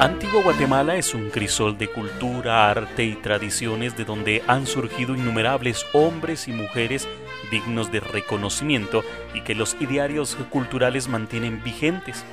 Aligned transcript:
Antigua 0.00 0.42
Guatemala 0.42 0.96
es 0.96 1.14
un 1.14 1.30
crisol 1.30 1.78
de 1.78 1.86
cultura, 1.86 2.68
arte 2.68 3.04
y 3.04 3.14
tradiciones 3.14 3.96
de 3.96 4.04
donde 4.04 4.42
han 4.48 4.66
surgido 4.66 5.14
innumerables 5.14 5.86
hombres 5.92 6.48
y 6.48 6.52
mujeres 6.52 7.06
dignos 7.52 7.92
de 7.92 8.00
reconocimiento 8.00 9.04
y 9.34 9.42
que 9.42 9.54
los 9.54 9.76
idearios 9.78 10.36
culturales 10.50 11.06
mantienen 11.06 11.62
vigentes. 11.62 12.24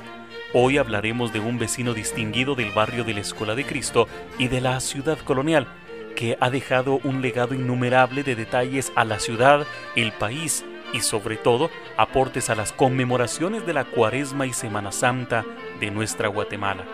Hoy 0.52 0.76
hablaremos 0.76 1.32
de 1.32 1.38
un 1.38 1.60
vecino 1.60 1.94
distinguido 1.94 2.56
del 2.56 2.72
barrio 2.72 3.04
de 3.04 3.14
la 3.14 3.20
Escuela 3.20 3.54
de 3.54 3.64
Cristo 3.64 4.08
y 4.38 4.48
de 4.48 4.60
la 4.60 4.80
ciudad 4.80 5.18
colonial, 5.18 5.68
que 6.16 6.36
ha 6.40 6.50
dejado 6.50 6.98
un 7.04 7.22
legado 7.22 7.54
innumerable 7.54 8.24
de 8.24 8.34
detalles 8.34 8.92
a 8.96 9.04
la 9.04 9.20
ciudad, 9.20 9.66
el 9.94 10.10
país 10.10 10.64
y 10.92 11.00
sobre 11.00 11.36
todo 11.36 11.70
aportes 11.96 12.50
a 12.50 12.54
las 12.54 12.72
conmemoraciones 12.72 13.66
de 13.66 13.72
la 13.72 13.84
Cuaresma 13.84 14.46
y 14.46 14.52
Semana 14.52 14.92
Santa 14.92 15.44
de 15.80 15.90
nuestra 15.90 16.28
Guatemala 16.28 16.84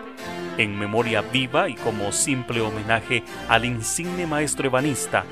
en 0.59 0.77
memoria 0.77 1.21
viva 1.21 1.69
y 1.69 1.75
como 1.75 2.11
simple 2.11 2.59
homenaje 2.59 3.23
al 3.47 3.63
insigne 3.63 4.27
maestro 4.27 4.67
ebanista, 4.67 5.23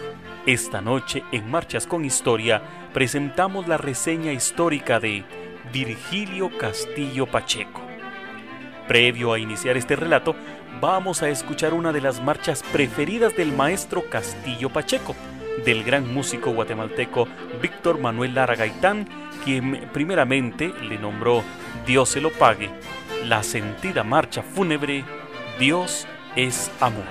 esta 0.45 0.79
noche 0.79 1.23
en 1.33 1.51
Marchas 1.51 1.85
con 1.85 2.05
Historia 2.05 2.61
presentamos 2.93 3.67
la 3.67 3.77
reseña 3.77 4.31
histórica 4.31 5.01
de 5.01 5.25
Virgilio 5.73 6.49
Castillo 6.57 7.27
Pacheco. 7.27 7.81
Previo 8.87 9.33
a 9.33 9.39
iniciar 9.39 9.75
este 9.75 9.97
relato, 9.97 10.33
vamos 10.79 11.21
a 11.21 11.27
escuchar 11.27 11.73
una 11.73 11.91
de 11.91 11.99
las 11.99 12.23
marchas 12.23 12.63
preferidas 12.71 13.35
del 13.35 13.51
maestro 13.51 14.09
Castillo 14.09 14.69
Pacheco, 14.69 15.13
del 15.65 15.83
gran 15.83 16.13
músico 16.13 16.51
guatemalteco 16.51 17.27
Víctor 17.61 17.99
Manuel 17.99 18.35
Lara 18.35 18.55
Gaitán, 18.55 19.07
quien 19.43 19.89
primeramente 19.93 20.73
le 20.81 20.97
nombró 20.97 21.43
Dios 21.85 22.09
se 22.09 22.21
lo 22.21 22.31
pague, 22.31 22.69
la 23.25 23.43
sentida 23.43 24.03
marcha 24.03 24.41
fúnebre 24.41 25.03
Dios 25.59 26.07
es 26.35 26.71
amor. 26.79 27.05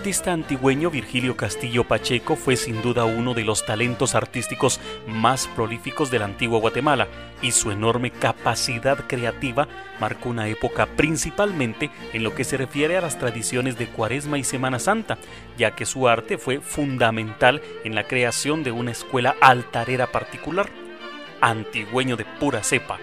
Artista 0.00 0.32
antigüeño 0.32 0.90
Virgilio 0.90 1.36
Castillo 1.36 1.84
Pacheco 1.84 2.34
fue 2.34 2.56
sin 2.56 2.80
duda 2.80 3.04
uno 3.04 3.34
de 3.34 3.44
los 3.44 3.66
talentos 3.66 4.14
artísticos 4.14 4.80
más 5.06 5.46
prolíficos 5.48 6.10
de 6.10 6.18
la 6.18 6.24
antigua 6.24 6.58
Guatemala 6.58 7.06
y 7.42 7.50
su 7.50 7.70
enorme 7.70 8.10
capacidad 8.10 9.06
creativa 9.06 9.68
marcó 10.00 10.30
una 10.30 10.48
época 10.48 10.86
principalmente 10.86 11.90
en 12.14 12.24
lo 12.24 12.34
que 12.34 12.44
se 12.44 12.56
refiere 12.56 12.96
a 12.96 13.02
las 13.02 13.18
tradiciones 13.18 13.76
de 13.76 13.88
Cuaresma 13.88 14.38
y 14.38 14.44
Semana 14.44 14.78
Santa, 14.78 15.18
ya 15.58 15.72
que 15.72 15.84
su 15.84 16.08
arte 16.08 16.38
fue 16.38 16.60
fundamental 16.60 17.60
en 17.84 17.94
la 17.94 18.04
creación 18.04 18.62
de 18.62 18.72
una 18.72 18.92
escuela 18.92 19.36
altarera 19.42 20.06
particular. 20.06 20.70
Antigüeño 21.42 22.16
de 22.16 22.24
pura 22.24 22.62
cepa, 22.62 22.98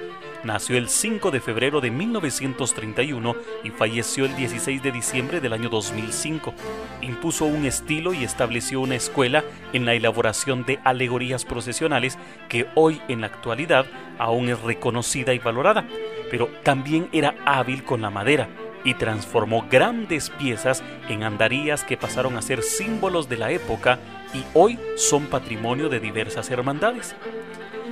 Nació 0.48 0.78
el 0.78 0.88
5 0.88 1.30
de 1.30 1.42
febrero 1.42 1.82
de 1.82 1.92
1931 1.92 3.36
y 3.66 3.70
falleció 3.70 4.24
el 4.24 4.34
16 4.38 4.82
de 4.82 4.94
diciembre 4.94 5.42
del 5.42 5.52
año 5.52 5.68
2005. 5.68 6.54
Impuso 7.02 7.44
un 7.44 7.66
estilo 7.66 8.14
y 8.14 8.24
estableció 8.24 8.80
una 8.80 8.96
escuela 8.96 9.44
en 9.74 9.86
la 9.86 9.94
elaboración 9.94 10.64
de 10.64 10.80
alegorías 10.86 11.44
procesionales 11.44 12.18
que 12.48 12.66
hoy 12.76 13.02
en 13.10 13.20
la 13.20 13.28
actualidad 13.28 13.88
aún 14.20 14.48
es 14.48 14.62
reconocida 14.62 15.34
y 15.34 15.40
valorada, 15.40 15.86
pero 16.32 16.48
también 16.64 17.10
era 17.12 17.36
hábil 17.46 17.84
con 17.84 18.02
la 18.02 18.10
madera 18.10 18.48
y 18.86 18.94
transformó 18.94 19.68
grandes 19.70 20.30
piezas 20.30 20.82
en 21.10 21.24
andarías 21.24 21.84
que 21.84 21.98
pasaron 21.98 22.38
a 22.38 22.42
ser 22.42 22.64
símbolos 22.64 23.28
de 23.28 23.36
la 23.36 23.52
época 23.52 24.00
y 24.34 24.46
hoy 24.54 24.80
son 24.96 25.26
patrimonio 25.26 25.90
de 25.90 26.00
diversas 26.00 26.50
hermandades. 26.52 27.18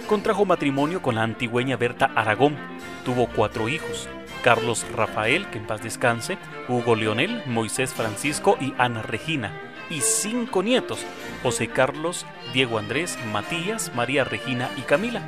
Contrajo 0.07 0.45
matrimonio 0.45 1.01
con 1.01 1.15
la 1.15 1.23
antigüeña 1.23 1.77
Berta 1.77 2.11
Aragón. 2.15 2.55
Tuvo 3.03 3.27
cuatro 3.27 3.67
hijos. 3.69 4.07
Carlos 4.43 4.85
Rafael, 4.95 5.47
que 5.47 5.57
en 5.57 5.65
paz 5.65 5.81
descanse, 5.81 6.37
Hugo 6.69 6.95
Leonel, 6.95 7.41
Moisés 7.47 7.91
Francisco 7.91 8.55
y 8.61 8.75
Ana 8.77 9.01
Regina. 9.01 9.59
Y 9.89 10.01
cinco 10.01 10.61
nietos, 10.61 11.03
José 11.41 11.69
Carlos, 11.69 12.27
Diego 12.53 12.77
Andrés, 12.77 13.17
Matías, 13.33 13.91
María 13.95 14.23
Regina 14.23 14.69
y 14.77 14.81
Camila. 14.81 15.23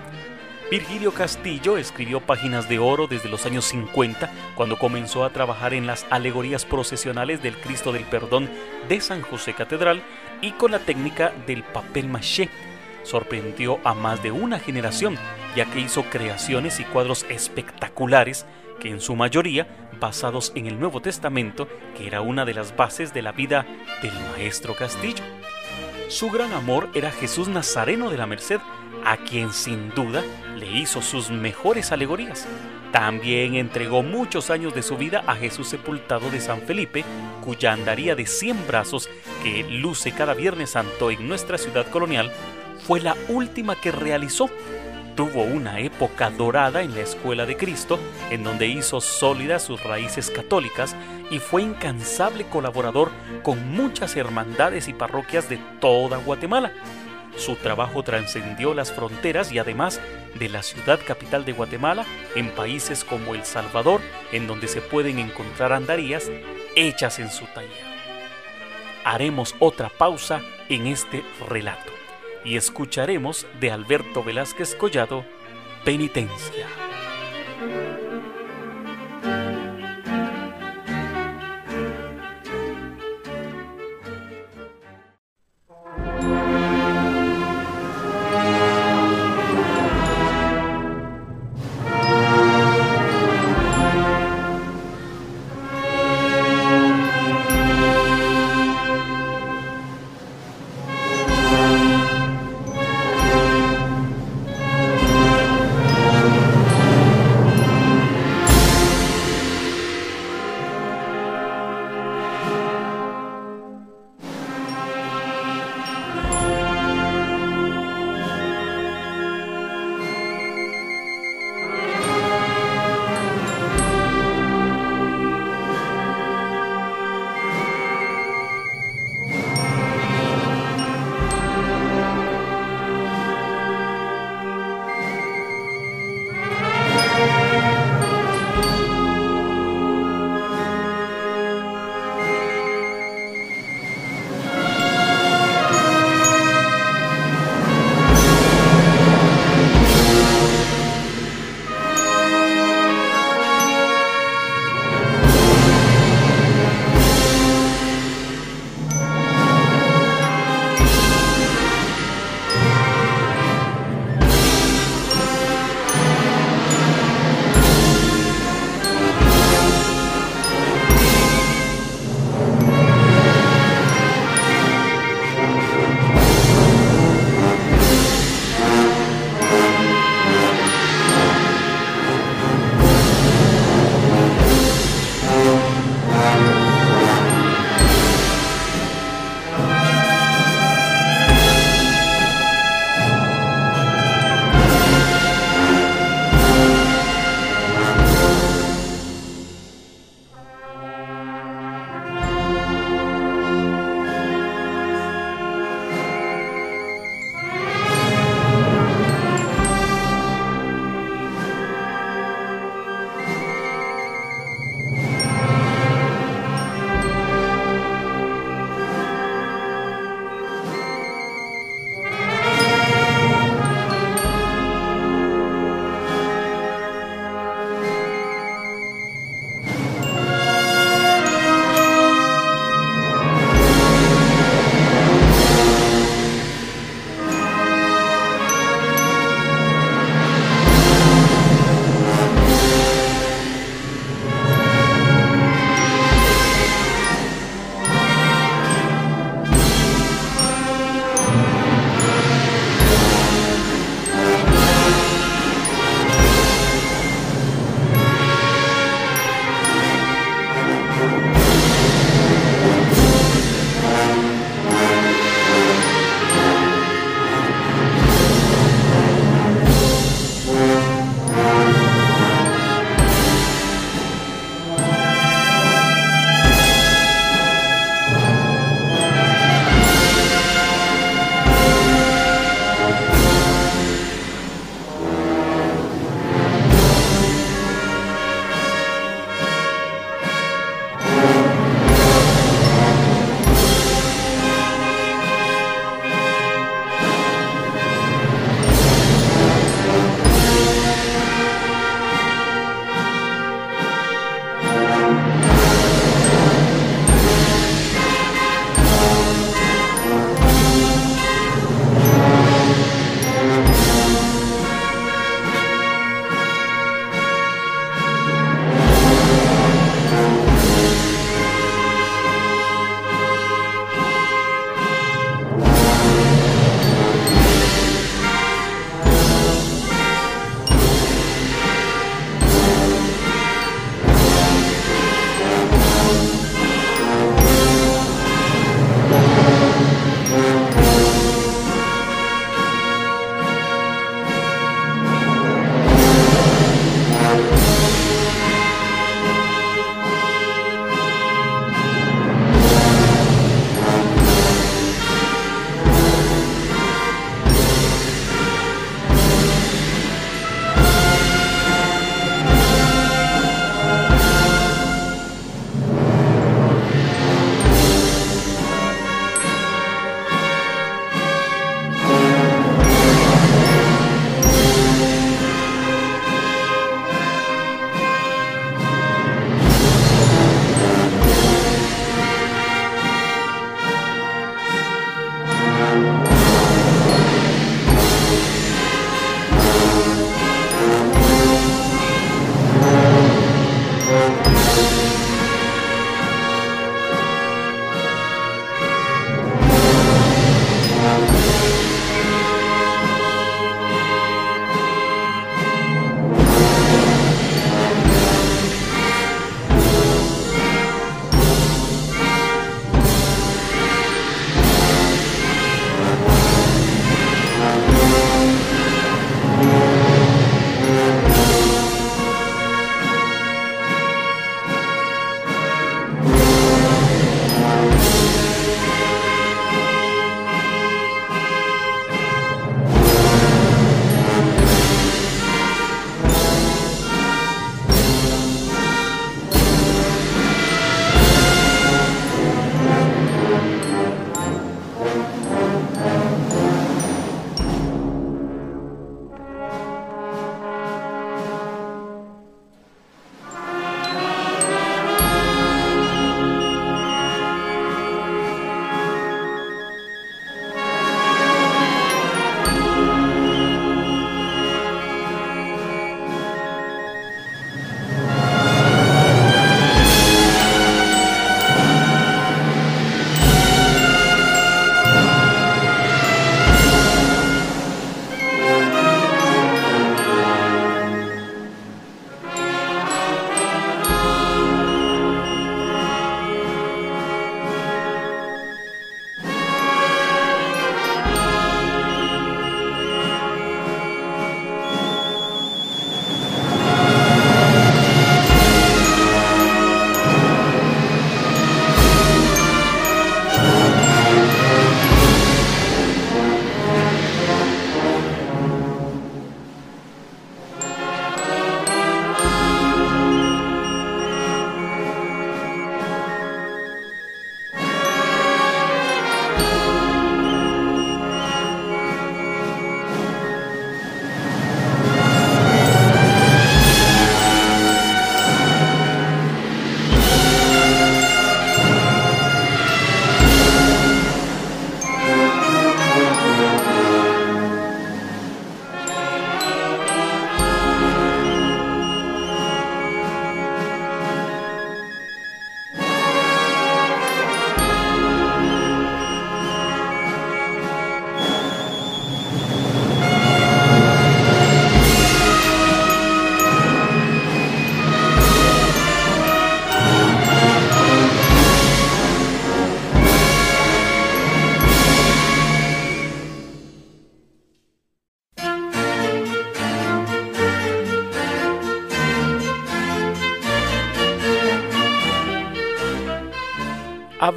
Virgilio 0.69 1.11
Castillo 1.11 1.77
escribió 1.77 2.19
páginas 2.19 2.69
de 2.69 2.77
oro 2.77 3.07
desde 3.07 3.29
los 3.29 3.47
años 3.47 3.65
50, 3.65 4.29
cuando 4.55 4.77
comenzó 4.77 5.23
a 5.23 5.31
trabajar 5.31 5.73
en 5.73 5.87
las 5.87 6.05
alegorías 6.11 6.65
procesionales 6.65 7.41
del 7.41 7.55
Cristo 7.55 7.91
del 7.91 8.03
Perdón 8.03 8.49
de 8.87 9.01
San 9.01 9.21
José 9.21 9.53
Catedral 9.53 10.03
y 10.41 10.51
con 10.51 10.71
la 10.71 10.79
técnica 10.79 11.33
del 11.47 11.63
papel 11.63 12.09
maché, 12.09 12.49
sorprendió 13.07 13.79
a 13.83 13.93
más 13.93 14.21
de 14.21 14.31
una 14.31 14.59
generación, 14.59 15.17
ya 15.55 15.65
que 15.65 15.79
hizo 15.79 16.03
creaciones 16.03 16.79
y 16.79 16.83
cuadros 16.83 17.25
espectaculares 17.29 18.45
que 18.79 18.89
en 18.89 19.01
su 19.01 19.15
mayoría 19.15 19.67
basados 19.99 20.51
en 20.55 20.67
el 20.67 20.79
Nuevo 20.79 21.01
Testamento, 21.01 21.67
que 21.95 22.05
era 22.05 22.21
una 22.21 22.45
de 22.45 22.53
las 22.53 22.75
bases 22.75 23.13
de 23.13 23.21
la 23.21 23.31
vida 23.31 23.65
del 24.01 24.13
maestro 24.31 24.75
Castillo. 24.75 25.23
Su 26.09 26.29
gran 26.29 26.53
amor 26.53 26.89
era 26.93 27.11
Jesús 27.11 27.47
Nazareno 27.47 28.09
de 28.09 28.17
la 28.17 28.27
Merced, 28.27 28.59
a 29.03 29.17
quien 29.17 29.51
sin 29.53 29.89
duda 29.91 30.23
le 30.57 30.67
hizo 30.67 31.01
sus 31.01 31.29
mejores 31.29 31.91
alegorías. 31.91 32.47
También 32.91 33.55
entregó 33.55 34.03
muchos 34.03 34.49
años 34.49 34.73
de 34.73 34.83
su 34.83 34.97
vida 34.97 35.23
a 35.27 35.35
Jesús 35.35 35.67
sepultado 35.67 36.29
de 36.29 36.39
San 36.39 36.61
Felipe, 36.61 37.03
cuya 37.43 37.73
andaría 37.73 38.15
de 38.15 38.25
100 38.25 38.67
brazos 38.67 39.09
que 39.43 39.63
luce 39.63 40.11
cada 40.11 40.33
Viernes 40.33 40.71
Santo 40.71 41.11
en 41.11 41.27
nuestra 41.27 41.57
ciudad 41.57 41.87
colonial 41.89 42.31
fue 42.87 43.01
la 43.01 43.17
última 43.27 43.75
que 43.75 43.91
realizó. 43.91 44.49
Tuvo 45.17 45.43
una 45.43 45.81
época 45.81 46.29
dorada 46.29 46.81
en 46.83 46.95
la 46.95 47.01
Escuela 47.01 47.45
de 47.45 47.57
Cristo, 47.57 47.99
en 48.29 48.45
donde 48.45 48.67
hizo 48.67 49.01
sólidas 49.01 49.63
sus 49.63 49.83
raíces 49.83 50.31
católicas 50.31 50.95
y 51.29 51.39
fue 51.39 51.63
incansable 51.63 52.45
colaborador 52.45 53.11
con 53.43 53.73
muchas 53.73 54.15
hermandades 54.15 54.87
y 54.87 54.93
parroquias 54.93 55.49
de 55.49 55.59
toda 55.81 56.15
Guatemala. 56.17 56.71
Su 57.35 57.55
trabajo 57.57 58.03
trascendió 58.03 58.73
las 58.73 58.93
fronteras 58.93 59.51
y 59.51 59.59
además 59.59 59.99
de 60.39 60.47
la 60.47 60.63
ciudad 60.63 61.01
capital 61.05 61.43
de 61.43 61.51
Guatemala 61.51 62.05
en 62.35 62.51
países 62.51 63.03
como 63.03 63.35
El 63.35 63.43
Salvador, 63.43 63.99
en 64.31 64.47
donde 64.47 64.69
se 64.69 64.79
pueden 64.79 65.19
encontrar 65.19 65.73
andarías 65.73 66.31
hechas 66.77 67.19
en 67.19 67.31
su 67.31 67.45
taller. 67.47 67.97
Haremos 69.03 69.55
otra 69.59 69.89
pausa 69.89 70.41
en 70.69 70.87
este 70.87 71.25
relato 71.49 71.96
y 72.47 72.55
escucharemos 72.55 73.45
de 73.59 73.71
Alberto 73.71 74.23
Velázquez 74.23 74.73
Collado 74.75 75.25
Penitencia. 75.83 76.65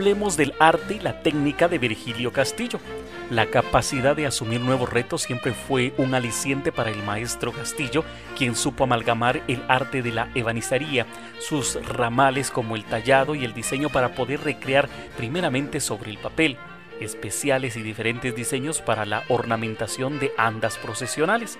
Hablemos 0.01 0.39
del 0.39 0.55
arte 0.59 0.95
y 0.95 0.99
la 0.99 1.21
técnica 1.21 1.69
de 1.69 1.77
Virgilio 1.77 2.33
Castillo. 2.33 2.81
La 3.29 3.51
capacidad 3.51 4.17
de 4.17 4.27
asumir 4.27 4.63
nuevos 4.63 4.89
retos 4.89 5.21
siempre 5.21 5.53
fue 5.53 5.93
un 5.99 6.15
aliciente 6.15 6.73
para 6.73 6.91
el 6.91 7.03
maestro 7.03 7.53
Castillo, 7.53 8.03
quien 8.35 8.57
supo 8.57 8.85
amalgamar 8.85 9.43
el 9.47 9.63
arte 9.69 10.01
de 10.01 10.11
la 10.11 10.31
ebanistería, 10.35 11.05
sus 11.39 11.75
ramales 11.87 12.51
como 12.51 12.77
el 12.77 12.85
tallado 12.87 13.35
y 13.35 13.45
el 13.45 13.53
diseño 13.53 13.91
para 13.91 14.15
poder 14.15 14.41
recrear 14.41 14.89
primeramente 15.19 15.81
sobre 15.81 16.11
el 16.11 16.17
papel, 16.17 16.57
especiales 16.99 17.77
y 17.77 17.83
diferentes 17.83 18.35
diseños 18.35 18.81
para 18.81 19.05
la 19.05 19.25
ornamentación 19.29 20.19
de 20.19 20.33
andas 20.39 20.79
procesionales 20.79 21.59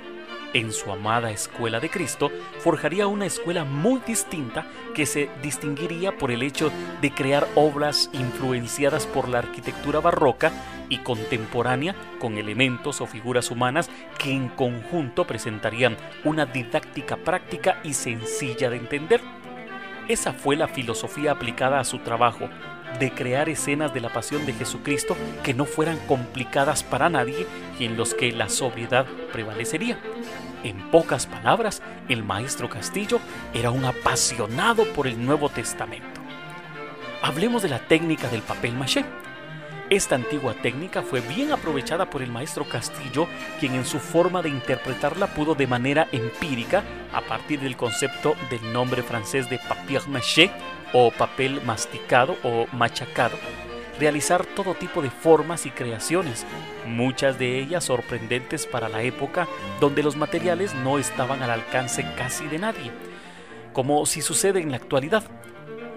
en 0.55 0.73
su 0.73 0.91
amada 0.91 1.31
escuela 1.31 1.81
de 1.81 1.91
Cristo, 1.91 2.31
forjaría 2.59 3.07
una 3.07 3.27
escuela 3.27 3.65
muy 3.65 4.01
distinta 4.07 4.67
que 4.95 5.07
se 5.07 5.31
distinguiría 5.43 6.17
por 6.19 6.31
el 6.31 6.43
hecho 6.43 6.71
de 7.01 7.13
crear 7.13 7.47
obras 7.55 8.11
influenciadas 8.13 9.07
por 9.07 9.29
la 9.29 9.39
arquitectura 9.39 10.01
barroca 10.01 10.53
y 10.89 10.99
contemporánea 10.99 11.95
con 12.19 12.37
elementos 12.37 13.01
o 13.01 13.07
figuras 13.07 13.51
humanas 13.51 13.89
que 14.19 14.33
en 14.33 14.49
conjunto 14.49 15.27
presentarían 15.27 15.97
una 16.25 16.47
didáctica 16.47 17.17
práctica 17.17 17.81
y 17.85 17.95
sencilla 17.95 18.69
de 18.71 18.77
entender. 18.77 19.21
Esa 20.09 20.33
fue 20.33 20.57
la 20.57 20.67
filosofía 20.67 21.33
aplicada 21.33 21.79
a 21.79 21.85
su 21.85 22.01
trabajo, 22.01 22.49
de 22.99 23.13
crear 23.13 23.49
escenas 23.49 23.95
de 23.95 24.01
la 24.01 24.13
pasión 24.13 24.45
de 24.47 24.53
Jesucristo 24.53 25.17
que 25.43 25.55
no 25.55 25.65
fueran 25.65 25.99
complicadas 26.07 26.83
para 26.83 27.09
nadie 27.09 27.47
y 27.79 27.85
en 27.85 27.97
los 27.97 28.15
que 28.15 28.33
la 28.33 28.49
sobriedad 28.49 29.07
prevalecería. 29.33 29.99
En 30.63 30.91
pocas 30.91 31.27
palabras, 31.27 31.83
el 32.09 32.23
maestro 32.23 32.69
Castillo 32.69 33.21
era 33.55 33.71
un 33.71 33.85
apasionado 33.85 34.85
por 34.93 35.07
el 35.07 35.25
Nuevo 35.25 35.49
Testamento. 35.49 36.21
Hablemos 37.23 37.63
de 37.63 37.69
la 37.69 37.79
técnica 37.79 38.29
del 38.29 38.43
papel 38.43 38.75
maché. 38.75 39.05
Esta 39.89 40.15
antigua 40.15 40.55
técnica 40.55 41.03
fue 41.03 41.21
bien 41.21 41.51
aprovechada 41.51 42.09
por 42.09 42.23
el 42.23 42.31
maestro 42.31 42.69
Castillo, 42.69 43.27
quien 43.59 43.75
en 43.75 43.85
su 43.85 43.99
forma 43.99 44.41
de 44.41 44.49
interpretarla 44.49 45.27
pudo 45.29 45.55
de 45.55 45.67
manera 45.67 46.07
empírica, 46.13 46.85
a 47.13 47.23
partir 47.23 47.61
del 47.61 47.77
concepto 47.77 48.37
del 48.51 48.73
nombre 48.73 49.03
francés 49.03 49.51
de 49.51 49.59
papier 49.59 50.07
maché 50.09 50.51
o 50.93 51.11
papel 51.11 51.61
masticado 51.63 52.37
o 52.43 52.67
machacado, 52.73 53.37
realizar 53.99 54.47
todo 54.47 54.75
tipo 54.75 55.03
de 55.03 55.11
formas 55.11 55.67
y 55.67 55.71
creaciones, 55.71 56.47
muchas 56.87 57.39
de 57.39 57.59
ellas 57.59 57.85
sorprendentes 57.85 58.67
para 58.67 58.89
la 58.89 59.03
época 59.03 59.47
donde 59.79 60.03
los 60.03 60.17
materiales 60.17 60.75
no 60.75 60.99
estaban 60.99 61.43
al 61.43 61.51
alcance 61.51 62.05
casi 62.17 62.47
de 62.47 62.59
nadie, 62.59 62.91
como 63.73 64.07
si 64.07 64.23
sucede 64.23 64.61
en 64.61 64.71
la 64.71 64.79
actualidad. 64.79 65.25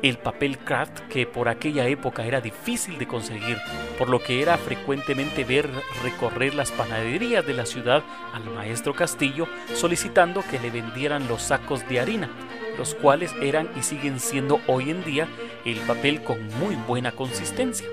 El 0.02 0.18
papel 0.18 0.58
craft 0.58 1.00
que 1.08 1.26
por 1.26 1.48
aquella 1.48 1.88
época 1.88 2.26
era 2.26 2.42
difícil 2.42 2.98
de 2.98 3.08
conseguir, 3.08 3.58
por 3.98 4.10
lo 4.10 4.22
que 4.22 4.42
era 4.42 4.58
frecuentemente 4.58 5.46
ver 5.46 5.70
recorrer 6.04 6.56
las 6.56 6.72
panaderías 6.72 7.48
de 7.48 7.54
la 7.54 7.66
ciudad 7.66 8.04
al 8.34 8.44
maestro 8.54 8.94
Castillo 8.94 9.48
solicitando 9.74 10.44
que 10.52 10.60
le 10.60 10.72
vendieran 10.72 11.30
los 11.30 11.42
sacos 11.42 11.88
de 11.88 12.02
harina, 12.02 12.30
los 12.78 12.96
cuales 12.96 13.34
eran 13.42 13.70
y 13.78 13.84
siguen 13.84 14.20
siendo 14.20 14.60
hoy 14.68 14.90
en 14.90 15.04
día 15.04 15.28
el 15.66 15.78
papel 15.82 16.24
con 16.24 16.48
muy 16.60 16.76
buena 16.76 17.12
consistencia. 17.12 17.88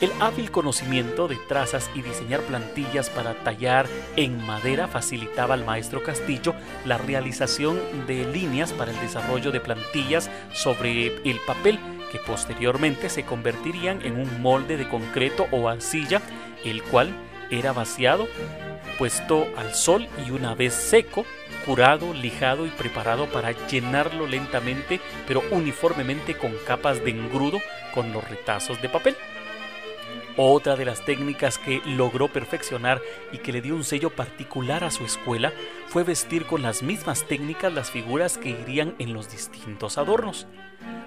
El 0.00 0.10
hábil 0.20 0.50
conocimiento 0.50 1.28
de 1.28 1.36
trazas 1.48 1.88
y 1.94 2.02
diseñar 2.02 2.40
plantillas 2.40 3.10
para 3.10 3.34
tallar 3.44 3.86
en 4.16 4.44
madera 4.44 4.88
facilitaba 4.88 5.54
al 5.54 5.64
maestro 5.64 6.02
Castillo 6.02 6.54
la 6.84 6.98
realización 6.98 7.80
de 8.06 8.26
líneas 8.26 8.72
para 8.72 8.90
el 8.90 9.00
desarrollo 9.00 9.52
de 9.52 9.60
plantillas 9.60 10.30
sobre 10.52 11.06
el 11.24 11.38
papel 11.46 11.78
que 12.10 12.18
posteriormente 12.18 13.08
se 13.08 13.24
convertirían 13.24 14.02
en 14.02 14.18
un 14.18 14.42
molde 14.42 14.76
de 14.76 14.88
concreto 14.88 15.46
o 15.52 15.68
arcilla, 15.68 16.20
el 16.64 16.82
cual 16.82 17.14
era 17.50 17.72
vaciado, 17.72 18.26
puesto 18.98 19.46
al 19.56 19.74
sol 19.74 20.08
y 20.26 20.30
una 20.30 20.54
vez 20.54 20.74
seco, 20.74 21.24
curado, 21.64 22.12
lijado 22.12 22.66
y 22.66 22.70
preparado 22.70 23.26
para 23.26 23.52
llenarlo 23.66 24.26
lentamente 24.26 25.00
pero 25.26 25.42
uniformemente 25.50 26.36
con 26.36 26.52
capas 26.66 27.04
de 27.04 27.10
engrudo 27.10 27.60
con 27.92 28.12
los 28.12 28.28
retazos 28.28 28.80
de 28.82 28.88
papel. 28.88 29.16
Otra 30.36 30.74
de 30.74 30.84
las 30.84 31.04
técnicas 31.04 31.58
que 31.58 31.80
logró 31.86 32.26
perfeccionar 32.26 33.00
y 33.32 33.38
que 33.38 33.52
le 33.52 33.60
dio 33.60 33.76
un 33.76 33.84
sello 33.84 34.10
particular 34.10 34.82
a 34.82 34.90
su 34.90 35.04
escuela 35.04 35.52
fue 35.88 36.04
vestir 36.04 36.46
con 36.46 36.62
las 36.62 36.82
mismas 36.82 37.24
técnicas 37.24 37.72
las 37.72 37.90
figuras 37.90 38.38
que 38.38 38.50
irían 38.50 38.94
en 38.98 39.12
los 39.12 39.30
distintos 39.30 39.98
adornos. 39.98 40.46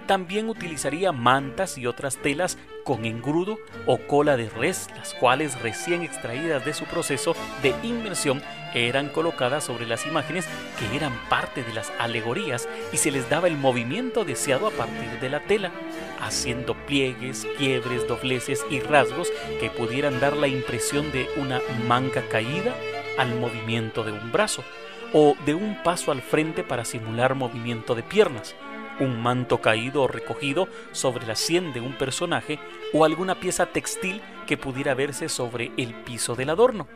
También 0.08 0.48
utilizaría 0.48 1.12
mantas 1.12 1.78
y 1.78 1.86
otras 1.86 2.16
telas 2.16 2.58
con 2.86 3.04
engrudo 3.04 3.58
o 3.86 3.98
cola 3.98 4.38
de 4.38 4.50
res, 4.50 4.88
las 4.96 5.13
cuales 5.13 5.62
recién 5.62 6.02
extraídas 6.02 6.63
de 6.63 6.74
su 6.74 6.86
proceso 6.86 7.36
de 7.62 7.76
inmersión 7.84 8.42
eran 8.74 9.10
colocadas 9.10 9.66
sobre 9.66 9.86
las 9.86 10.06
imágenes 10.06 10.48
que 10.80 10.96
eran 10.96 11.13
parte 11.30 11.63
de 11.63 11.74
las 11.74 11.92
alegorías 12.00 12.70
y 12.94 12.98
se 12.98 13.12
les 13.12 13.30
daba 13.30 13.48
el 13.48 13.58
movimiento 13.58 14.24
deseado 14.24 14.68
a 14.68 14.72
partir 14.72 15.20
de 15.20 15.30
la 15.30 15.42
tela, 15.42 15.72
haciendo 16.22 16.74
pliegues, 16.86 17.46
quiebres, 17.58 18.08
dobleces 18.08 18.66
y 18.70 18.80
rasgos 18.80 19.30
que 19.60 19.70
pudieran 19.70 20.20
dar 20.20 20.38
la 20.38 20.48
impresión 20.48 21.12
de 21.12 21.28
una 21.38 21.60
manga 21.88 22.22
caída 22.30 22.74
al 23.17 23.36
movimiento 23.39 24.03
de 24.03 24.12
un 24.12 24.32
brazo 24.32 24.63
o 25.13 25.36
de 25.45 25.53
un 25.53 25.82
paso 25.84 26.12
al 26.12 26.21
frente 26.21 26.63
para 26.63 26.86
simular 26.86 27.36
movimiento 27.36 27.95
de 27.95 28.03
piernas 28.03 28.56
un 28.99 29.21
manto 29.21 29.62
caído 29.62 30.03
o 30.03 30.08
recogido 30.08 30.67
sobre 30.91 31.25
la 31.25 31.36
sien 31.36 31.73
de 31.73 31.82
un 31.82 31.93
personaje 31.93 32.60
o 32.93 33.06
alguna 33.06 33.39
pieza 33.39 33.67
textil 33.67 34.21
que 34.45 34.58
pudiera 34.58 34.93
verse 34.93 35.30
sobre 35.30 35.71
el 35.77 35.93
piso 35.93 36.36
del 36.36 36.49
adorno. 36.49 36.88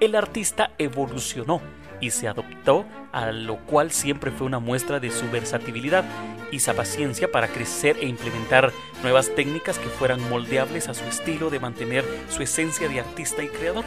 El 0.00 0.16
artista 0.16 0.72
evolucionó 0.78 1.60
y 2.00 2.10
se 2.10 2.26
adoptó, 2.26 2.84
a 3.12 3.30
lo 3.30 3.58
cual 3.58 3.92
siempre 3.92 4.32
fue 4.32 4.46
una 4.46 4.58
muestra 4.58 4.98
de 4.98 5.10
su 5.10 5.30
versatilidad 5.30 6.04
y 6.50 6.58
su 6.58 6.74
paciencia 6.74 7.30
para 7.30 7.48
crecer 7.48 7.96
e 8.00 8.06
implementar 8.06 8.72
nuevas 9.02 9.30
técnicas 9.34 9.78
que 9.78 9.88
fueran 9.88 10.20
moldeables 10.28 10.88
a 10.88 10.94
su 10.94 11.04
estilo 11.04 11.48
de 11.48 11.60
mantener 11.60 12.04
su 12.28 12.42
esencia 12.42 12.88
de 12.88 13.00
artista 13.00 13.42
y 13.42 13.48
creador. 13.48 13.84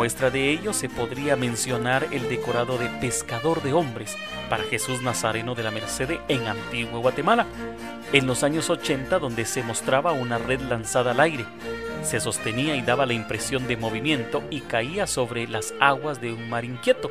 Muestra 0.00 0.30
de 0.30 0.50
ello 0.50 0.72
se 0.72 0.88
podría 0.88 1.36
mencionar 1.36 2.08
el 2.10 2.30
decorado 2.30 2.78
de 2.78 2.88
pescador 3.02 3.62
de 3.62 3.74
hombres 3.74 4.16
para 4.48 4.62
Jesús 4.62 5.02
Nazareno 5.02 5.54
de 5.54 5.62
la 5.62 5.70
Merced 5.70 6.20
en 6.26 6.46
Antigua 6.46 7.00
Guatemala, 7.00 7.44
en 8.10 8.26
los 8.26 8.42
años 8.42 8.70
80 8.70 9.18
donde 9.18 9.44
se 9.44 9.62
mostraba 9.62 10.12
una 10.12 10.38
red 10.38 10.58
lanzada 10.62 11.10
al 11.10 11.20
aire. 11.20 11.44
Se 12.02 12.18
sostenía 12.18 12.76
y 12.76 12.80
daba 12.80 13.04
la 13.04 13.12
impresión 13.12 13.68
de 13.68 13.76
movimiento 13.76 14.42
y 14.48 14.62
caía 14.62 15.06
sobre 15.06 15.46
las 15.46 15.74
aguas 15.80 16.18
de 16.18 16.32
un 16.32 16.48
mar 16.48 16.64
inquieto. 16.64 17.10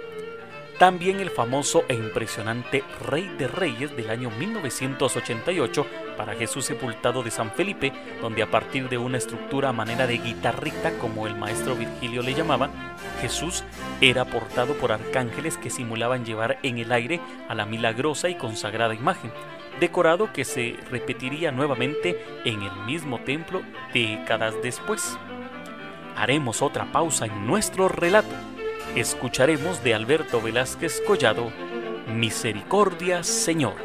También 0.79 1.19
el 1.19 1.29
famoso 1.29 1.83
e 1.89 1.93
impresionante 1.93 2.85
Rey 3.05 3.27
de 3.37 3.49
Reyes 3.49 3.93
del 3.97 4.09
año 4.09 4.29
1988 4.29 5.85
para 6.15 6.35
Jesús 6.35 6.63
sepultado 6.63 7.21
de 7.21 7.31
San 7.31 7.51
Felipe, 7.51 7.91
donde 8.21 8.43
a 8.43 8.49
partir 8.49 8.87
de 8.87 8.97
una 8.97 9.17
estructura 9.17 9.69
a 9.69 9.73
manera 9.73 10.07
de 10.07 10.19
guitarrita, 10.19 10.97
como 10.97 11.27
el 11.27 11.35
maestro 11.35 11.75
Virgilio 11.75 12.21
le 12.21 12.33
llamaba, 12.33 12.69
Jesús 13.19 13.65
era 13.99 14.23
portado 14.23 14.73
por 14.75 14.93
arcángeles 14.93 15.57
que 15.57 15.69
simulaban 15.69 16.23
llevar 16.23 16.59
en 16.63 16.77
el 16.77 16.93
aire 16.93 17.19
a 17.49 17.55
la 17.55 17.65
milagrosa 17.65 18.29
y 18.29 18.35
consagrada 18.35 18.93
imagen, 18.93 19.33
decorado 19.81 20.31
que 20.31 20.45
se 20.45 20.77
repetiría 20.89 21.51
nuevamente 21.51 22.25
en 22.45 22.61
el 22.61 22.85
mismo 22.85 23.19
templo 23.19 23.63
décadas 23.93 24.55
después. 24.63 25.17
Haremos 26.15 26.61
otra 26.61 26.89
pausa 26.89 27.25
en 27.25 27.45
nuestro 27.45 27.89
relato 27.89 28.33
escucharemos 28.95 29.83
de 29.83 29.93
Alberto 29.93 30.41
Velázquez 30.41 31.01
Collado, 31.05 31.51
Misericordia 32.07 33.23
Señor. 33.23 33.75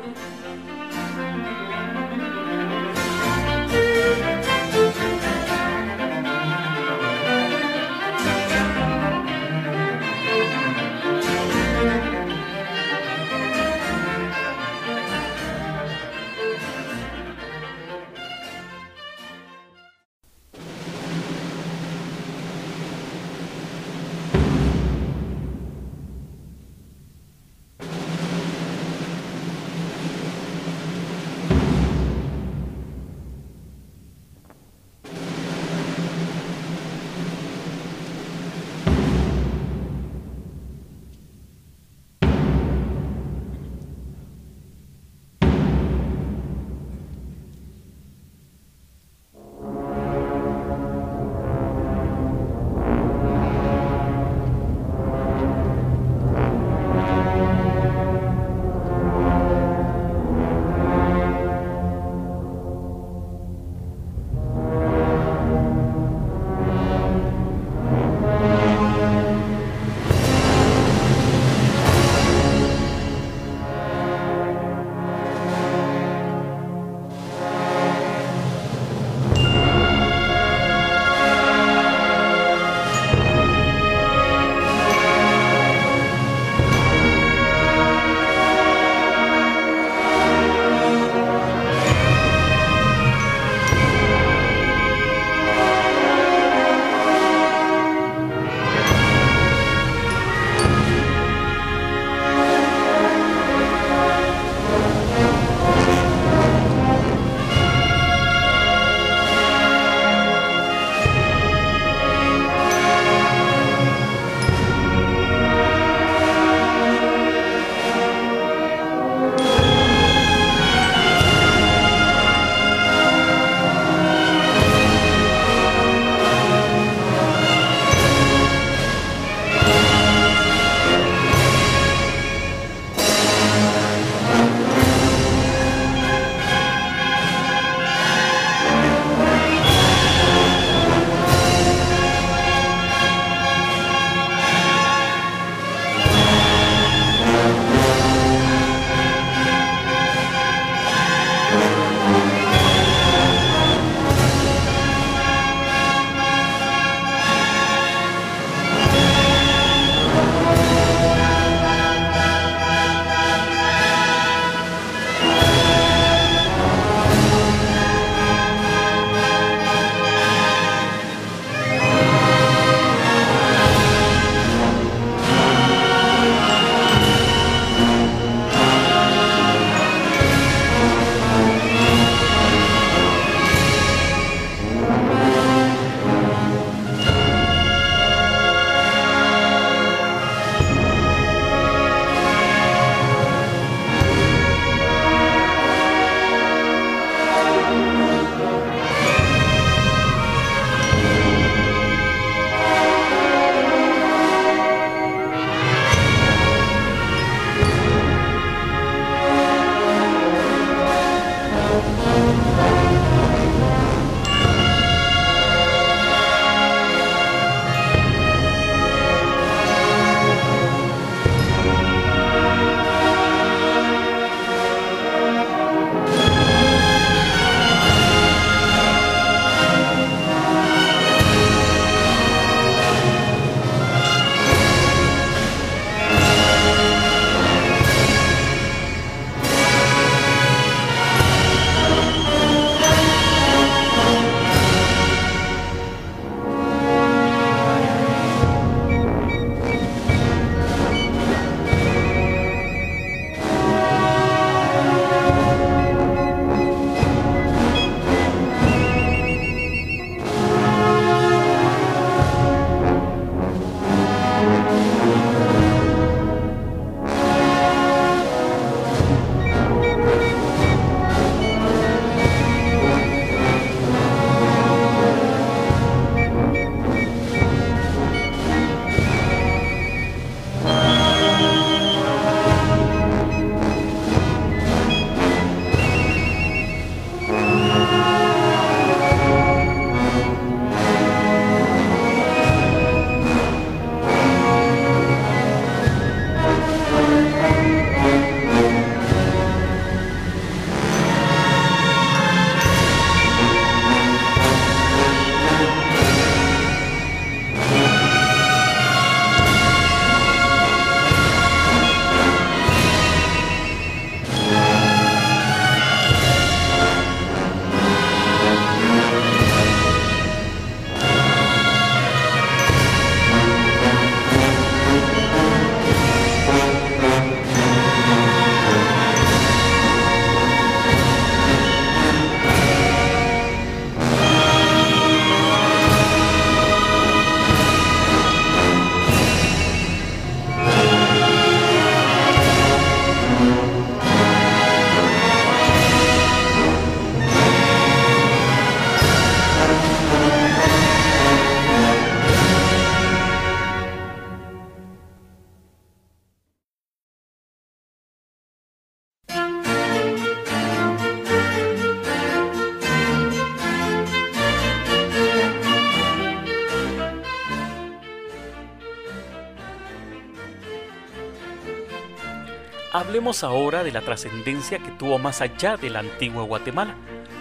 Hablemos 373.14 373.44
ahora 373.44 373.85
de 373.85 373.92
la 373.92 374.00
trascendencia 374.00 374.81
que 374.81 374.90
tuvo 374.90 375.20
más 375.20 375.40
allá 375.40 375.77
de 375.77 375.88
la 375.88 376.00
antigua 376.00 376.42
Guatemala. 376.42 376.96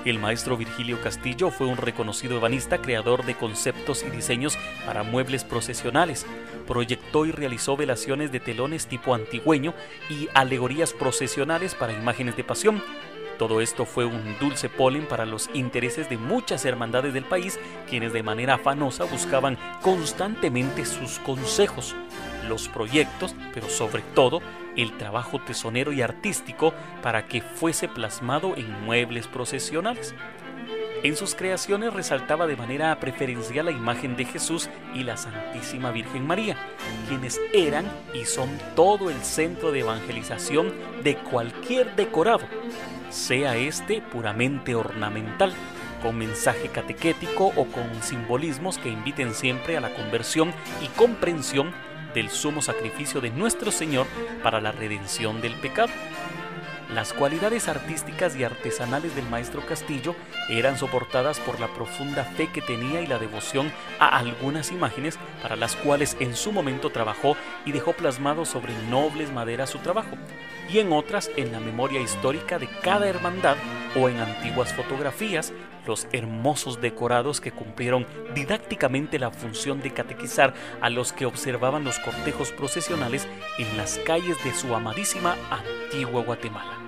El 0.06 0.20
maestro 0.20 0.56
Virgilio 0.56 1.02
Castillo 1.02 1.50
fue 1.50 1.66
un 1.66 1.78
reconocido 1.78 2.38
ebanista, 2.38 2.78
creador 2.78 3.26
de 3.26 3.34
conceptos 3.34 4.04
y 4.04 4.12
diseños 4.12 4.56
para 4.86 5.02
muebles 5.02 5.44
procesionales. 5.44 6.28
Proyectó 6.68 7.26
y 7.26 7.32
realizó 7.32 7.76
velaciones 7.76 8.32
de 8.32 8.40
telones 8.40 8.86
tipo 8.86 9.16
antigüeño 9.16 9.74
y 10.12 10.30
alegorías 10.36 10.94
procesionales 10.94 11.74
para 11.74 11.94
imágenes 11.94 12.38
de 12.38 12.44
pasión. 12.44 12.84
Todo 13.40 13.60
esto 13.60 13.88
fue 13.88 14.06
un 14.06 14.38
dulce 14.40 14.70
polen 14.70 15.08
para 15.08 15.26
los 15.26 15.50
intereses 15.56 16.08
de 16.08 16.18
muchas 16.18 16.66
hermandades 16.66 17.16
del 17.16 17.26
país, 17.26 17.60
quienes 17.90 18.14
de 18.14 18.22
manera 18.22 18.54
afanosa 18.54 19.06
buscaban 19.06 19.58
constantemente 19.82 20.86
sus 20.86 21.18
consejos, 21.18 21.96
los 22.44 22.70
proyectos, 22.70 23.36
pero 23.54 23.70
sobre 23.70 24.02
todo 24.14 24.42
el 24.76 24.98
trabajo 24.98 25.40
tesonero 25.40 25.92
y 25.92 26.02
artístico 26.02 26.74
para 27.02 27.28
que 27.28 27.42
fuese 27.42 27.88
plasmado 27.88 28.56
en 28.56 28.86
muebles 28.86 29.28
procesionales. 29.28 30.16
En 31.04 31.18
sus 31.18 31.36
creaciones 31.36 31.94
resaltaba 31.94 32.48
de 32.48 32.56
manera 32.56 32.98
preferencial 32.98 33.66
la 33.66 33.72
imagen 33.72 34.16
de 34.16 34.24
Jesús 34.24 34.70
y 34.94 35.04
la 35.04 35.18
Santísima 35.18 35.92
Virgen 35.92 36.26
María, 36.26 36.56
quienes 37.10 37.42
eran 37.54 37.86
y 38.14 38.24
son 38.24 38.50
todo 38.74 39.10
el 39.10 39.22
centro 39.22 39.74
de 39.74 39.82
evangelización 39.82 40.72
de 41.04 41.18
cualquier 41.18 41.94
decorado, 41.98 42.46
sea 43.10 43.58
este 43.58 44.02
puramente 44.02 44.76
ornamental, 44.76 45.52
con 46.02 46.18
mensaje 46.18 46.70
catequético 46.70 47.48
o 47.48 47.66
con 47.66 48.02
simbolismos 48.02 48.78
que 48.78 48.88
inviten 48.88 49.34
siempre 49.34 49.76
a 49.76 49.82
la 49.82 49.94
conversión 49.94 50.54
y 50.82 50.88
comprensión 50.98 51.74
del 52.14 52.30
sumo 52.30 52.62
sacrificio 52.62 53.22
de 53.22 53.32
nuestro 53.32 53.72
Señor 53.72 54.08
para 54.42 54.62
la 54.62 54.72
redención 54.72 55.42
del 55.42 55.56
pecado. 55.56 55.92
Las 56.94 57.12
cualidades 57.12 57.70
artísticas 57.70 58.36
y 58.36 58.44
artesanales 58.44 59.16
del 59.16 59.28
maestro 59.28 59.66
Castillo 59.66 60.16
eran 60.48 60.78
soportadas 60.78 61.40
por 61.40 61.60
la 61.60 61.68
profunda 61.74 62.24
fe 62.24 62.52
que 62.52 62.62
tenía 62.62 63.02
y 63.02 63.08
la 63.08 63.18
devoción 63.18 63.72
a 64.00 64.16
algunas 64.16 64.72
imágenes 64.72 65.18
para 65.42 65.56
las 65.56 65.76
cuales 65.76 66.16
en 66.20 66.36
su 66.36 66.52
momento 66.52 66.92
trabajó 66.92 67.36
y 67.66 67.72
dejó 67.72 67.94
plasmado 67.94 68.46
sobre 68.46 68.74
nobles 68.90 69.32
maderas 69.32 69.72
su 69.72 69.80
trabajo, 69.80 70.16
y 70.70 70.80
en 70.80 70.94
otras 70.94 71.32
en 71.36 71.52
la 71.52 71.60
memoria 71.60 72.00
histórica 72.00 72.60
de 72.60 72.68
cada 72.84 73.08
hermandad 73.08 73.56
o 73.96 74.08
en 74.08 74.20
antiguas 74.20 74.72
fotografías, 74.74 75.52
los 75.86 76.08
hermosos 76.12 76.82
decorados 76.82 77.42
que 77.42 77.52
cumplieron 77.52 78.06
didácticamente 78.36 79.20
la 79.20 79.32
función 79.32 79.82
de 79.82 79.94
catequizar 79.94 80.54
a 80.82 80.90
los 80.90 81.14
que 81.14 81.26
observaban 81.26 81.84
los 81.84 82.00
cortejos 82.00 82.52
procesionales 82.52 83.28
en 83.58 83.78
las 83.78 83.98
calles 84.00 84.44
de 84.44 84.54
su 84.54 84.74
amadísima 84.76 85.36
antigua 85.50 86.24
Guatemala. 86.24 86.83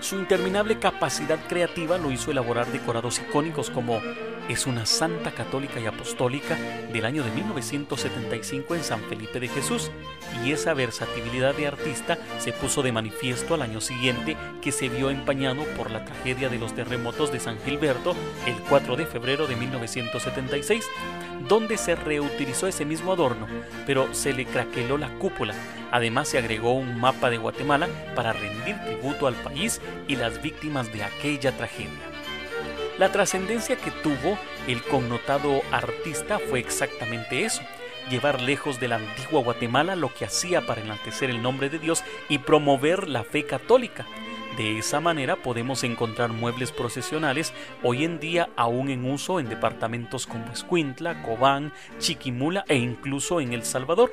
Su 0.00 0.16
interminable 0.16 0.78
capacidad 0.78 1.38
creativa 1.48 1.98
lo 1.98 2.10
hizo 2.10 2.30
elaborar 2.30 2.66
decorados 2.66 3.18
icónicos 3.18 3.70
como 3.70 4.00
es 4.48 4.66
una 4.66 4.86
santa 4.86 5.32
católica 5.32 5.80
y 5.80 5.86
apostólica 5.86 6.56
del 6.92 7.04
año 7.04 7.24
de 7.24 7.30
1975 7.32 8.74
en 8.76 8.84
San 8.84 9.00
Felipe 9.00 9.40
de 9.40 9.48
Jesús, 9.48 9.90
y 10.44 10.52
esa 10.52 10.74
versatilidad 10.74 11.54
de 11.54 11.66
artista 11.66 12.18
se 12.38 12.52
puso 12.52 12.82
de 12.82 12.92
manifiesto 12.92 13.54
al 13.54 13.62
año 13.62 13.80
siguiente 13.80 14.36
que 14.62 14.70
se 14.70 14.88
vio 14.88 15.10
empañado 15.10 15.64
por 15.76 15.90
la 15.90 16.04
tragedia 16.04 16.48
de 16.48 16.58
los 16.58 16.74
terremotos 16.74 17.32
de 17.32 17.40
San 17.40 17.58
Gilberto 17.64 18.14
el 18.46 18.54
4 18.68 18.96
de 18.96 19.06
febrero 19.06 19.46
de 19.46 19.56
1976, 19.56 20.84
donde 21.48 21.76
se 21.76 21.96
reutilizó 21.96 22.68
ese 22.68 22.84
mismo 22.84 23.12
adorno, 23.12 23.46
pero 23.86 24.14
se 24.14 24.32
le 24.32 24.46
craqueló 24.46 24.98
la 24.98 25.10
cúpula. 25.18 25.54
Además 25.90 26.28
se 26.28 26.38
agregó 26.38 26.72
un 26.72 26.98
mapa 26.98 27.30
de 27.30 27.38
Guatemala 27.38 27.88
para 28.14 28.32
rendir 28.32 28.76
tributo 28.84 29.26
al 29.26 29.34
país 29.34 29.80
y 30.08 30.16
las 30.16 30.42
víctimas 30.42 30.92
de 30.92 31.04
aquella 31.04 31.56
tragedia. 31.56 31.90
La 32.98 33.12
trascendencia 33.12 33.76
que 33.76 33.90
tuvo 33.90 34.38
el 34.66 34.82
connotado 34.82 35.62
artista 35.70 36.38
fue 36.38 36.60
exactamente 36.60 37.44
eso, 37.44 37.62
llevar 38.10 38.40
lejos 38.40 38.80
de 38.80 38.88
la 38.88 38.96
antigua 38.96 39.42
Guatemala 39.42 39.96
lo 39.96 40.12
que 40.14 40.24
hacía 40.24 40.66
para 40.66 40.80
enaltecer 40.80 41.28
el 41.28 41.42
nombre 41.42 41.68
de 41.68 41.78
Dios 41.78 42.02
y 42.28 42.38
promover 42.38 43.08
la 43.08 43.22
fe 43.22 43.44
católica. 43.44 44.06
De 44.56 44.78
esa 44.78 45.00
manera 45.00 45.36
podemos 45.36 45.84
encontrar 45.84 46.30
muebles 46.30 46.72
procesionales 46.72 47.52
hoy 47.82 48.04
en 48.04 48.18
día 48.18 48.48
aún 48.56 48.88
en 48.88 49.04
uso 49.04 49.38
en 49.38 49.50
departamentos 49.50 50.26
como 50.26 50.50
Escuintla, 50.50 51.22
Cobán, 51.22 51.74
Chiquimula 51.98 52.64
e 52.66 52.76
incluso 52.76 53.42
en 53.42 53.52
El 53.52 53.64
Salvador. 53.64 54.10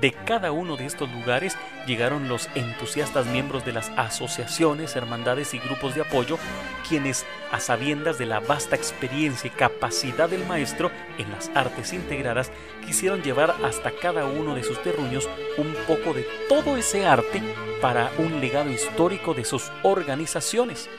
De 0.00 0.12
cada 0.12 0.52
uno 0.52 0.76
de 0.76 0.84
estos 0.84 1.10
lugares 1.10 1.56
llegaron 1.86 2.28
los 2.28 2.50
entusiastas 2.54 3.24
miembros 3.26 3.64
de 3.64 3.72
las 3.72 3.90
asociaciones, 3.96 4.94
hermandades 4.94 5.54
y 5.54 5.58
grupos 5.58 5.94
de 5.94 6.02
apoyo, 6.02 6.38
quienes, 6.86 7.24
a 7.50 7.60
sabiendas 7.60 8.18
de 8.18 8.26
la 8.26 8.40
vasta 8.40 8.76
experiencia 8.76 9.48
y 9.48 9.56
capacidad 9.56 10.28
del 10.28 10.44
maestro 10.46 10.90
en 11.16 11.30
las 11.30 11.50
artes 11.54 11.94
integradas, 11.94 12.52
quisieron 12.84 13.22
llevar 13.22 13.54
hasta 13.64 13.90
cada 13.90 14.26
uno 14.26 14.54
de 14.54 14.64
sus 14.64 14.82
terruños 14.82 15.28
un 15.56 15.74
poco 15.86 16.12
de 16.12 16.26
todo 16.48 16.76
ese 16.76 17.06
arte 17.06 17.42
para 17.80 18.10
un 18.18 18.40
legado 18.40 18.70
histórico 18.70 19.32
de 19.32 19.44
sus 19.46 19.72
organizaciones 19.82 20.90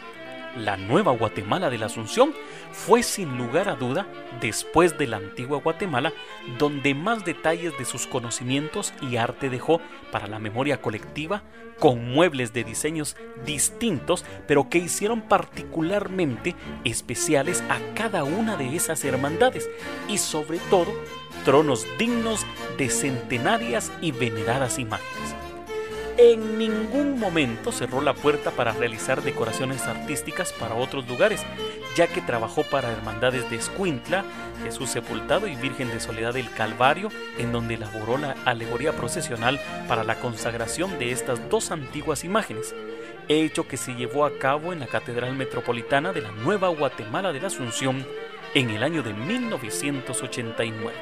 la 0.57 0.77
nueva 0.77 1.11
Guatemala 1.11 1.69
de 1.69 1.77
la 1.77 1.85
Asunción 1.85 2.33
fue 2.71 3.03
sin 3.03 3.37
lugar 3.37 3.69
a 3.69 3.75
duda, 3.75 4.07
después 4.41 4.97
de 4.97 5.07
la 5.07 5.17
antigua 5.17 5.59
Guatemala, 5.59 6.13
donde 6.57 6.93
más 6.93 7.23
detalles 7.23 7.77
de 7.77 7.85
sus 7.85 8.07
conocimientos 8.07 8.93
y 9.01 9.17
arte 9.17 9.49
dejó 9.49 9.79
para 10.11 10.27
la 10.27 10.39
memoria 10.39 10.81
colectiva, 10.81 11.43
con 11.79 12.11
muebles 12.11 12.53
de 12.53 12.63
diseños 12.63 13.15
distintos, 13.45 14.25
pero 14.47 14.67
que 14.69 14.79
hicieron 14.79 15.21
particularmente 15.21 16.55
especiales 16.83 17.63
a 17.69 17.77
cada 17.93 18.23
una 18.23 18.57
de 18.57 18.75
esas 18.75 19.05
hermandades 19.05 19.69
y 20.07 20.17
sobre 20.17 20.57
todo 20.69 20.91
tronos 21.45 21.85
dignos 21.99 22.45
de 22.77 22.89
centenarias 22.89 23.91
y 24.01 24.11
veneradas 24.11 24.79
imágenes 24.79 25.46
en 26.17 26.58
ningún 26.58 27.19
momento 27.19 27.71
cerró 27.71 28.01
la 28.01 28.15
puerta 28.15 28.49
para 28.49 28.71
realizar 28.71 29.21
decoraciones 29.21 29.84
artísticas 29.84 30.51
para 30.51 30.73
otros 30.73 31.08
lugares, 31.08 31.45
ya 31.95 32.08
que 32.08 32.21
trabajó 32.21 32.63
para 32.63 32.91
hermandades 32.91 33.47
de 33.51 33.58
Escuintla, 33.58 34.25
Jesús 34.63 34.89
Sepultado 34.89 35.47
y 35.47 35.56
Virgen 35.56 35.89
de 35.89 35.99
Soledad 35.99 36.34
del 36.34 36.51
Calvario, 36.51 37.10
en 37.38 37.51
donde 37.51 37.75
elaboró 37.75 38.17
la 38.17 38.36
alegoría 38.45 38.93
procesional 38.93 39.60
para 39.88 40.03
la 40.03 40.15
consagración 40.15 40.97
de 40.97 41.12
estas 41.12 41.49
dos 41.49 41.69
antiguas 41.69 42.23
imágenes, 42.23 42.73
hecho 43.27 43.67
que 43.67 43.77
se 43.77 43.93
llevó 43.93 44.25
a 44.25 44.39
cabo 44.39 44.73
en 44.73 44.80
la 44.80 44.88
Catedral 44.88 45.36
Metropolitana 45.36 46.13
de 46.13 46.21
la 46.21 46.32
Nueva 46.32 46.69
Guatemala 46.69 47.32
de 47.32 47.41
la 47.41 47.47
Asunción 47.47 48.08
en 48.56 48.71
el 48.71 48.82
año 48.82 49.03
de 49.03 49.13
1989. 49.13 50.93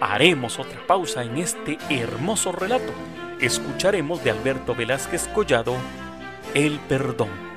Haremos 0.00 0.60
otra 0.60 0.86
pausa 0.86 1.24
en 1.24 1.38
este 1.38 1.78
hermoso 1.90 2.52
relato 2.52 2.92
escucharemos 3.40 4.22
de 4.24 4.30
Alberto 4.30 4.74
Velázquez 4.74 5.28
Collado 5.28 5.74
El 6.54 6.78
Perdón. 6.88 7.47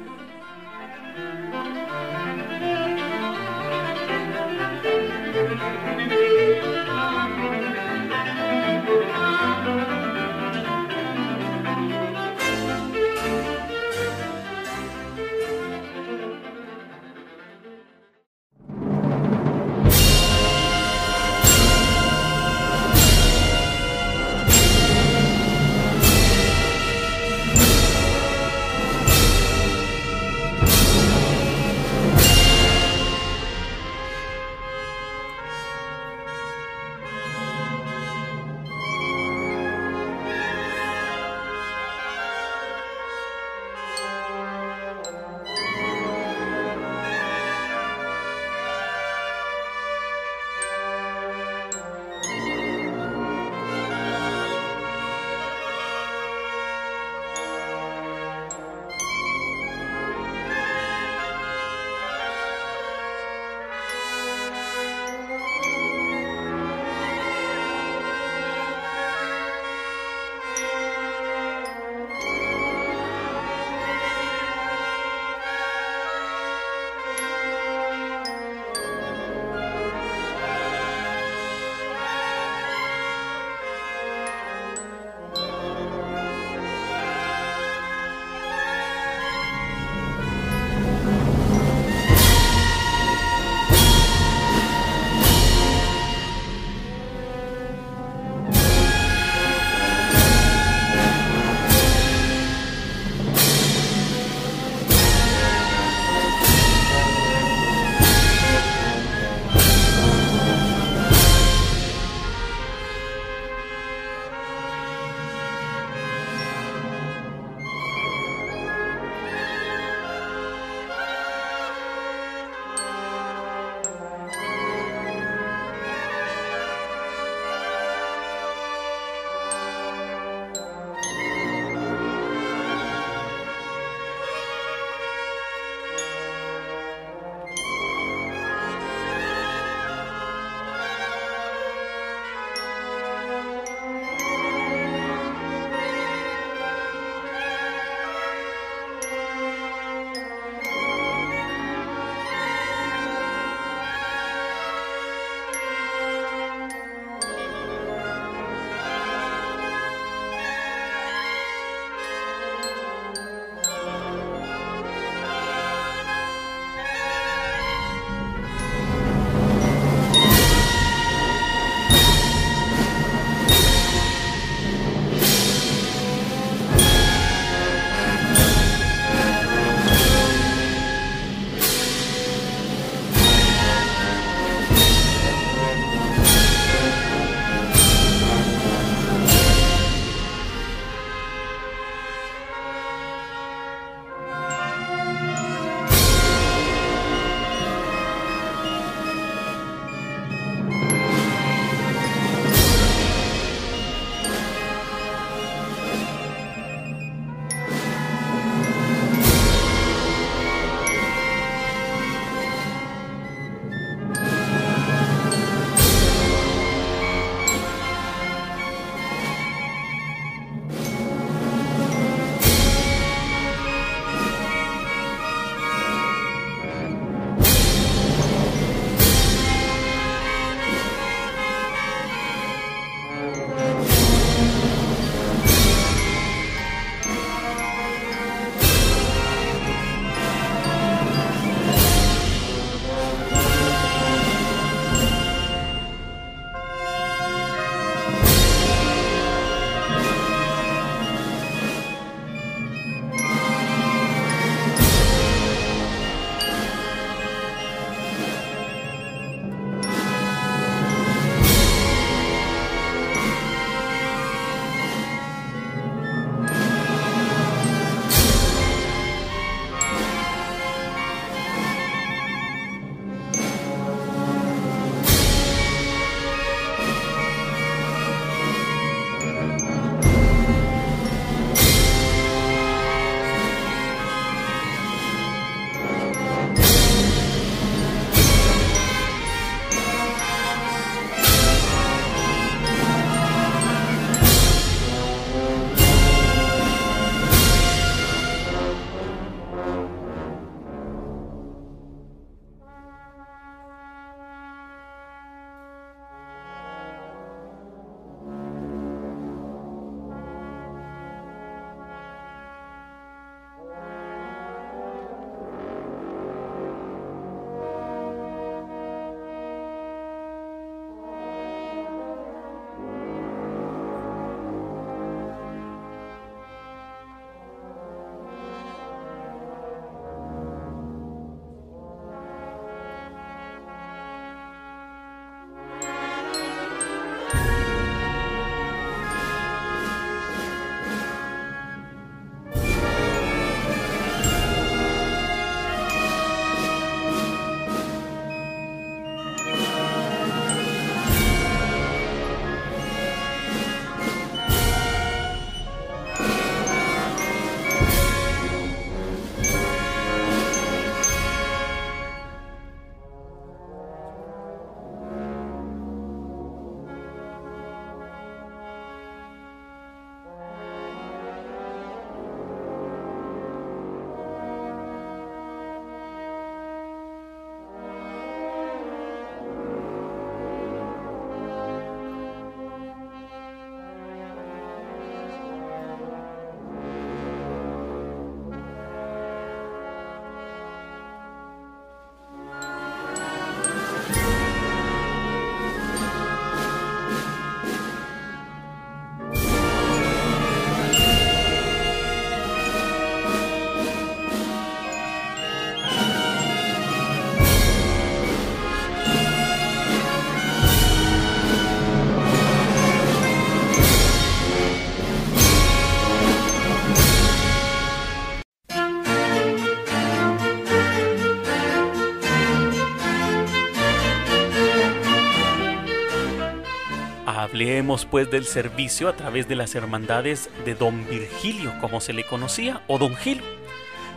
Leemos 427.81 428.05
pues 428.05 428.29
del 428.29 428.45
servicio 428.45 429.09
a 429.09 429.13
través 429.13 429.47
de 429.47 429.55
las 429.55 429.73
hermandades 429.73 430.51
de 430.65 430.75
Don 430.75 431.03
Virgilio, 431.09 431.73
como 431.81 431.99
se 431.99 432.13
le 432.13 432.23
conocía, 432.23 432.83
o 432.85 432.99
Don 432.99 433.15
Gil. 433.15 433.41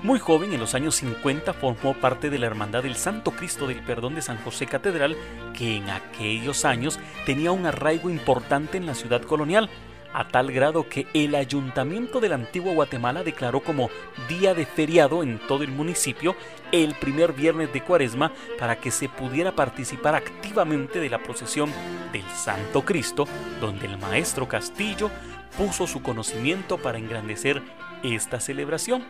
Muy 0.03 0.19
joven, 0.19 0.53
en 0.53 0.61
los 0.61 0.75
años 0.75 0.97
50, 0.97 1.55
formó 1.55 1.95
parte 1.95 2.29
de 2.29 2.39
la 2.39 2.45
Hermandad 2.45 2.83
del 2.83 2.95
Santo 2.95 3.31
Cristo 3.31 3.67
del 3.67 3.81
Perdón 3.81 4.17
de 4.17 4.21
San 4.21 4.37
José 4.37 4.67
Catedral, 4.67 5.17
que 5.57 5.79
en 5.79 5.89
aquellos 5.89 6.67
años 6.67 7.01
tenía 7.25 7.53
un 7.53 7.65
arraigo 7.65 8.11
importante 8.11 8.77
en 8.77 8.85
la 8.85 8.95
ciudad 8.95 9.23
colonial, 9.23 9.71
a 10.15 10.29
tal 10.29 10.53
grado 10.53 10.89
que 10.89 11.07
el 11.13 11.35
ayuntamiento 11.35 12.21
del 12.21 12.33
antiguo 12.33 12.73
Guatemala 12.73 13.23
declaró 13.23 13.61
como 13.61 13.91
día 14.29 14.55
de 14.55 14.65
feriado 14.65 15.23
en 15.23 15.39
todo 15.41 15.65
el 15.65 15.73
municipio 15.73 16.37
el 16.73 16.95
primer 16.95 17.33
viernes 17.33 17.73
de 17.73 17.83
cuaresma 17.83 18.33
para 18.59 18.77
que 18.77 18.91
se 18.91 19.09
pudiera 19.09 19.53
participar 19.53 20.15
activamente 20.15 21.01
de 21.01 21.11
la 21.11 21.23
procesión 21.23 21.71
del 22.13 22.25
Santo 22.31 22.85
Cristo, 22.85 23.27
donde 23.61 23.87
el 23.87 23.99
maestro 23.99 24.49
Castillo 24.49 25.11
puso 25.59 25.87
su 25.87 26.01
conocimiento 26.01 26.79
para 26.79 26.99
engrandecer 26.99 27.61
esta 28.03 28.39
celebración. 28.39 29.05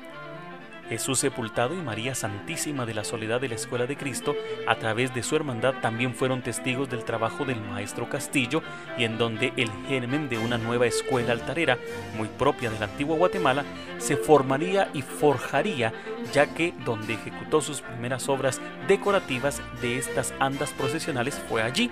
Jesús 0.88 1.18
sepultado 1.18 1.74
y 1.74 1.82
María 1.82 2.14
Santísima 2.14 2.86
de 2.86 2.94
la 2.94 3.04
Soledad 3.04 3.40
de 3.40 3.48
la 3.48 3.54
Escuela 3.54 3.86
de 3.86 3.96
Cristo, 3.96 4.34
a 4.66 4.76
través 4.76 5.14
de 5.14 5.22
su 5.22 5.36
hermandad 5.36 5.74
también 5.80 6.14
fueron 6.14 6.42
testigos 6.42 6.90
del 6.90 7.04
trabajo 7.04 7.44
del 7.44 7.60
maestro 7.60 8.08
Castillo 8.08 8.62
y 8.98 9.04
en 9.04 9.18
donde 9.18 9.52
el 9.56 9.70
germen 9.88 10.28
de 10.28 10.38
una 10.38 10.58
nueva 10.58 10.86
escuela 10.86 11.32
altarera, 11.32 11.78
muy 12.16 12.28
propia 12.28 12.70
del 12.70 12.82
antiguo 12.82 13.16
Guatemala, 13.16 13.64
se 13.98 14.16
formaría 14.16 14.88
y 14.92 15.02
forjaría, 15.02 15.92
ya 16.32 16.46
que 16.54 16.74
donde 16.84 17.14
ejecutó 17.14 17.60
sus 17.60 17.80
primeras 17.80 18.28
obras 18.28 18.60
decorativas 18.88 19.62
de 19.80 19.98
estas 19.98 20.34
andas 20.38 20.72
procesionales 20.72 21.40
fue 21.48 21.62
allí. 21.62 21.90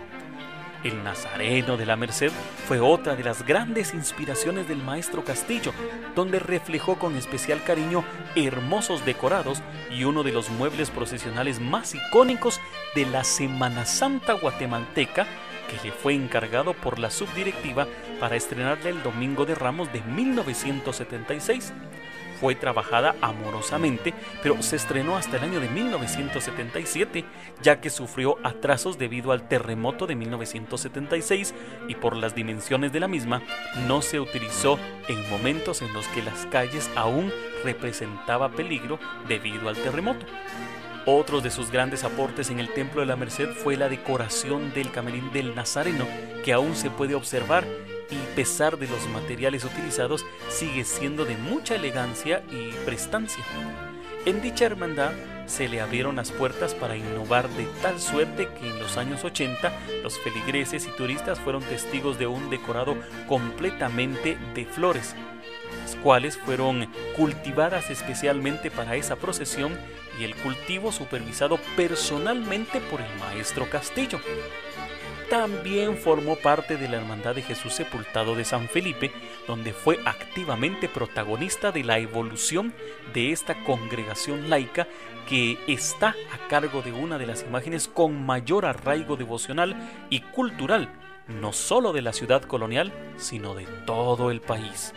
El 0.85 1.05
Nazareno 1.05 1.77
de 1.77 1.87
la 1.87 1.97
Merced 1.97 2.33
fue 2.67 2.81
otra 2.81 3.15
de 3.15 3.23
las 3.23 3.47
grandes 3.47 3.95
inspiraciones 3.95 4.67
del 4.67 4.79
maestro 4.79 5.25
Castillo, 5.25 5.73
donde 6.17 6.41
reflejó 6.41 6.99
con 6.99 7.17
especial 7.17 7.63
cariño 7.63 8.05
hermosos 8.35 9.05
decorados 9.05 9.63
y 9.91 10.05
uno 10.05 10.23
de 10.25 10.33
los 10.33 10.51
muebles 10.51 10.91
procesionales 10.91 11.61
más 11.61 11.95
icónicos 11.95 12.61
de 12.97 13.07
la 13.07 13.23
Semana 13.23 13.87
Santa 13.87 14.33
guatemalteca 14.33 15.27
que 15.69 15.89
le 15.89 15.93
fue 15.95 16.15
encargado 16.15 16.75
por 16.75 16.99
la 16.99 17.11
subdirectiva 17.11 17.87
para 18.19 18.37
estrenarle 18.37 18.91
el 18.91 19.03
Domingo 19.03 19.47
de 19.47 19.55
Ramos 19.55 19.93
de 19.93 20.03
1976 20.03 21.73
fue 22.43 22.57
trabajada 22.57 23.15
amorosamente, 23.21 24.13
pero 24.43 24.61
se 24.65 24.75
estrenó 24.75 25.17
hasta 25.17 25.37
el 25.37 25.45
año 25.45 25.61
de 25.61 25.69
1977, 25.69 27.25
ya 27.63 27.81
que 27.81 27.89
sufrió 27.89 28.37
atrasos 28.43 28.99
debido 28.99 29.31
al 29.31 29.47
terremoto 29.47 30.09
de 30.09 30.17
1976 30.17 31.55
y 31.87 31.95
por 31.95 32.17
las 32.17 32.35
dimensiones 32.35 32.93
de 32.93 32.99
la 32.99 33.07
misma 33.07 33.43
no 33.87 34.03
se 34.03 34.19
utilizó 34.19 34.77
en 35.07 35.31
momentos 35.31 35.83
en 35.83 35.93
los 35.93 36.09
que 36.09 36.21
las 36.21 36.47
calles 36.47 36.91
aún 36.97 37.33
representaba 37.63 38.49
peligro 38.49 38.99
debido 39.29 39.69
al 39.69 39.77
terremoto. 39.77 40.27
Otro 41.07 41.41
de 41.41 41.51
sus 41.53 41.71
grandes 41.71 42.03
aportes 42.03 42.51
en 42.51 42.59
el 42.59 42.75
Templo 42.75 43.03
de 43.03 43.07
la 43.07 43.15
Merced 43.15 43.51
fue 43.51 43.77
la 43.77 43.89
decoración 43.89 44.75
del 44.75 44.91
camerín 44.91 45.33
del 45.33 45.55
Nazareno, 45.55 46.09
que 46.45 46.53
aún 46.53 46.75
se 46.75 46.91
puede 46.91 47.15
observar 47.15 47.65
y 48.13 48.37
pesar 48.37 48.79
de 48.79 48.87
los 48.87 49.09
materiales 49.09 49.65
utilizados 49.65 50.25
sigue 50.49 50.85
siendo 50.85 51.25
de 51.25 51.37
mucha 51.37 51.75
elegancia 51.75 52.43
y 52.51 52.73
prestancia. 52.85 53.45
En 54.25 54.41
dicha 54.41 54.67
hermandad 54.67 55.13
se 55.47 55.69
le 55.69 55.81
abrieron 55.81 56.17
las 56.17 56.31
puertas 56.31 56.75
para 56.75 56.97
innovar 56.97 57.49
de 57.51 57.67
tal 57.83 58.01
suerte 58.01 58.49
que 58.59 58.69
en 58.69 58.79
los 58.79 58.97
años 58.97 59.25
80 59.25 59.73
los 60.03 60.19
feligreses 60.19 60.87
y 60.87 60.91
turistas 60.91 61.41
fueron 61.41 61.63
testigos 61.63 62.19
de 62.19 62.27
un 62.27 62.49
decorado 62.49 62.97
completamente 63.27 64.39
de 64.55 64.65
flores, 64.65 65.17
las 65.83 65.97
cuales 65.97 66.39
fueron 66.39 66.89
cultivadas 67.17 67.91
especialmente 67.91 68.71
para 68.71 68.95
esa 68.95 69.17
procesión 69.17 69.77
y 70.21 70.25
el 70.25 70.37
cultivo 70.37 70.93
supervisado 70.93 71.59
personalmente 71.77 72.81
por 72.81 73.01
el 73.01 73.19
maestro 73.19 73.69
Castillo 73.69 74.21
también 75.33 75.97
formó 75.97 76.37
parte 76.37 76.77
de 76.77 76.91
la 76.91 76.99
Hermandad 76.99 77.35
de 77.35 77.41
Jesús 77.41 77.73
Sepultado 77.73 78.35
de 78.35 78.45
San 78.45 78.69
Felipe, 78.69 79.11
donde 79.47 79.73
fue 79.73 79.99
activamente 80.05 80.91
protagonista 80.91 81.73
de 81.73 81.83
la 81.85 81.99
evolución 81.99 82.75
de 83.15 83.33
esta 83.33 83.65
congregación 83.65 84.51
laica 84.51 84.87
que 85.27 85.57
está 85.67 86.15
a 86.35 86.49
cargo 86.49 86.83
de 86.83 86.93
una 86.93 87.17
de 87.17 87.25
las 87.25 87.45
imágenes 87.45 87.89
con 87.89 88.27
mayor 88.27 88.67
arraigo 88.67 89.17
devocional 89.17 89.75
y 90.11 90.21
cultural, 90.21 90.93
no 91.29 91.55
solo 91.55 91.95
de 91.95 92.03
la 92.03 92.13
ciudad 92.13 92.43
colonial, 92.43 92.93
sino 93.17 93.55
de 93.55 93.65
todo 93.87 94.31
el 94.31 94.43
país. 94.43 94.93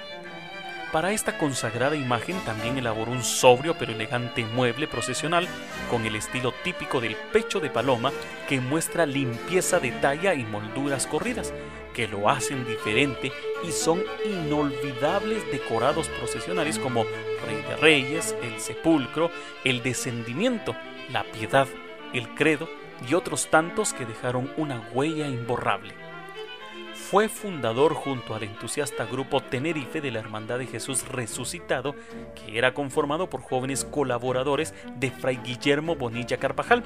Para 0.91 1.11
esta 1.11 1.37
consagrada 1.37 1.95
imagen 1.95 2.39
también 2.45 2.77
elaboró 2.77 3.11
un 3.11 3.23
sobrio 3.23 3.75
pero 3.77 3.91
elegante 3.91 4.45
mueble 4.45 4.87
procesional 4.87 5.47
con 5.89 6.05
el 6.05 6.15
estilo 6.15 6.53
típico 6.63 7.01
del 7.01 7.15
pecho 7.33 7.59
de 7.59 7.69
paloma 7.69 8.11
que 8.47 8.61
muestra 8.61 9.05
limpieza 9.05 9.79
de 9.79 9.91
talla 9.91 10.33
y 10.33 10.45
molduras 10.45 11.05
corridas, 11.05 11.53
que 11.93 12.07
lo 12.07 12.29
hacen 12.29 12.65
diferente 12.65 13.31
y 13.67 13.71
son 13.71 14.03
inolvidables 14.25 15.49
decorados 15.51 16.07
procesionales 16.07 16.79
como 16.79 17.03
Rey 17.45 17.61
de 17.67 17.75
Reyes, 17.75 18.35
el 18.41 18.59
Sepulcro, 18.61 19.31
el 19.65 19.83
Descendimiento, 19.83 20.75
la 21.11 21.23
Piedad, 21.23 21.67
el 22.13 22.29
Credo 22.35 22.69
y 23.09 23.15
otros 23.15 23.49
tantos 23.49 23.93
que 23.93 24.05
dejaron 24.05 24.49
una 24.55 24.79
huella 24.93 25.27
imborrable. 25.27 26.04
Fue 27.15 27.29
fundador 27.29 27.93
junto 27.93 28.35
al 28.35 28.43
entusiasta 28.43 29.05
grupo 29.05 29.39
Tenerife 29.39 30.01
de 30.01 30.11
la 30.11 30.19
Hermandad 30.19 30.59
de 30.59 30.65
Jesús 30.65 31.07
Resucitado, 31.07 31.95
que 32.35 32.57
era 32.57 32.73
conformado 32.73 33.29
por 33.29 33.41
jóvenes 33.41 33.85
colaboradores 33.85 34.73
de 34.97 35.11
Fray 35.11 35.37
Guillermo 35.37 35.95
Bonilla 35.95 36.35
Carvajal, 36.35 36.83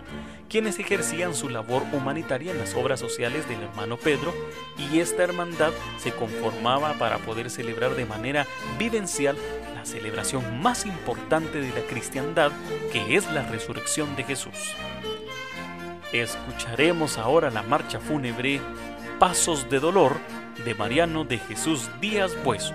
quienes 0.47 0.77
ejercían 0.77 1.33
su 1.33 1.49
labor 1.49 1.81
humanitaria 1.93 2.51
en 2.51 2.59
las 2.59 2.75
obras 2.75 2.99
sociales 2.99 3.49
del 3.49 3.63
hermano 3.63 3.97
Pedro, 3.97 4.31
y 4.77 4.99
esta 4.99 5.23
hermandad 5.23 5.71
se 5.97 6.11
conformaba 6.11 6.93
para 6.99 7.17
poder 7.17 7.49
celebrar 7.49 7.95
de 7.95 8.05
manera 8.05 8.45
vivencial 8.77 9.35
la 9.73 9.83
celebración 9.83 10.61
más 10.61 10.85
importante 10.85 11.59
de 11.59 11.69
la 11.69 11.81
cristiandad, 11.89 12.51
que 12.93 13.15
es 13.15 13.25
la 13.31 13.49
resurrección 13.49 14.15
de 14.15 14.25
Jesús. 14.25 14.75
Escucharemos 16.11 17.17
ahora 17.17 17.49
la 17.49 17.63
marcha 17.63 17.99
fúnebre 17.99 18.61
Pasos 19.19 19.69
de 19.69 19.81
Dolor 19.81 20.17
de 20.63 20.73
Mariano 20.73 21.25
de 21.25 21.39
Jesús 21.39 21.89
Díaz 21.99 22.31
Bueso. 22.41 22.73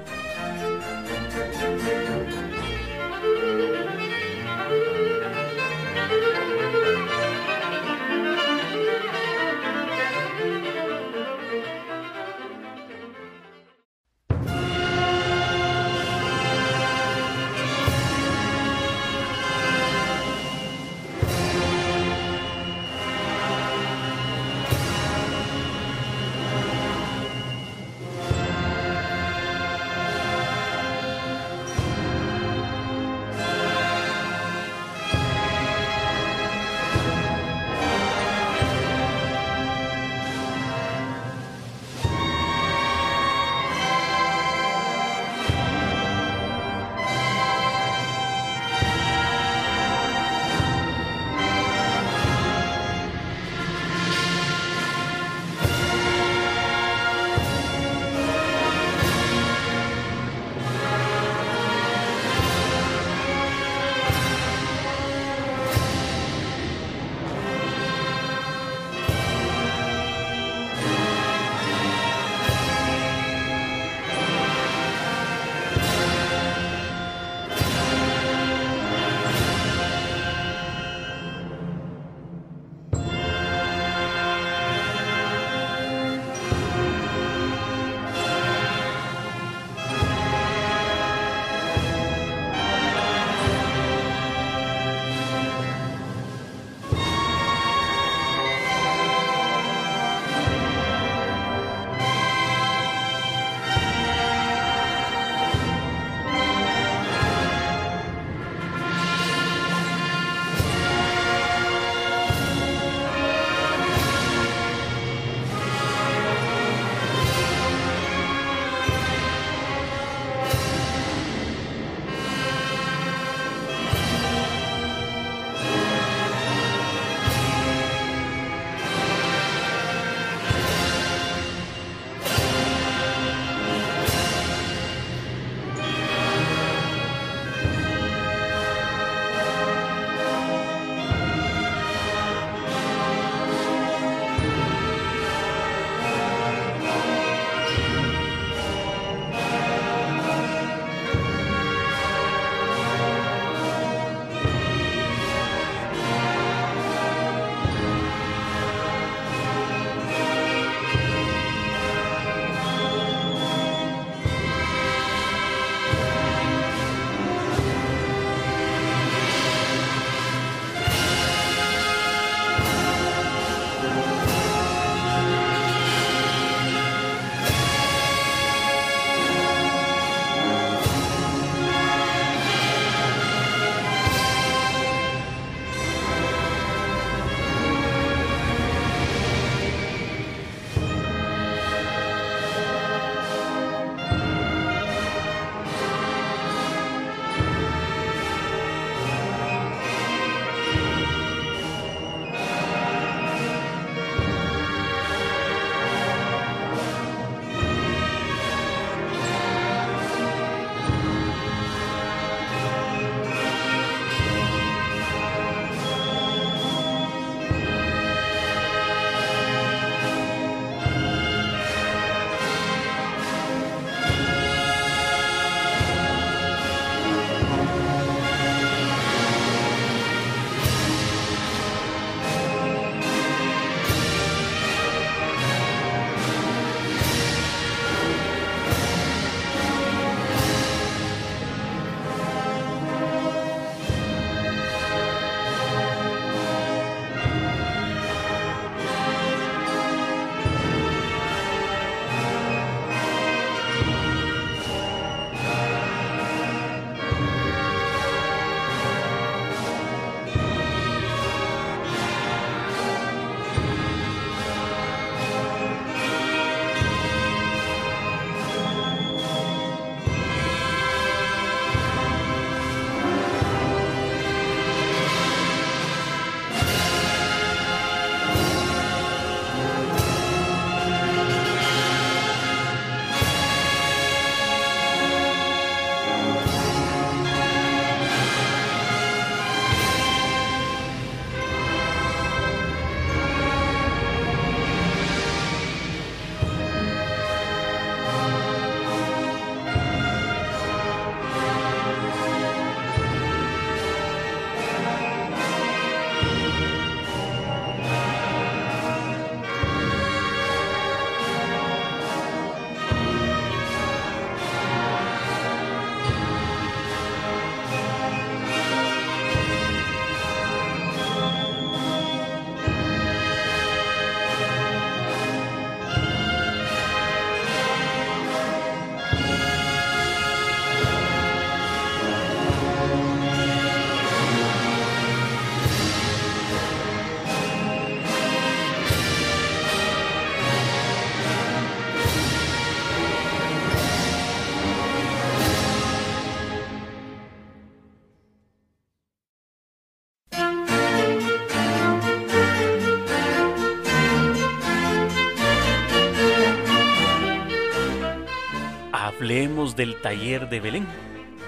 Del 359.72 360.00
taller 360.02 360.50
de 360.50 360.60
Belén. 360.60 360.86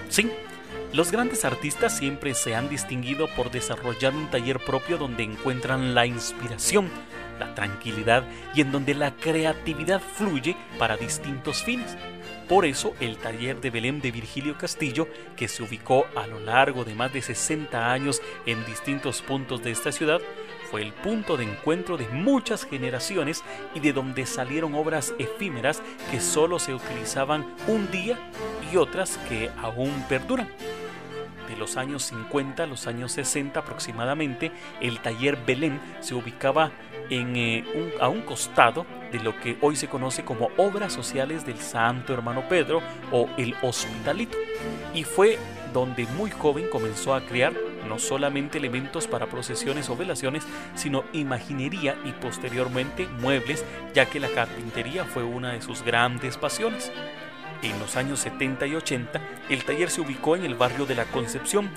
Sí, 0.09 0.31
los 0.93 1.11
grandes 1.11 1.45
artistas 1.45 1.95
siempre 1.95 2.33
se 2.33 2.55
han 2.55 2.69
distinguido 2.69 3.27
por 3.35 3.51
desarrollar 3.51 4.15
un 4.15 4.31
taller 4.31 4.59
propio 4.59 4.97
donde 4.97 5.23
encuentran 5.23 5.93
la 5.93 6.05
inspiración, 6.07 6.89
la 7.39 7.53
tranquilidad 7.53 8.23
y 8.55 8.61
en 8.61 8.71
donde 8.71 8.95
la 8.95 9.15
creatividad 9.15 10.01
fluye 10.01 10.55
para 10.79 10.97
distintos 10.97 11.63
fines. 11.63 11.95
Por 12.49 12.65
eso 12.65 12.95
el 12.99 13.17
taller 13.17 13.59
de 13.61 13.69
Belén 13.69 14.01
de 14.01 14.11
Virgilio 14.11 14.57
Castillo, 14.57 15.07
que 15.35 15.47
se 15.47 15.61
ubicó 15.61 16.07
a 16.15 16.25
lo 16.25 16.39
largo 16.39 16.83
de 16.85 16.95
más 16.95 17.13
de 17.13 17.21
60 17.21 17.91
años 17.91 18.21
en 18.45 18.65
distintos 18.65 19.21
puntos 19.21 19.61
de 19.61 19.71
esta 19.71 19.91
ciudad, 19.91 20.21
fue 20.69 20.81
el 20.81 20.93
punto 20.93 21.37
de 21.37 21.45
encuentro 21.45 21.97
de 21.97 22.07
muchas 22.09 22.65
generaciones 22.65 23.43
y 23.73 23.79
de 23.79 23.93
donde 23.93 24.25
salieron 24.25 24.75
obras 24.75 25.13
efímeras 25.17 25.81
que 26.11 26.19
solo 26.19 26.59
se 26.59 26.73
utilizaban 26.73 27.45
un 27.67 27.89
día 27.91 28.17
y 28.71 28.77
otras 28.77 29.17
que 29.29 29.49
aún 29.57 30.05
perduran 30.09 30.49
de 31.47 31.55
los 31.55 31.77
años 31.77 32.03
50 32.03 32.63
a 32.63 32.67
los 32.67 32.87
años 32.87 33.13
60 33.13 33.59
aproximadamente, 33.59 34.51
el 34.81 34.99
taller 34.99 35.37
Belén 35.45 35.79
se 36.01 36.13
ubicaba 36.13 36.71
en, 37.09 37.35
eh, 37.35 37.65
a 37.99 38.09
un 38.09 38.21
costado 38.21 38.85
de 39.11 39.19
lo 39.19 39.39
que 39.39 39.57
hoy 39.61 39.75
se 39.75 39.87
conoce 39.87 40.25
como 40.25 40.49
Obras 40.57 40.91
Sociales 40.91 41.45
del 41.45 41.59
Santo 41.59 42.13
Hermano 42.13 42.47
Pedro 42.49 42.81
o 43.11 43.29
el 43.37 43.55
Hospitalito. 43.61 44.37
Y 44.93 45.03
fue 45.03 45.39
donde 45.73 46.05
muy 46.17 46.31
joven 46.31 46.67
comenzó 46.69 47.13
a 47.13 47.21
crear 47.21 47.53
no 47.87 47.99
solamente 47.99 48.57
elementos 48.57 49.07
para 49.07 49.27
procesiones 49.27 49.89
o 49.89 49.95
velaciones, 49.95 50.43
sino 50.75 51.03
imaginería 51.13 51.97
y 52.05 52.11
posteriormente 52.11 53.07
muebles, 53.07 53.65
ya 53.93 54.05
que 54.05 54.19
la 54.19 54.29
carpintería 54.29 55.05
fue 55.05 55.23
una 55.23 55.53
de 55.53 55.61
sus 55.61 55.83
grandes 55.83 56.37
pasiones. 56.37 56.91
En 57.63 57.79
los 57.79 57.95
años 57.95 58.19
70 58.19 58.67
y 58.67 58.75
80, 58.75 59.21
el 59.49 59.63
taller 59.63 59.89
se 59.89 60.01
ubicó 60.01 60.35
en 60.35 60.45
el 60.45 60.55
barrio 60.55 60.85
de 60.85 60.95
la 60.95 61.05
Concepción, 61.05 61.69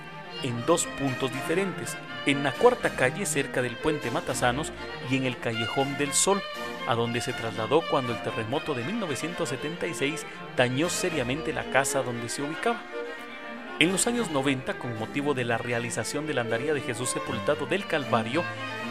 en 0.43 0.65
dos 0.67 0.87
puntos 0.99 1.33
diferentes, 1.33 1.97
en 2.27 2.43
la 2.43 2.53
cuarta 2.53 2.91
calle 2.91 3.25
cerca 3.25 3.63
del 3.63 3.77
puente 3.77 4.11
Matasanos 4.11 4.73
y 5.11 5.17
en 5.17 5.25
el 5.25 5.39
Callejón 5.39 5.97
del 5.97 6.13
Sol, 6.13 6.43
a 6.87 6.95
donde 6.95 7.21
se 7.21 7.33
trasladó 7.33 7.83
cuando 7.91 8.13
el 8.13 8.23
terremoto 8.23 8.75
de 8.75 8.85
1976 8.85 10.27
dañó 10.57 10.89
seriamente 10.89 11.53
la 11.53 11.65
casa 11.71 12.03
donde 12.03 12.29
se 12.29 12.43
ubicaba. 12.43 12.83
En 13.81 13.93
los 13.93 14.07
años 14.07 14.31
90, 14.31 14.75
con 14.75 14.99
motivo 14.99 15.33
de 15.33 15.45
la 15.45 15.57
realización 15.57 16.27
de 16.27 16.35
la 16.35 16.43
andaría 16.43 16.75
de 16.75 16.83
Jesús 16.83 17.09
sepultado 17.09 17.65
del 17.65 17.87
Calvario 17.87 18.45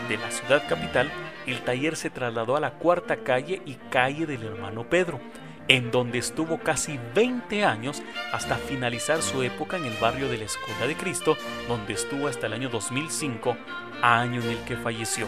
de 0.09 0.17
la 0.17 0.31
ciudad 0.31 0.67
capital, 0.67 1.11
el 1.45 1.61
taller 1.61 1.95
se 1.95 2.09
trasladó 2.09 2.57
a 2.57 2.59
la 2.59 2.71
cuarta 2.71 3.17
calle 3.17 3.61
y 3.67 3.75
calle 3.91 4.25
del 4.25 4.41
hermano 4.41 4.89
Pedro, 4.89 5.19
en 5.67 5.91
donde 5.91 6.17
estuvo 6.17 6.57
casi 6.57 6.99
20 7.13 7.65
años 7.65 8.01
hasta 8.33 8.55
finalizar 8.55 9.21
su 9.21 9.43
época 9.43 9.77
en 9.77 9.85
el 9.85 9.93
barrio 10.01 10.27
de 10.27 10.39
la 10.39 10.45
Escuela 10.45 10.87
de 10.87 10.95
Cristo, 10.95 11.37
donde 11.67 11.93
estuvo 11.93 12.27
hasta 12.27 12.47
el 12.47 12.53
año 12.53 12.69
2005, 12.69 13.57
año 14.01 14.41
en 14.41 14.49
el 14.49 14.57
que 14.63 14.75
falleció. 14.75 15.27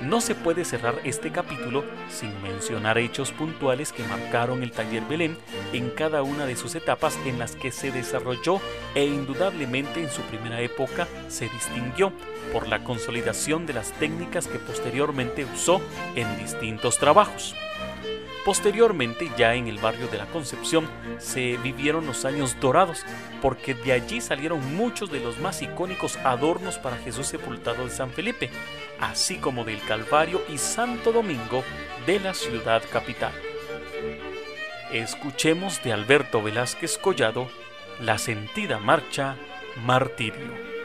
No 0.00 0.20
se 0.20 0.36
puede 0.36 0.64
cerrar 0.64 1.00
este 1.02 1.32
capítulo 1.32 1.84
sin 2.08 2.30
mencionar 2.42 2.98
hechos 2.98 3.32
puntuales 3.32 3.92
que 3.92 4.04
marcaron 4.04 4.62
el 4.62 4.70
taller 4.70 5.02
Belén 5.04 5.36
en 5.72 5.90
cada 5.90 6.22
una 6.22 6.46
de 6.46 6.54
sus 6.54 6.76
etapas 6.76 7.18
en 7.26 7.40
las 7.40 7.56
que 7.56 7.72
se 7.72 7.90
desarrolló 7.90 8.60
e 8.94 9.04
indudablemente 9.04 10.00
en 10.00 10.10
su 10.10 10.22
primera 10.22 10.60
época 10.60 11.08
se 11.28 11.48
distinguió 11.48 12.12
por 12.52 12.68
la 12.68 12.84
consolidación 12.84 13.66
de 13.66 13.72
las 13.72 13.92
técnicas 13.92 14.46
que 14.46 14.58
posteriormente 14.58 15.44
usó 15.44 15.80
en 16.14 16.38
distintos 16.38 16.98
trabajos. 16.98 17.56
Posteriormente, 18.48 19.30
ya 19.36 19.54
en 19.54 19.68
el 19.68 19.76
barrio 19.76 20.08
de 20.08 20.16
la 20.16 20.24
Concepción, 20.24 20.88
se 21.18 21.58
vivieron 21.58 22.06
los 22.06 22.24
años 22.24 22.58
dorados, 22.58 23.04
porque 23.42 23.74
de 23.74 23.92
allí 23.92 24.22
salieron 24.22 24.74
muchos 24.74 25.12
de 25.12 25.20
los 25.20 25.38
más 25.38 25.60
icónicos 25.60 26.16
adornos 26.24 26.78
para 26.78 26.96
Jesús 26.96 27.26
sepultado 27.26 27.84
de 27.84 27.90
San 27.90 28.10
Felipe, 28.10 28.48
así 29.00 29.36
como 29.36 29.64
del 29.64 29.82
Calvario 29.82 30.40
y 30.48 30.56
Santo 30.56 31.12
Domingo 31.12 31.62
de 32.06 32.20
la 32.20 32.32
ciudad 32.32 32.82
capital. 32.90 33.32
Escuchemos 34.94 35.82
de 35.82 35.92
Alberto 35.92 36.42
Velázquez 36.42 36.96
Collado 36.96 37.50
la 38.00 38.16
sentida 38.16 38.78
marcha 38.78 39.36
Martirio. 39.84 40.77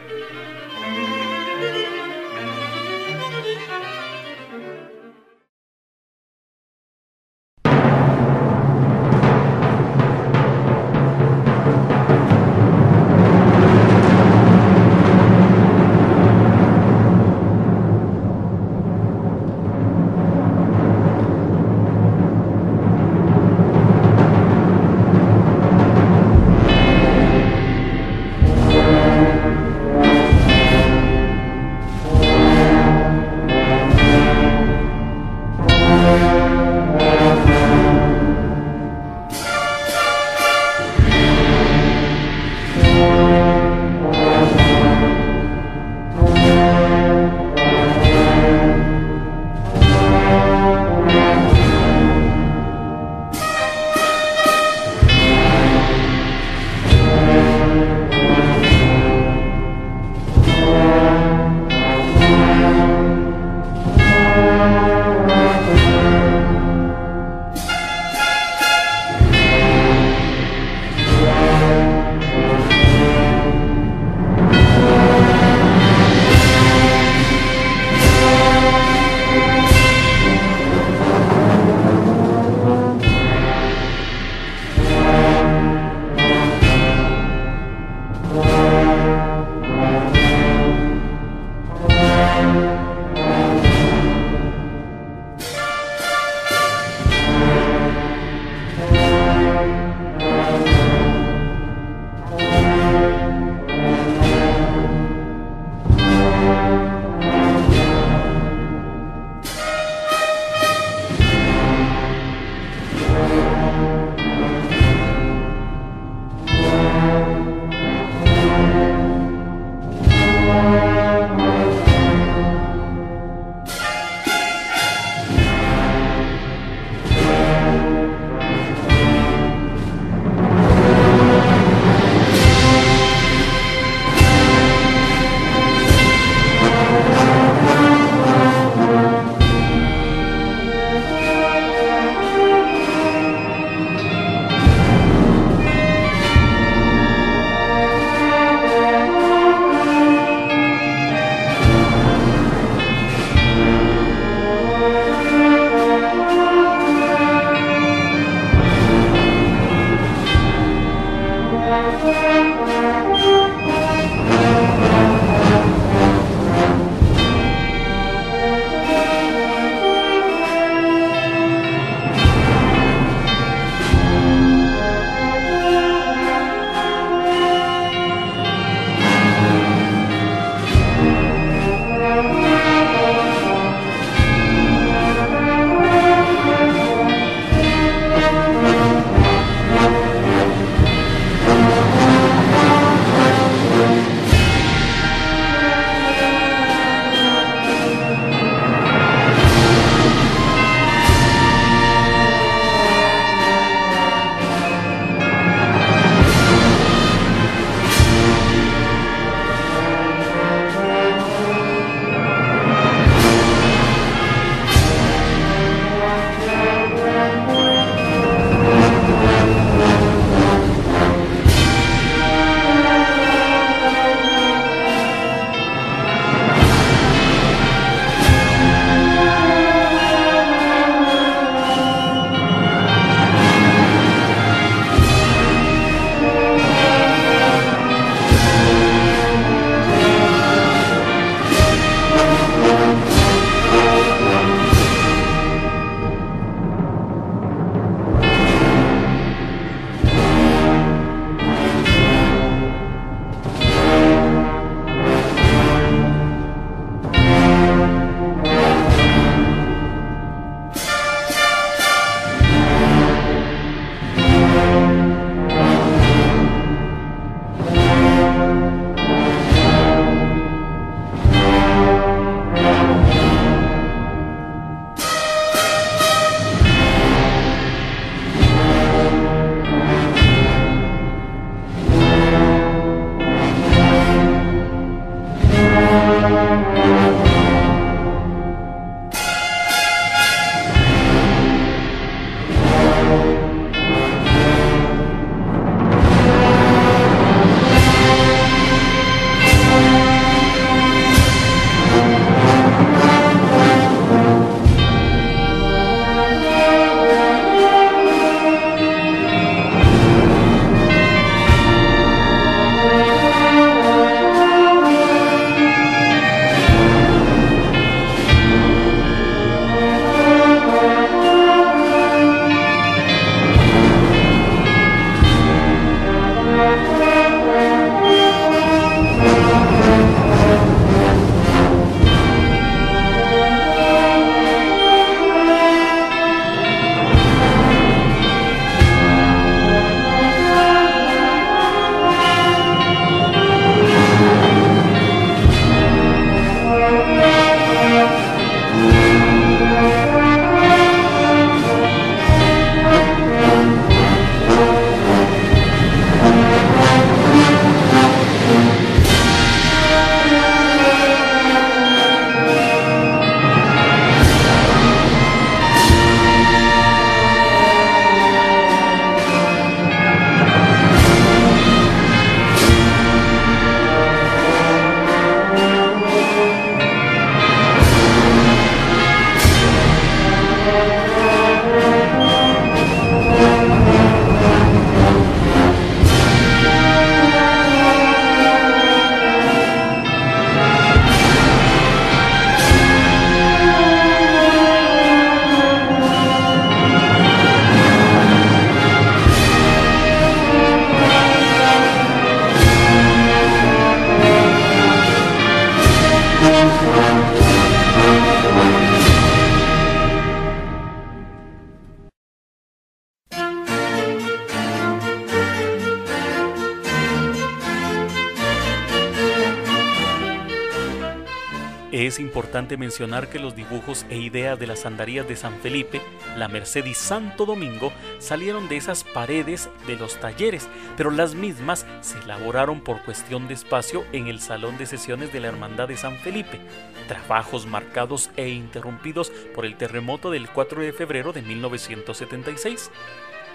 Mencionar 422.77 423.29
que 423.29 423.39
los 423.39 423.55
dibujos 423.55 424.05
e 424.09 424.17
ideas 424.17 424.59
de 424.59 424.67
las 424.67 424.85
andarías 424.85 425.27
de 425.27 425.35
San 425.35 425.59
Felipe, 425.59 426.01
La 426.37 426.47
Merced 426.47 426.85
y 426.85 426.93
Santo 426.93 427.47
Domingo 427.47 427.91
salieron 428.19 428.69
de 428.69 428.77
esas 428.77 429.03
paredes 429.03 429.71
de 429.87 429.95
los 429.95 430.19
talleres, 430.19 430.69
pero 430.95 431.09
las 431.09 431.33
mismas 431.33 431.87
se 432.01 432.19
elaboraron 432.19 432.81
por 432.81 433.01
cuestión 433.01 433.47
de 433.47 433.55
espacio 433.55 434.05
en 434.11 434.27
el 434.27 434.39
Salón 434.39 434.77
de 434.77 434.85
Sesiones 434.85 435.33
de 435.33 435.39
la 435.39 435.47
Hermandad 435.47 435.87
de 435.87 435.97
San 435.97 436.17
Felipe, 436.17 436.61
trabajos 437.07 437.65
marcados 437.65 438.29
e 438.37 438.49
interrumpidos 438.49 439.31
por 439.55 439.65
el 439.65 439.75
terremoto 439.75 440.29
del 440.29 440.47
4 440.47 440.81
de 440.83 440.93
febrero 440.93 441.33
de 441.33 441.41
1976. 441.41 442.91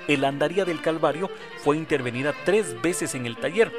El 0.08 0.24
Andaría 0.24 0.64
del 0.64 0.80
Calvario 0.80 1.30
fue 1.58 1.76
intervenida 1.76 2.34
tres 2.44 2.80
veces 2.82 3.14
en 3.14 3.26
el 3.26 3.36
taller, 3.36 3.70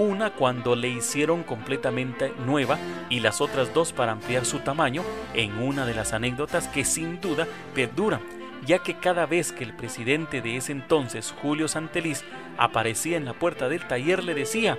una 0.00 0.30
cuando 0.30 0.74
le 0.74 0.88
hicieron 0.88 1.42
completamente 1.42 2.32
nueva 2.46 2.78
y 3.10 3.20
las 3.20 3.42
otras 3.42 3.74
dos 3.74 3.92
para 3.92 4.12
ampliar 4.12 4.46
su 4.46 4.60
tamaño 4.60 5.02
en 5.34 5.58
una 5.58 5.84
de 5.84 5.94
las 5.94 6.14
anécdotas 6.14 6.68
que 6.68 6.86
sin 6.86 7.20
duda 7.20 7.46
perduran 7.74 8.20
ya 8.66 8.80
que 8.80 8.94
cada 8.94 9.26
vez 9.26 9.52
que 9.52 9.64
el 9.64 9.74
presidente 9.74 10.42
de 10.42 10.56
ese 10.56 10.72
entonces, 10.72 11.34
Julio 11.40 11.66
Santeliz, 11.66 12.24
aparecía 12.58 13.16
en 13.16 13.24
la 13.24 13.32
puerta 13.32 13.70
del 13.70 13.86
taller 13.86 14.22
le 14.22 14.34
decía, 14.34 14.76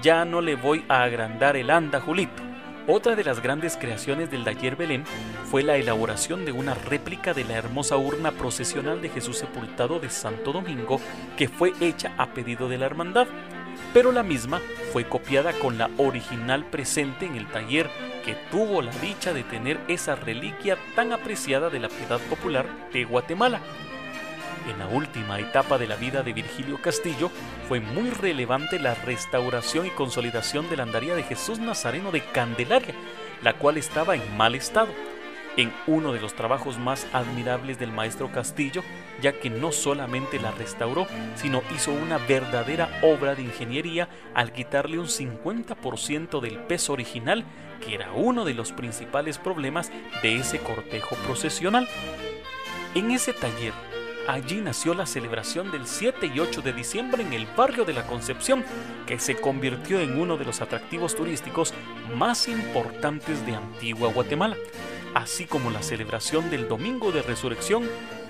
ya 0.00 0.24
no 0.24 0.40
le 0.40 0.54
voy 0.54 0.84
a 0.88 1.02
agrandar 1.02 1.56
el 1.56 1.70
anda, 1.70 2.00
Julito. 2.00 2.42
Otra 2.88 3.16
de 3.16 3.24
las 3.24 3.42
grandes 3.42 3.76
creaciones 3.76 4.30
del 4.30 4.44
taller 4.44 4.76
Belén 4.76 5.02
fue 5.50 5.64
la 5.64 5.76
elaboración 5.76 6.44
de 6.44 6.52
una 6.52 6.74
réplica 6.74 7.34
de 7.34 7.42
la 7.42 7.54
hermosa 7.54 7.96
urna 7.96 8.30
procesional 8.30 9.02
de 9.02 9.08
Jesús 9.08 9.38
sepultado 9.38 9.98
de 9.98 10.08
Santo 10.08 10.52
Domingo 10.52 11.00
que 11.36 11.48
fue 11.48 11.72
hecha 11.80 12.12
a 12.16 12.26
pedido 12.26 12.68
de 12.68 12.78
la 12.78 12.86
hermandad, 12.86 13.26
pero 13.92 14.12
la 14.12 14.22
misma 14.22 14.60
fue 14.92 15.08
copiada 15.08 15.52
con 15.52 15.78
la 15.78 15.90
original 15.96 16.64
presente 16.64 17.26
en 17.26 17.36
el 17.36 17.46
taller 17.48 17.88
que 18.24 18.34
tuvo 18.50 18.82
la 18.82 18.92
dicha 18.92 19.32
de 19.32 19.44
tener 19.44 19.80
esa 19.88 20.16
reliquia 20.16 20.76
tan 20.94 21.12
apreciada 21.12 21.70
de 21.70 21.80
la 21.80 21.88
piedad 21.88 22.20
popular 22.28 22.66
de 22.92 23.04
Guatemala. 23.04 23.60
En 24.68 24.80
la 24.80 24.88
última 24.88 25.38
etapa 25.38 25.78
de 25.78 25.86
la 25.86 25.94
vida 25.94 26.24
de 26.24 26.32
Virgilio 26.32 26.82
Castillo 26.82 27.30
fue 27.68 27.78
muy 27.78 28.10
relevante 28.10 28.80
la 28.80 28.94
restauración 28.94 29.86
y 29.86 29.90
consolidación 29.90 30.68
de 30.68 30.76
la 30.76 30.82
andaría 30.82 31.14
de 31.14 31.22
Jesús 31.22 31.60
Nazareno 31.60 32.10
de 32.10 32.20
Candelaria, 32.20 32.94
la 33.42 33.52
cual 33.52 33.76
estaba 33.76 34.16
en 34.16 34.36
mal 34.36 34.56
estado. 34.56 34.88
En 35.56 35.72
uno 35.86 36.12
de 36.12 36.20
los 36.20 36.34
trabajos 36.34 36.78
más 36.78 37.06
admirables 37.12 37.78
del 37.78 37.92
maestro 37.92 38.32
Castillo, 38.32 38.82
ya 39.20 39.32
que 39.32 39.50
no 39.50 39.72
solamente 39.72 40.38
la 40.38 40.52
restauró, 40.52 41.06
sino 41.34 41.62
hizo 41.74 41.92
una 41.92 42.18
verdadera 42.18 43.00
obra 43.02 43.34
de 43.34 43.42
ingeniería 43.42 44.08
al 44.34 44.52
quitarle 44.52 44.98
un 44.98 45.06
50% 45.06 46.40
del 46.40 46.58
peso 46.58 46.92
original, 46.92 47.44
que 47.84 47.94
era 47.94 48.12
uno 48.12 48.44
de 48.44 48.54
los 48.54 48.72
principales 48.72 49.38
problemas 49.38 49.90
de 50.22 50.36
ese 50.36 50.58
cortejo 50.58 51.16
procesional. 51.26 51.88
En 52.94 53.10
ese 53.10 53.32
taller 53.32 53.72
Allí 54.26 54.56
nació 54.56 54.94
la 54.94 55.06
celebración 55.06 55.70
del 55.70 55.86
7 55.86 56.32
y 56.34 56.40
8 56.40 56.60
de 56.60 56.72
diciembre 56.72 57.22
en 57.22 57.32
el 57.32 57.46
barrio 57.46 57.84
de 57.84 57.92
la 57.92 58.08
Concepción, 58.08 58.64
que 59.06 59.20
se 59.20 59.36
convirtió 59.36 60.00
en 60.00 60.18
uno 60.18 60.36
de 60.36 60.44
los 60.44 60.60
atractivos 60.60 61.14
turísticos 61.14 61.72
más 62.16 62.48
importantes 62.48 63.46
de 63.46 63.54
Antigua 63.54 64.12
Guatemala, 64.12 64.56
así 65.14 65.44
como 65.44 65.70
la 65.70 65.80
celebración 65.80 66.50
del 66.50 66.66
Domingo 66.66 67.12
de 67.12 67.22
Resurrección 67.22 67.84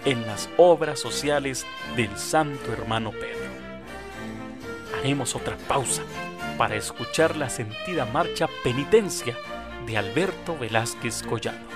en 0.07 0.25
las 0.25 0.49
obras 0.57 1.01
sociales 1.01 1.67
del 1.97 2.17
Santo 2.17 2.73
Hermano 2.73 3.11
Pedro. 3.11 3.51
Haremos 4.99 5.35
otra 5.35 5.59
pausa 5.69 6.03
para 6.57 6.77
escuchar 6.77 7.37
la 7.37 7.51
sentida 7.51 8.07
marcha 8.07 8.49
Penitencia 8.63 9.37
de 9.85 9.99
Alberto 9.99 10.57
Velázquez 10.57 11.23
Collado. 11.25 11.76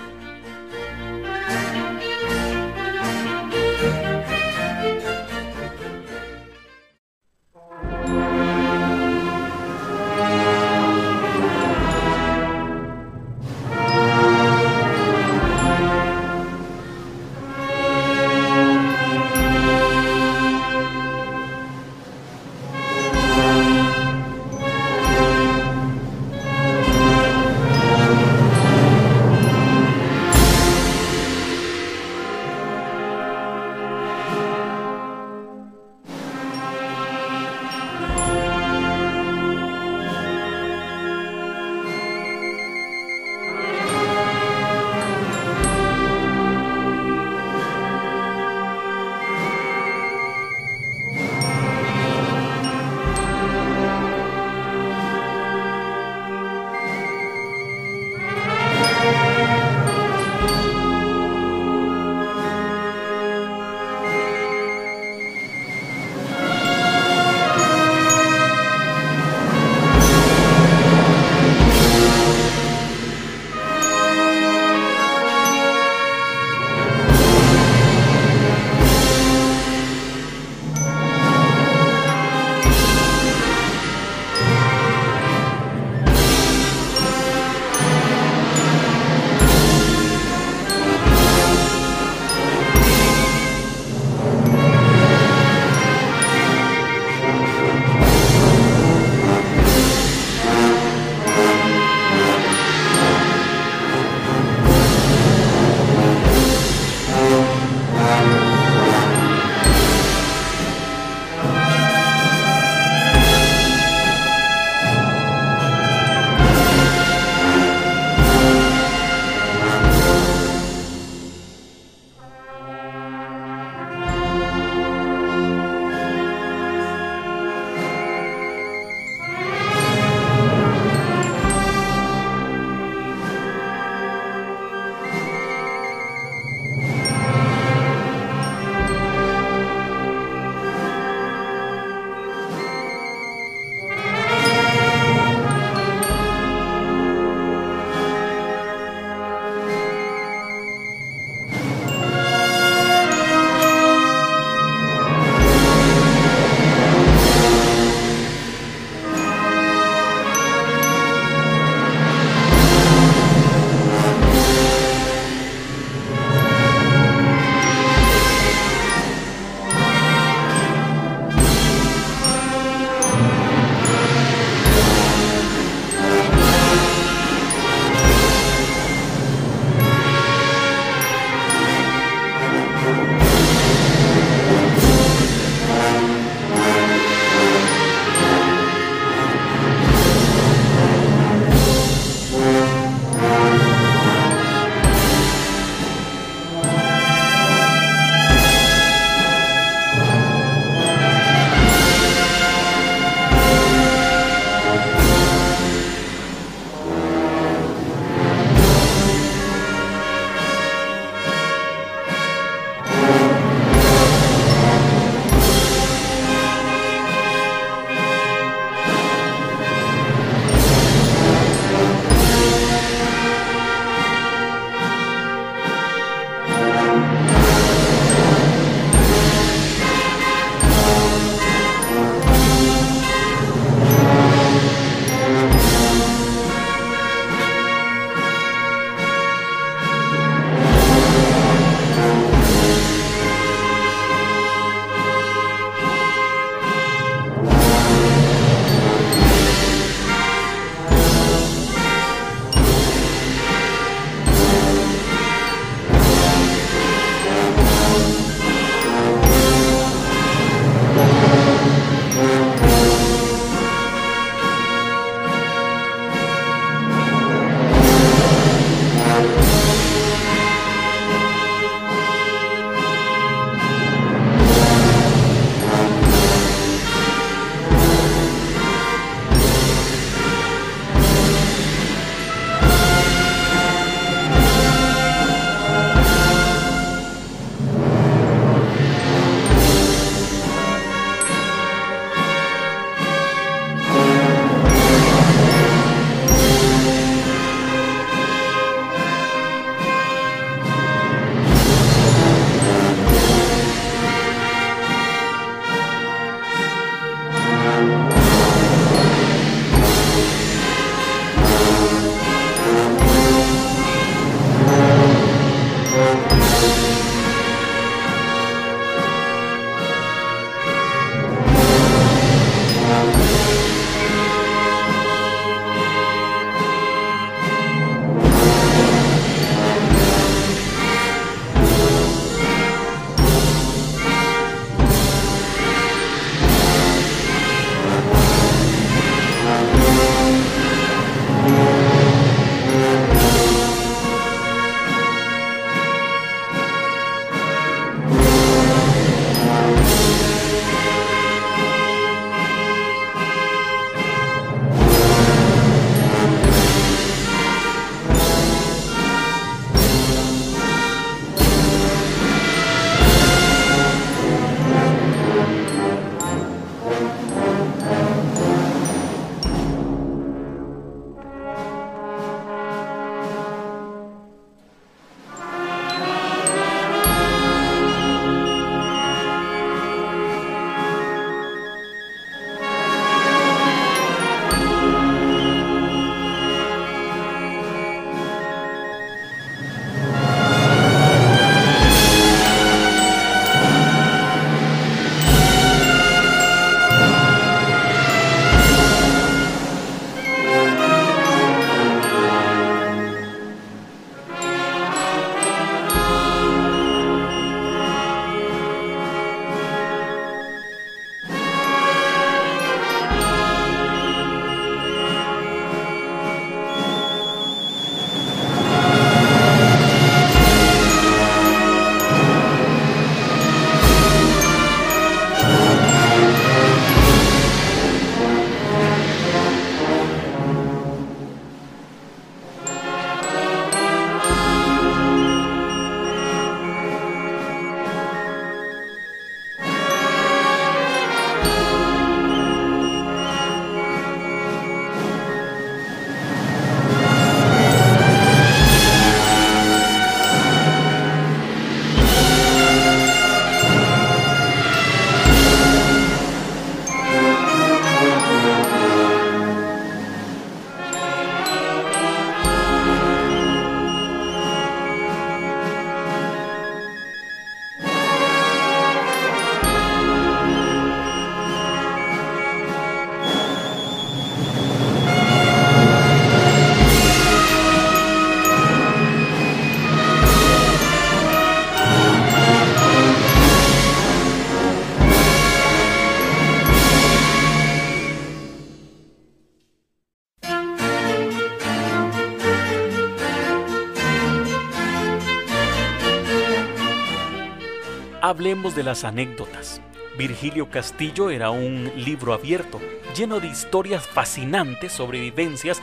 Hablemos 498.30 498.76
de 498.76 498.84
las 498.84 499.02
anécdotas. 499.02 499.80
Virgilio 500.16 500.70
Castillo 500.70 501.30
era 501.30 501.50
un 501.50 501.90
libro 501.96 502.32
abierto, 502.32 502.80
lleno 503.16 503.40
de 503.40 503.48
historias 503.48 504.06
fascinantes 504.06 504.92
sobre 504.92 505.18
vivencias 505.18 505.82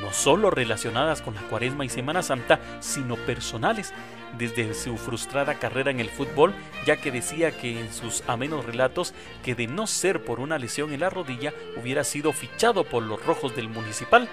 no 0.00 0.12
solo 0.12 0.52
relacionadas 0.52 1.22
con 1.22 1.34
la 1.34 1.40
Cuaresma 1.42 1.84
y 1.84 1.88
Semana 1.88 2.22
Santa, 2.22 2.60
sino 2.78 3.16
personales, 3.16 3.92
desde 4.38 4.74
su 4.74 4.96
frustrada 4.96 5.54
carrera 5.54 5.90
en 5.90 5.98
el 5.98 6.08
fútbol, 6.08 6.54
ya 6.86 6.98
que 6.98 7.10
decía 7.10 7.50
que 7.50 7.80
en 7.80 7.92
sus 7.92 8.22
amenos 8.28 8.64
relatos 8.64 9.12
que 9.42 9.56
de 9.56 9.66
no 9.66 9.88
ser 9.88 10.22
por 10.22 10.38
una 10.38 10.56
lesión 10.56 10.92
en 10.92 11.00
la 11.00 11.10
rodilla 11.10 11.52
hubiera 11.76 12.04
sido 12.04 12.32
fichado 12.32 12.84
por 12.84 13.02
los 13.02 13.26
rojos 13.26 13.56
del 13.56 13.68
municipal, 13.68 14.28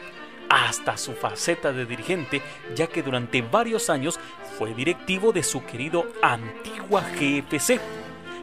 hasta 0.50 0.98
su 0.98 1.14
faceta 1.14 1.72
de 1.72 1.86
dirigente, 1.86 2.41
ya 2.76 2.88
que 2.88 3.04
durante 3.04 3.41
varios 3.41 3.89
años 3.89 4.20
fue 4.58 4.74
directivo 4.74 5.32
de 5.32 5.43
su 5.43 5.64
querido 5.66 6.06
Antigua 6.22 7.02
GFC. 7.02 7.80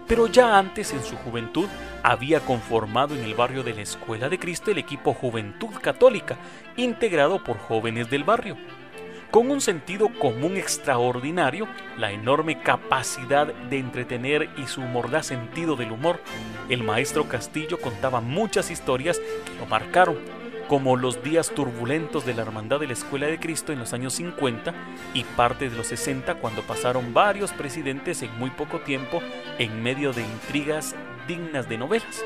Pero 0.06 0.26
ya 0.26 0.58
antes, 0.58 0.92
en 0.92 1.02
su 1.02 1.16
juventud, 1.16 1.68
había 2.02 2.40
conformado 2.40 3.14
en 3.14 3.22
el 3.22 3.34
barrio 3.34 3.62
de 3.62 3.74
la 3.74 3.82
Escuela 3.82 4.28
de 4.28 4.38
Cristo 4.38 4.70
el 4.70 4.78
equipo 4.78 5.14
Juventud 5.14 5.70
Católica, 5.80 6.36
integrado 6.76 7.42
por 7.42 7.58
jóvenes 7.58 8.10
del 8.10 8.24
barrio. 8.24 8.56
Con 9.30 9.50
un 9.50 9.62
sentido 9.62 10.10
común 10.18 10.58
extraordinario, 10.58 11.66
la 11.96 12.12
enorme 12.12 12.60
capacidad 12.60 13.46
de 13.46 13.78
entretener 13.78 14.50
y 14.58 14.66
su 14.66 14.82
mordaz 14.82 15.28
sentido 15.28 15.74
del 15.74 15.92
humor, 15.92 16.20
el 16.68 16.82
maestro 16.82 17.26
Castillo 17.28 17.80
contaba 17.80 18.20
muchas 18.20 18.70
historias 18.70 19.18
que 19.18 19.58
lo 19.58 19.64
marcaron, 19.64 20.18
como 20.68 20.96
los 20.96 21.22
días 21.22 21.50
turbulentos 21.50 22.24
de 22.24 22.34
la 22.34 22.42
Hermandad 22.42 22.80
de 22.80 22.86
la 22.86 22.92
Escuela 22.92 23.26
de 23.26 23.38
Cristo 23.38 23.72
en 23.72 23.78
los 23.78 23.92
años 23.92 24.14
50 24.14 24.72
y 25.14 25.24
parte 25.24 25.68
de 25.68 25.76
los 25.76 25.88
60 25.88 26.36
cuando 26.36 26.62
pasaron 26.62 27.14
varios 27.14 27.52
presidentes 27.52 28.22
en 28.22 28.36
muy 28.38 28.50
poco 28.50 28.80
tiempo 28.80 29.20
en 29.58 29.82
medio 29.82 30.12
de 30.12 30.22
intrigas 30.22 30.94
dignas 31.26 31.68
de 31.68 31.78
novelas. 31.78 32.24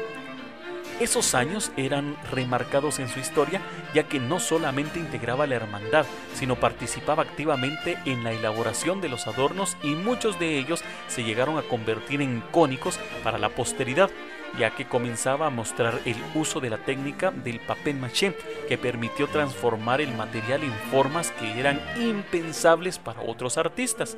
Esos 0.98 1.34
años 1.34 1.72
eran 1.76 2.16
remarcados 2.30 3.00
en 3.00 3.08
su 3.08 3.20
historia 3.20 3.60
ya 3.92 4.04
que 4.04 4.18
no 4.18 4.40
solamente 4.40 4.98
integraba 4.98 5.46
la 5.46 5.56
hermandad, 5.56 6.06
sino 6.34 6.56
participaba 6.56 7.22
activamente 7.22 7.98
en 8.06 8.24
la 8.24 8.32
elaboración 8.32 9.02
de 9.02 9.10
los 9.10 9.26
adornos 9.26 9.76
y 9.82 9.88
muchos 9.88 10.38
de 10.38 10.58
ellos 10.58 10.82
se 11.08 11.22
llegaron 11.22 11.58
a 11.58 11.62
convertir 11.62 12.22
en 12.22 12.38
icónicos 12.38 12.98
para 13.22 13.36
la 13.36 13.50
posteridad, 13.50 14.10
ya 14.58 14.70
que 14.70 14.86
comenzaba 14.86 15.46
a 15.46 15.50
mostrar 15.50 16.00
el 16.04 16.16
uso 16.34 16.60
de 16.60 16.70
la 16.70 16.78
técnica 16.78 17.30
del 17.30 17.60
papel 17.60 17.96
maché, 17.96 18.36
que 18.68 18.78
permitió 18.78 19.28
transformar 19.28 20.00
el 20.00 20.14
material 20.14 20.62
en 20.62 20.72
formas 20.90 21.30
que 21.32 21.58
eran 21.58 21.80
impensables 21.96 22.98
para 22.98 23.20
otros 23.20 23.58
artistas. 23.58 24.16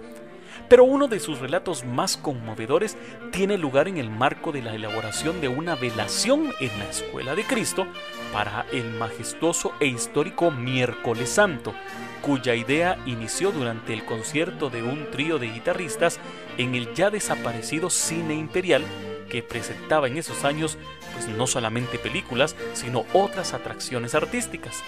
Pero 0.69 0.85
uno 0.85 1.09
de 1.09 1.21
sus 1.21 1.39
relatos 1.39 1.85
más 1.85 2.17
conmovedores 2.17 2.97
tiene 3.33 3.57
lugar 3.57 3.89
en 3.89 3.97
el 3.97 4.11
marco 4.11 4.53
de 4.53 4.63
la 4.63 4.75
elaboración 4.75 5.41
de 5.41 5.49
una 5.49 5.77
velación 5.77 6.53
en 6.61 6.79
la 6.79 6.89
Escuela 6.91 7.35
de 7.35 7.45
Cristo 7.45 7.87
para 8.33 8.67
el 8.73 8.91
majestuoso 8.91 9.73
e 9.81 9.87
histórico 9.87 10.51
Miércoles 10.51 11.31
Santo, 11.31 11.75
cuya 12.23 12.55
idea 12.55 12.99
inició 13.07 13.53
durante 13.53 13.95
el 13.95 14.05
concierto 14.05 14.69
de 14.69 14.83
un 14.83 15.11
trío 15.11 15.39
de 15.39 15.49
guitarristas 15.49 16.19
en 16.59 16.75
el 16.75 16.93
ya 16.93 17.11
desaparecido 17.11 17.89
Cine 17.89 18.35
Imperial 18.35 18.85
que 19.29 19.43
presentaba 19.43 20.07
en 20.07 20.17
esos 20.17 20.45
años 20.45 20.79
pues 21.15 21.29
no 21.29 21.47
solamente 21.47 21.99
películas, 21.99 22.57
sino 22.75 23.05
otras 23.13 23.55
atracciones 23.55 24.15
artísticas. 24.15 24.83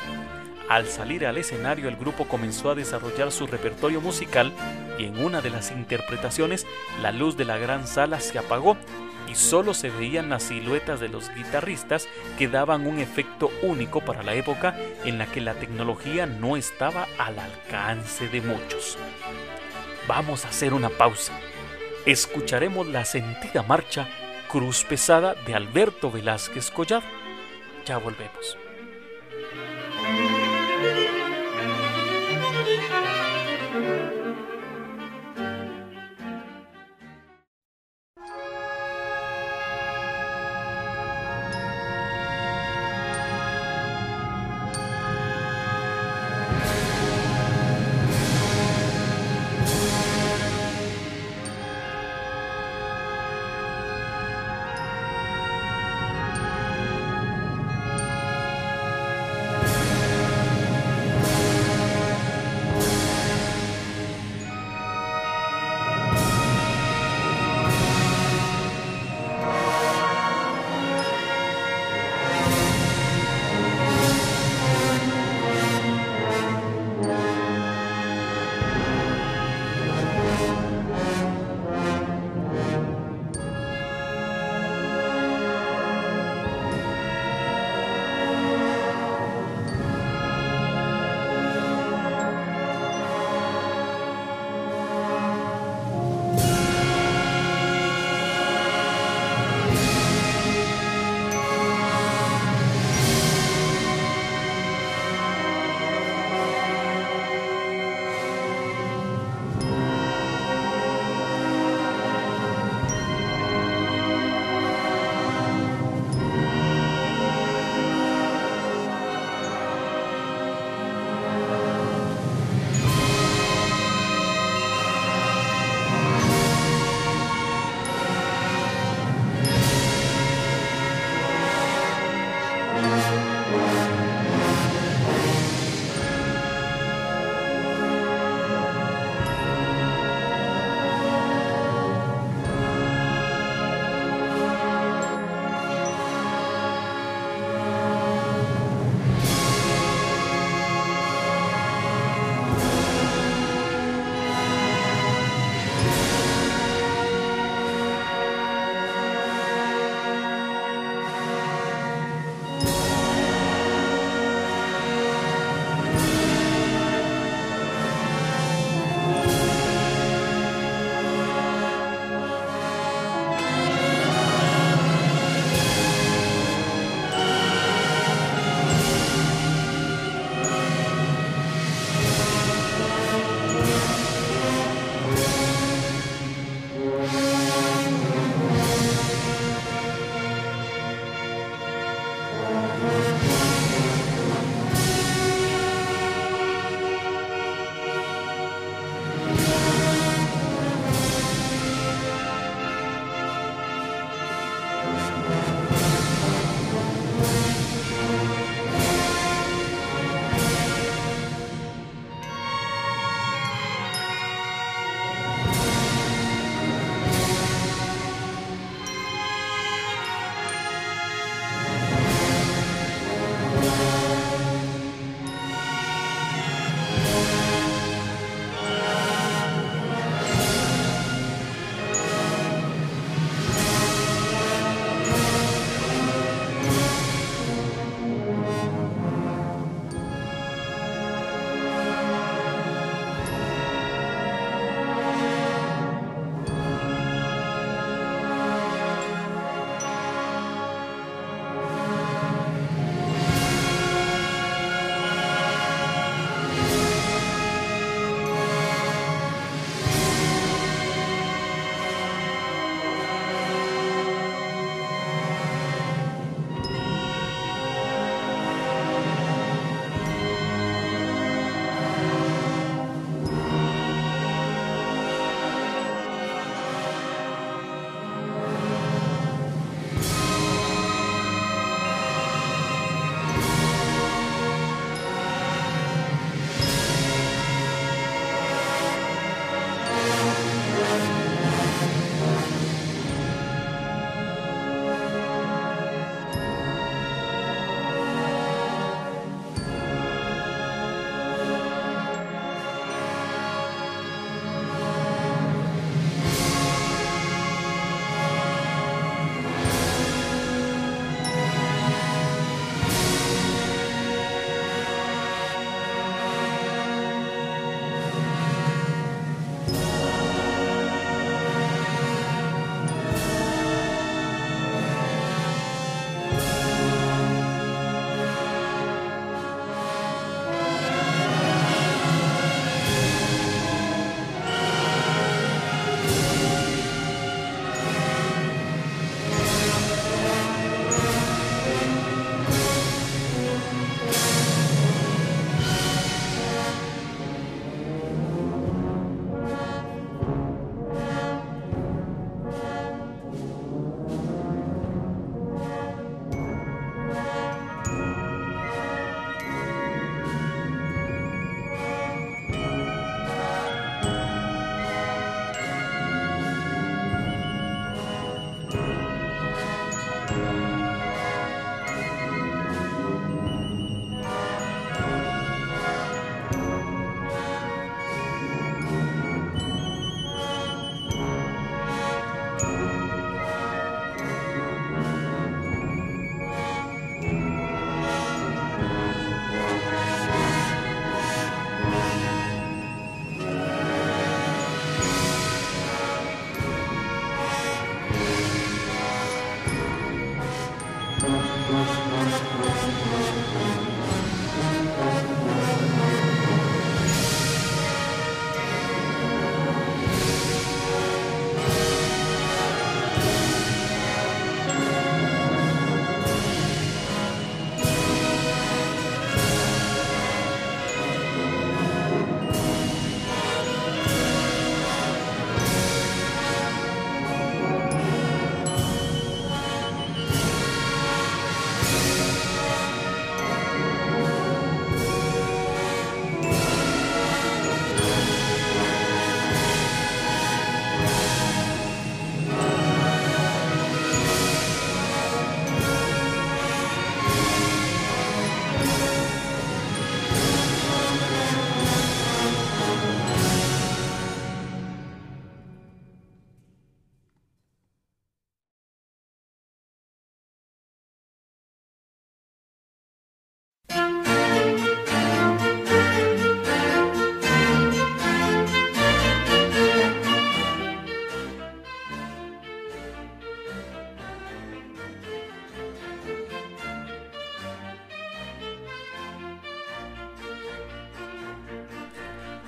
Al 0.68 0.86
salir 0.86 1.26
al 1.26 1.36
escenario 1.36 1.88
el 1.88 1.96
grupo 1.96 2.28
comenzó 2.28 2.70
a 2.70 2.74
desarrollar 2.74 3.32
su 3.32 3.46
repertorio 3.46 4.00
musical 4.00 4.52
y 4.98 5.04
en 5.06 5.18
una 5.18 5.40
de 5.40 5.50
las 5.50 5.72
interpretaciones 5.72 6.66
la 7.02 7.10
luz 7.10 7.36
de 7.36 7.44
la 7.44 7.58
gran 7.58 7.88
sala 7.88 8.20
se 8.20 8.38
apagó 8.38 8.76
y 9.30 9.34
solo 9.34 9.74
se 9.74 9.90
veían 9.90 10.28
las 10.28 10.44
siluetas 10.44 11.00
de 11.00 11.08
los 11.08 11.32
guitarristas 11.34 12.08
que 12.38 12.48
daban 12.48 12.86
un 12.86 12.98
efecto 12.98 13.50
único 13.62 14.00
para 14.00 14.22
la 14.22 14.34
época 14.34 14.76
en 15.04 15.18
la 15.18 15.26
que 15.26 15.40
la 15.40 15.54
tecnología 15.54 16.26
no 16.26 16.56
estaba 16.56 17.06
al 17.18 17.38
alcance 17.38 18.28
de 18.28 18.40
muchos. 18.40 18.98
Vamos 20.08 20.44
a 20.44 20.48
hacer 20.48 20.74
una 20.74 20.88
pausa. 20.88 21.32
Escucharemos 22.06 22.88
la 22.88 23.04
sentida 23.04 23.62
marcha 23.62 24.08
Cruz 24.50 24.82
Pesada 24.82 25.36
de 25.46 25.54
Alberto 25.54 26.10
Velázquez 26.10 26.72
Collado. 26.72 27.06
Ya 27.86 27.98
volvemos. 27.98 28.58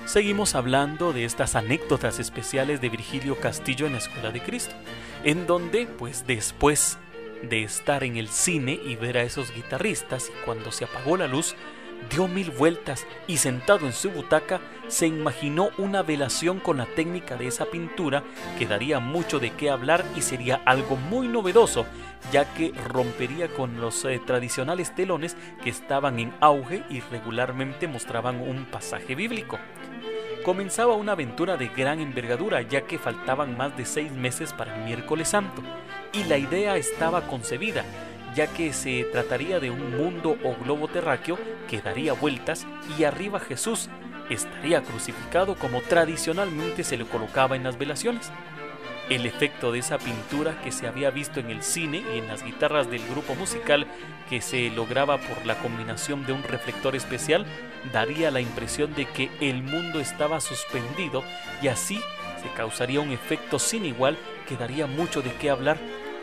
Seguimos 0.05 0.53
hablando 0.53 1.13
de 1.13 1.23
estas 1.23 1.55
anécdotas 1.55 2.19
especiales 2.19 2.81
de 2.81 2.89
Virgilio 2.89 3.39
Castillo 3.39 3.87
en 3.87 3.93
la 3.93 3.99
Escuela 3.99 4.31
de 4.31 4.41
Cristo, 4.41 4.75
en 5.23 5.47
donde, 5.47 5.87
pues 5.87 6.27
después 6.27 6.97
de 7.41 7.63
estar 7.63 8.03
en 8.03 8.17
el 8.17 8.27
cine 8.27 8.79
y 8.85 8.97
ver 8.97 9.17
a 9.17 9.23
esos 9.23 9.53
guitarristas 9.53 10.29
y 10.29 10.45
cuando 10.45 10.73
se 10.73 10.83
apagó 10.83 11.15
la 11.15 11.27
luz, 11.27 11.55
dio 12.09 12.27
mil 12.27 12.51
vueltas 12.51 13.07
y 13.27 13.37
sentado 13.37 13.85
en 13.85 13.93
su 13.93 14.11
butaca 14.11 14.59
se 14.87 15.07
imaginó 15.07 15.69
una 15.77 16.03
velación 16.03 16.59
con 16.59 16.77
la 16.77 16.85
técnica 16.85 17.37
de 17.37 17.47
esa 17.47 17.65
pintura 17.65 18.23
que 18.59 18.67
daría 18.67 18.99
mucho 18.99 19.39
de 19.39 19.51
qué 19.51 19.69
hablar 19.69 20.03
y 20.15 20.21
sería 20.21 20.61
algo 20.65 20.97
muy 20.97 21.29
novedoso, 21.29 21.85
ya 22.31 22.53
que 22.53 22.73
rompería 22.89 23.47
con 23.47 23.79
los 23.79 24.03
eh, 24.05 24.19
tradicionales 24.25 24.93
telones 24.93 25.37
que 25.63 25.69
estaban 25.69 26.19
en 26.19 26.33
auge 26.41 26.83
y 26.89 26.99
regularmente 26.99 27.87
mostraban 27.87 28.41
un 28.41 28.65
pasaje 28.65 29.15
bíblico. 29.15 29.57
Comenzaba 30.43 30.95
una 30.95 31.13
aventura 31.13 31.57
de 31.57 31.69
gran 31.69 31.99
envergadura 31.99 32.61
ya 32.61 32.81
que 32.81 32.99
faltaban 32.99 33.57
más 33.57 33.75
de 33.77 33.85
seis 33.85 34.11
meses 34.11 34.53
para 34.53 34.75
el 34.75 34.83
miércoles 34.83 35.29
santo 35.29 35.61
y 36.11 36.23
la 36.25 36.37
idea 36.37 36.75
estaba 36.75 37.27
concebida 37.27 37.85
ya 38.35 38.47
que 38.47 38.73
se 38.73 39.03
trataría 39.05 39.59
de 39.59 39.69
un 39.69 39.95
mundo 39.95 40.37
o 40.43 40.55
globo 40.63 40.87
terráqueo 40.87 41.37
que 41.67 41.81
daría 41.81 42.13
vueltas 42.13 42.65
y 42.97 43.03
arriba 43.03 43.39
Jesús 43.39 43.89
estaría 44.29 44.81
crucificado 44.81 45.55
como 45.55 45.81
tradicionalmente 45.81 46.83
se 46.83 46.97
le 46.97 47.05
colocaba 47.05 47.55
en 47.55 47.63
las 47.63 47.77
velaciones. 47.77 48.31
El 49.09 49.25
efecto 49.25 49.71
de 49.71 49.79
esa 49.79 49.97
pintura 49.97 50.61
que 50.61 50.71
se 50.71 50.87
había 50.87 51.11
visto 51.11 51.39
en 51.39 51.49
el 51.49 51.61
cine 51.61 52.03
y 52.13 52.19
en 52.19 52.27
las 52.27 52.43
guitarras 52.43 52.89
del 52.89 53.05
grupo 53.07 53.35
musical 53.35 53.85
que 54.29 54.41
se 54.41 54.69
lograba 54.69 55.17
por 55.17 55.45
la 55.45 55.55
combinación 55.55 56.25
de 56.25 56.33
un 56.33 56.43
reflector 56.43 56.95
especial 56.95 57.45
daría 57.91 58.31
la 58.31 58.39
impresión 58.39 58.93
de 58.95 59.05
que 59.05 59.29
el 59.41 59.61
mundo 59.61 59.99
estaba 59.99 60.39
suspendido 60.39 61.23
y 61.61 61.67
así 61.67 61.99
se 62.41 62.49
causaría 62.55 63.01
un 63.01 63.11
efecto 63.11 63.59
sin 63.59 63.85
igual 63.85 64.17
que 64.47 64.55
daría 64.55 64.87
mucho 64.87 65.21
de 65.21 65.33
qué 65.33 65.49
hablar 65.49 65.77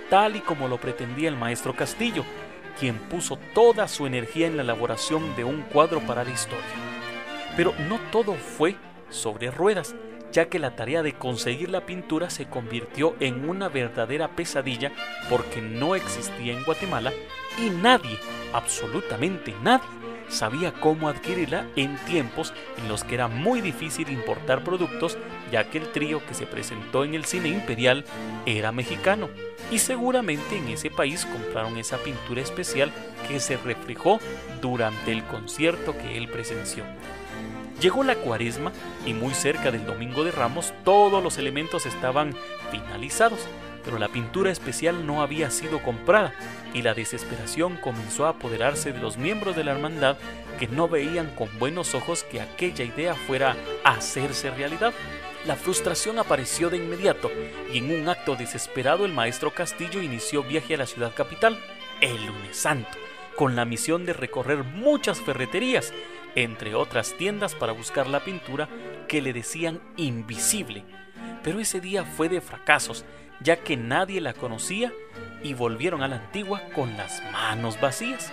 tal 0.08 0.36
y 0.36 0.40
como 0.40 0.68
lo 0.68 0.78
pretendía 0.78 1.28
el 1.28 1.36
maestro 1.36 1.74
Castillo, 1.74 2.24
quien 2.78 2.98
puso 2.98 3.38
toda 3.54 3.88
su 3.88 4.06
energía 4.06 4.48
en 4.48 4.56
la 4.56 4.62
elaboración 4.62 5.36
de 5.36 5.44
un 5.44 5.62
cuadro 5.62 6.00
para 6.00 6.24
la 6.24 6.30
historia. 6.30 6.64
Pero 7.56 7.72
no 7.88 7.98
todo 8.10 8.34
fue 8.34 8.76
sobre 9.08 9.50
ruedas, 9.50 9.94
ya 10.32 10.48
que 10.48 10.58
la 10.58 10.76
tarea 10.76 11.02
de 11.02 11.14
conseguir 11.14 11.70
la 11.70 11.86
pintura 11.86 12.30
se 12.30 12.46
convirtió 12.46 13.16
en 13.20 13.48
una 13.48 13.68
verdadera 13.68 14.28
pesadilla 14.28 14.92
porque 15.28 15.60
no 15.60 15.94
existía 15.94 16.52
en 16.52 16.64
Guatemala 16.64 17.12
y 17.58 17.70
nadie, 17.70 18.18
absolutamente 18.52 19.54
nadie, 19.62 19.88
sabía 20.28 20.72
cómo 20.72 21.08
adquirirla 21.08 21.66
en 21.76 21.96
tiempos 22.06 22.54
en 22.78 22.88
los 22.88 23.04
que 23.04 23.16
era 23.16 23.28
muy 23.28 23.60
difícil 23.60 24.10
importar 24.10 24.62
productos, 24.62 25.18
ya 25.50 25.64
que 25.64 25.78
el 25.78 25.90
trío 25.90 26.24
que 26.24 26.34
se 26.34 26.46
presentó 26.46 27.04
en 27.04 27.14
el 27.14 27.24
cine 27.24 27.48
imperial 27.48 28.04
era 28.46 28.72
mexicano 28.72 29.28
y 29.70 29.78
seguramente 29.78 30.56
en 30.56 30.68
ese 30.68 30.90
país 30.90 31.26
compraron 31.26 31.76
esa 31.76 31.98
pintura 31.98 32.40
especial 32.40 32.92
que 33.28 33.40
se 33.40 33.56
reflejó 33.56 34.20
durante 34.60 35.12
el 35.12 35.24
concierto 35.24 35.96
que 35.96 36.16
él 36.16 36.28
presenció. 36.28 36.84
Llegó 37.80 38.04
la 38.04 38.16
cuaresma 38.16 38.72
y 39.06 39.14
muy 39.14 39.32
cerca 39.32 39.70
del 39.70 39.86
Domingo 39.86 40.22
de 40.22 40.32
Ramos 40.32 40.74
todos 40.84 41.22
los 41.22 41.38
elementos 41.38 41.86
estaban 41.86 42.34
finalizados, 42.70 43.40
pero 43.82 43.98
la 43.98 44.08
pintura 44.08 44.50
especial 44.50 45.06
no 45.06 45.22
había 45.22 45.50
sido 45.50 45.82
comprada 45.82 46.34
y 46.74 46.82
la 46.82 46.92
desesperación 46.92 47.78
comenzó 47.78 48.26
a 48.26 48.30
apoderarse 48.30 48.92
de 48.92 49.00
los 49.00 49.16
miembros 49.16 49.56
de 49.56 49.64
la 49.64 49.72
hermandad 49.72 50.18
que 50.58 50.68
no 50.68 50.88
veían 50.88 51.34
con 51.34 51.48
buenos 51.58 51.94
ojos 51.94 52.22
que 52.22 52.42
aquella 52.42 52.84
idea 52.84 53.14
fuera 53.14 53.56
a 53.82 53.92
hacerse 53.92 54.50
realidad. 54.50 54.92
La 55.46 55.56
frustración 55.56 56.18
apareció 56.18 56.68
de 56.68 56.76
inmediato 56.76 57.30
y 57.72 57.78
en 57.78 57.98
un 58.02 58.10
acto 58.10 58.36
desesperado 58.36 59.06
el 59.06 59.14
maestro 59.14 59.54
Castillo 59.54 60.02
inició 60.02 60.42
viaje 60.42 60.74
a 60.74 60.78
la 60.78 60.86
ciudad 60.86 61.14
capital, 61.14 61.58
el 62.02 62.26
lunes 62.26 62.58
santo, 62.58 62.90
con 63.36 63.56
la 63.56 63.64
misión 63.64 64.04
de 64.04 64.12
recorrer 64.12 64.64
muchas 64.64 65.18
ferreterías, 65.18 65.94
entre 66.34 66.74
otras 66.74 67.16
tiendas 67.16 67.54
para 67.54 67.72
buscar 67.72 68.06
la 68.06 68.24
pintura 68.24 68.68
que 69.08 69.22
le 69.22 69.32
decían 69.32 69.80
invisible. 69.96 70.84
Pero 71.42 71.60
ese 71.60 71.80
día 71.80 72.04
fue 72.04 72.28
de 72.28 72.40
fracasos, 72.40 73.04
ya 73.40 73.56
que 73.56 73.76
nadie 73.76 74.20
la 74.20 74.34
conocía 74.34 74.92
y 75.42 75.54
volvieron 75.54 76.02
a 76.02 76.08
la 76.08 76.16
antigua 76.16 76.62
con 76.74 76.96
las 76.96 77.22
manos 77.32 77.80
vacías. 77.80 78.30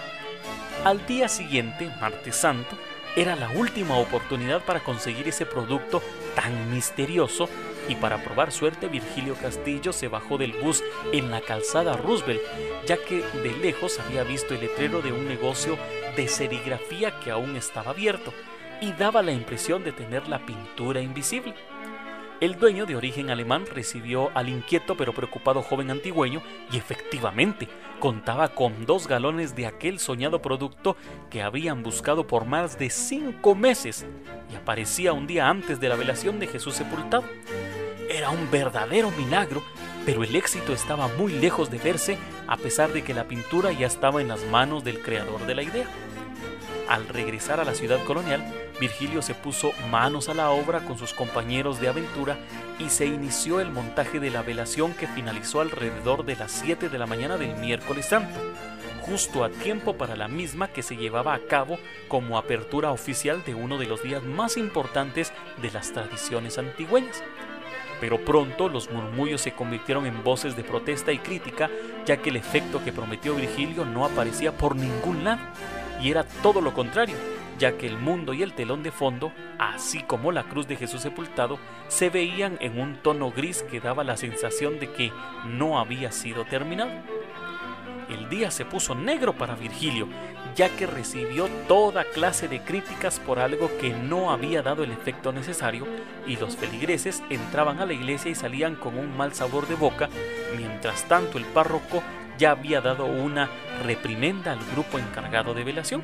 Al 0.83 1.05
día 1.05 1.27
siguiente, 1.27 1.89
martes 1.99 2.35
santo, 2.35 2.77
era 3.15 3.35
la 3.35 3.49
última 3.49 3.97
oportunidad 3.97 4.63
para 4.63 4.81
conseguir 4.81 5.27
ese 5.27 5.45
producto 5.45 6.03
tan 6.35 6.71
misterioso 6.71 7.49
y 7.88 7.95
para 7.95 8.23
probar 8.23 8.51
suerte 8.51 8.88
Virgilio 8.88 9.35
Castillo 9.35 9.93
se 9.93 10.07
bajó 10.07 10.38
del 10.38 10.53
bus 10.53 10.84
en 11.14 11.31
la 11.31 11.41
calzada 11.41 11.95
Roosevelt, 11.95 12.41
ya 12.85 12.97
que 12.97 13.22
de 13.43 13.57
lejos 13.61 13.99
había 13.99 14.23
visto 14.23 14.53
el 14.53 14.61
letrero 14.61 15.01
de 15.01 15.11
un 15.11 15.27
negocio 15.27 15.77
de 16.15 16.27
serigrafía 16.27 17.19
que 17.19 17.31
aún 17.31 17.55
estaba 17.55 17.91
abierto 17.91 18.34
y 18.81 18.91
daba 18.93 19.22
la 19.22 19.31
impresión 19.31 19.84
de 19.84 19.91
tener 19.91 20.27
la 20.27 20.45
pintura 20.45 21.01
invisible. 21.01 21.53
El 22.39 22.59
dueño 22.59 22.85
de 22.85 22.95
origen 22.95 23.31
alemán 23.31 23.65
recibió 23.65 24.30
al 24.35 24.47
inquieto 24.47 24.95
pero 24.95 25.11
preocupado 25.11 25.64
joven 25.64 25.89
antigüeño 25.89 26.43
y 26.72 26.77
efectivamente 26.77 27.68
contaba 27.99 28.49
con 28.49 28.85
dos 28.85 29.07
galones 29.07 29.55
de 29.55 29.65
aquel 29.65 29.97
soñado 29.97 30.39
producto 30.39 30.95
que 31.31 31.41
habían 31.41 31.81
buscado 31.81 32.27
por 32.27 32.45
más 32.45 32.77
de 32.77 32.91
cinco 32.91 33.55
meses 33.55 34.05
y 34.51 34.55
aparecía 34.55 35.14
un 35.14 35.26
día 35.26 35.49
antes 35.49 35.80
de 35.80 35.89
la 35.89 35.95
velación 35.95 36.39
de 36.39 36.45
Jesús 36.45 36.76
sepultado. 36.76 37.23
Era 38.09 38.29
un 38.29 38.49
verdadero 38.49 39.11
milagro, 39.11 39.61
pero 40.05 40.23
el 40.23 40.35
éxito 40.35 40.71
estaba 40.71 41.09
muy 41.09 41.34
lejos 41.34 41.69
de 41.69 41.77
verse 41.77 42.17
a 42.47 42.55
pesar 42.55 42.93
de 42.93 43.03
que 43.03 43.13
la 43.13 43.25
pintura 43.25 43.73
ya 43.73 43.88
estaba 43.88 44.21
en 44.21 44.29
las 44.29 44.45
manos 44.45 44.85
del 44.85 45.01
creador 45.01 45.45
de 45.45 45.55
la 45.55 45.63
idea. 45.63 45.88
Al 46.88 47.05
regresar 47.09 47.59
a 47.59 47.65
la 47.65 47.75
ciudad 47.75 48.01
colonial, 48.05 48.45
Virgilio 48.79 49.21
se 49.21 49.34
puso 49.34 49.73
manos 49.91 50.29
a 50.29 50.34
la 50.34 50.51
obra 50.51 50.79
con 50.85 50.97
sus 50.97 51.13
compañeros 51.13 51.81
de 51.81 51.89
aventura 51.89 52.38
y 52.79 52.89
se 52.89 53.07
inició 53.07 53.59
el 53.59 53.71
montaje 53.71 54.21
de 54.21 54.29
la 54.29 54.41
velación 54.41 54.93
que 54.93 55.07
finalizó 55.07 55.59
alrededor 55.59 56.23
de 56.23 56.38
las 56.38 56.53
7 56.53 56.88
de 56.88 56.97
la 56.97 57.07
mañana 57.07 57.38
del 57.38 57.57
miércoles 57.57 58.05
santo, 58.05 58.39
justo 59.01 59.43
a 59.43 59.49
tiempo 59.49 59.97
para 59.97 60.15
la 60.15 60.29
misma 60.29 60.69
que 60.69 60.81
se 60.81 60.95
llevaba 60.95 61.34
a 61.34 61.39
cabo 61.39 61.77
como 62.07 62.38
apertura 62.38 62.91
oficial 62.91 63.43
de 63.43 63.53
uno 63.53 63.77
de 63.77 63.88
los 63.88 64.01
días 64.01 64.23
más 64.23 64.55
importantes 64.55 65.34
de 65.61 65.71
las 65.71 65.91
tradiciones 65.91 66.57
antigüeñas. 66.57 67.21
Pero 67.99 68.23
pronto 68.23 68.69
los 68.69 68.91
murmullos 68.91 69.41
se 69.41 69.53
convirtieron 69.53 70.05
en 70.05 70.23
voces 70.23 70.55
de 70.55 70.63
protesta 70.63 71.11
y 71.11 71.17
crítica, 71.17 71.69
ya 72.05 72.17
que 72.17 72.29
el 72.29 72.35
efecto 72.35 72.83
que 72.83 72.93
prometió 72.93 73.35
Virgilio 73.35 73.85
no 73.85 74.05
aparecía 74.05 74.51
por 74.55 74.75
ningún 74.75 75.23
lado 75.23 75.41
y 76.01 76.11
era 76.11 76.23
todo 76.23 76.61
lo 76.61 76.73
contrario, 76.73 77.15
ya 77.57 77.77
que 77.77 77.87
el 77.87 77.97
mundo 77.97 78.33
y 78.33 78.43
el 78.43 78.53
telón 78.53 78.83
de 78.83 78.91
fondo, 78.91 79.31
así 79.57 80.03
como 80.03 80.31
la 80.31 80.43
cruz 80.43 80.67
de 80.67 80.75
Jesús 80.75 81.01
sepultado, 81.01 81.57
se 81.87 82.09
veían 82.09 82.57
en 82.61 82.79
un 82.79 82.97
tono 82.97 83.31
gris 83.31 83.63
que 83.63 83.79
daba 83.79 84.03
la 84.03 84.17
sensación 84.17 84.79
de 84.79 84.91
que 84.91 85.11
no 85.45 85.79
había 85.79 86.11
sido 86.11 86.45
terminado. 86.45 86.91
El 88.09 88.29
día 88.29 88.51
se 88.51 88.63
puso 88.63 88.95
negro 88.95 89.33
para 89.33 89.55
Virgilio, 89.55 90.07
ya 90.57 90.75
que 90.75 90.88
recibió 90.88 91.47
toda 91.67 92.03
clase 92.03 92.47
de 92.47 92.61
críticas 92.61 93.19
por 93.19 93.38
algo 93.38 93.69
que 93.79 93.91
no 93.91 94.31
había 94.31 94.63
dado 94.63 94.84
el 94.84 94.91
efecto 94.91 95.31
necesario 95.31 95.85
y 96.25 96.35
los 96.35 96.57
feligreses 96.57 97.21
entraban 97.29 97.79
a 97.79 97.85
la 97.85 97.93
iglesia 97.93 98.31
y 98.31 98.35
salían 98.35 98.75
con 98.75 98.97
un 98.97 99.15
mal 99.15 99.34
sabor 99.35 99.67
de 99.67 99.75
boca, 99.75 100.09
mientras 100.57 101.03
tanto 101.03 101.38
el 101.38 101.45
párroco 101.45 102.01
ya 102.39 102.51
había 102.51 102.81
dado 102.81 103.05
una 103.05 103.49
reprimenda 103.84 104.51
al 104.51 104.59
grupo 104.71 104.97
encargado 104.97 105.53
de 105.53 105.63
velación. 105.63 106.03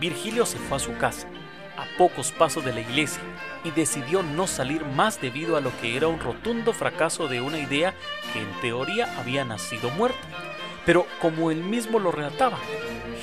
Virgilio 0.00 0.46
se 0.46 0.58
fue 0.58 0.78
a 0.78 0.80
su 0.80 0.96
casa, 0.96 1.28
a 1.76 1.84
pocos 1.98 2.32
pasos 2.32 2.64
de 2.64 2.72
la 2.72 2.80
iglesia, 2.80 3.22
y 3.64 3.70
decidió 3.70 4.22
no 4.22 4.46
salir 4.46 4.82
más 4.86 5.20
debido 5.20 5.58
a 5.58 5.60
lo 5.60 5.78
que 5.82 5.94
era 5.94 6.08
un 6.08 6.20
rotundo 6.20 6.72
fracaso 6.72 7.28
de 7.28 7.42
una 7.42 7.58
idea 7.58 7.94
que 8.32 8.40
en 8.40 8.60
teoría 8.62 9.14
había 9.20 9.44
nacido 9.44 9.90
muerta. 9.90 10.49
Pero 10.86 11.06
como 11.20 11.50
él 11.50 11.62
mismo 11.62 11.98
lo 11.98 12.10
relataba, 12.10 12.58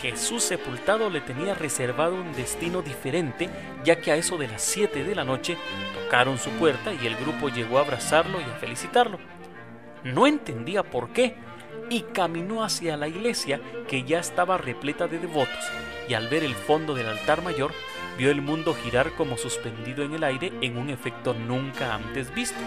Jesús 0.02 0.44
sepultado 0.44 1.10
le 1.10 1.22
tenía 1.22 1.56
reservado 1.56 2.16
un 2.16 2.34
destino 2.34 2.82
diferente, 2.82 3.50
ya 3.84 4.00
que 4.00 4.12
a 4.12 4.16
eso 4.16 4.38
de 4.38 4.48
las 4.48 4.62
7 4.62 5.04
de 5.04 5.16
la 5.16 5.24
noche 5.24 5.58
tocaron 6.04 6.38
su 6.38 6.52
puerta 6.52 6.94
y 6.94 7.08
el 7.08 7.16
grupo 7.16 7.50
llegó 7.50 7.78
a 7.78 7.82
abrazarlo 7.82 8.40
y 8.40 8.44
a 8.44 8.60
felicitarlo. 8.60 9.20
No 10.04 10.28
entendía 10.28 10.84
por 10.84 11.10
qué, 11.10 11.36
y 11.90 12.02
caminó 12.02 12.64
hacia 12.64 12.98
la 12.98 13.08
iglesia 13.08 13.62
que 13.88 14.04
ya 14.04 14.20
estaba 14.20 14.58
repleta 14.58 15.08
de 15.08 15.20
devotos, 15.20 15.64
y 16.08 16.14
al 16.14 16.28
ver 16.28 16.44
el 16.44 16.56
fondo 16.56 16.94
del 16.94 17.08
altar 17.08 17.42
mayor, 17.42 17.72
vio 18.18 18.32
el 18.32 18.42
mundo 18.42 18.74
girar 18.74 19.12
como 19.14 19.38
suspendido 19.38 20.04
en 20.04 20.14
el 20.14 20.24
aire 20.24 20.52
en 20.62 20.78
un 20.78 20.90
efecto 20.90 21.34
nunca 21.34 21.96
antes 21.96 22.34
visto. 22.34 22.60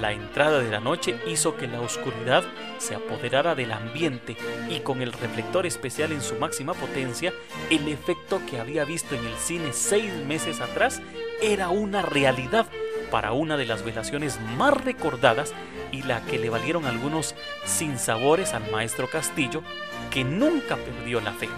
La 0.00 0.12
entrada 0.12 0.58
de 0.58 0.70
la 0.70 0.80
noche 0.80 1.16
hizo 1.26 1.56
que 1.56 1.68
la 1.68 1.80
oscuridad 1.80 2.42
se 2.78 2.94
apoderara 2.94 3.54
del 3.54 3.72
ambiente 3.72 4.36
y 4.68 4.80
con 4.80 5.02
el 5.02 5.12
reflector 5.12 5.66
especial 5.66 6.12
en 6.12 6.20
su 6.20 6.34
máxima 6.34 6.74
potencia, 6.74 7.32
el 7.70 7.88
efecto 7.88 8.40
que 8.50 8.60
había 8.60 8.84
visto 8.84 9.14
en 9.14 9.24
el 9.24 9.36
cine 9.36 9.72
seis 9.72 10.12
meses 10.26 10.60
atrás 10.60 11.00
era 11.40 11.68
una 11.68 12.02
realidad 12.02 12.66
para 13.10 13.32
una 13.32 13.56
de 13.56 13.66
las 13.66 13.84
velaciones 13.84 14.40
más 14.56 14.74
recordadas 14.84 15.54
y 15.92 16.02
la 16.02 16.24
que 16.24 16.38
le 16.38 16.50
valieron 16.50 16.84
algunos 16.86 17.36
sinsabores 17.64 18.52
al 18.54 18.68
maestro 18.72 19.08
Castillo, 19.08 19.62
que 20.10 20.24
nunca 20.24 20.76
perdió 20.76 21.20
la 21.20 21.32
fe. 21.32 21.48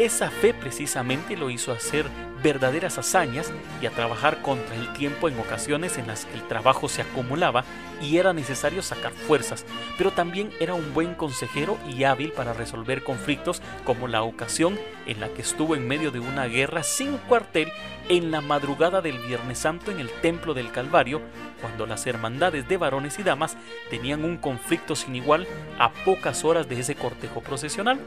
Esa 0.00 0.30
fe 0.30 0.54
precisamente 0.54 1.36
lo 1.36 1.50
hizo 1.50 1.72
hacer 1.72 2.06
verdaderas 2.42 2.96
hazañas 2.96 3.52
y 3.82 3.86
a 3.86 3.90
trabajar 3.90 4.40
contra 4.40 4.74
el 4.74 4.90
tiempo 4.94 5.28
en 5.28 5.38
ocasiones 5.38 5.98
en 5.98 6.06
las 6.06 6.24
que 6.24 6.38
el 6.38 6.48
trabajo 6.48 6.88
se 6.88 7.02
acumulaba 7.02 7.66
y 8.00 8.16
era 8.16 8.32
necesario 8.32 8.80
sacar 8.80 9.12
fuerzas, 9.12 9.66
pero 9.98 10.10
también 10.10 10.52
era 10.58 10.72
un 10.72 10.94
buen 10.94 11.14
consejero 11.14 11.76
y 11.86 12.04
hábil 12.04 12.32
para 12.32 12.54
resolver 12.54 13.04
conflictos 13.04 13.60
como 13.84 14.08
la 14.08 14.22
ocasión 14.22 14.78
en 15.04 15.20
la 15.20 15.28
que 15.28 15.42
estuvo 15.42 15.76
en 15.76 15.86
medio 15.86 16.10
de 16.10 16.20
una 16.20 16.46
guerra 16.46 16.82
sin 16.82 17.18
cuartel 17.18 17.70
en 18.08 18.30
la 18.30 18.40
madrugada 18.40 19.02
del 19.02 19.18
Viernes 19.18 19.58
Santo 19.58 19.90
en 19.90 20.00
el 20.00 20.08
Templo 20.22 20.54
del 20.54 20.72
Calvario, 20.72 21.20
cuando 21.60 21.84
las 21.84 22.06
hermandades 22.06 22.66
de 22.66 22.78
varones 22.78 23.18
y 23.18 23.22
damas 23.22 23.58
tenían 23.90 24.24
un 24.24 24.38
conflicto 24.38 24.96
sin 24.96 25.14
igual 25.14 25.46
a 25.78 25.92
pocas 25.92 26.42
horas 26.42 26.66
de 26.70 26.80
ese 26.80 26.94
cortejo 26.94 27.42
procesional. 27.42 28.00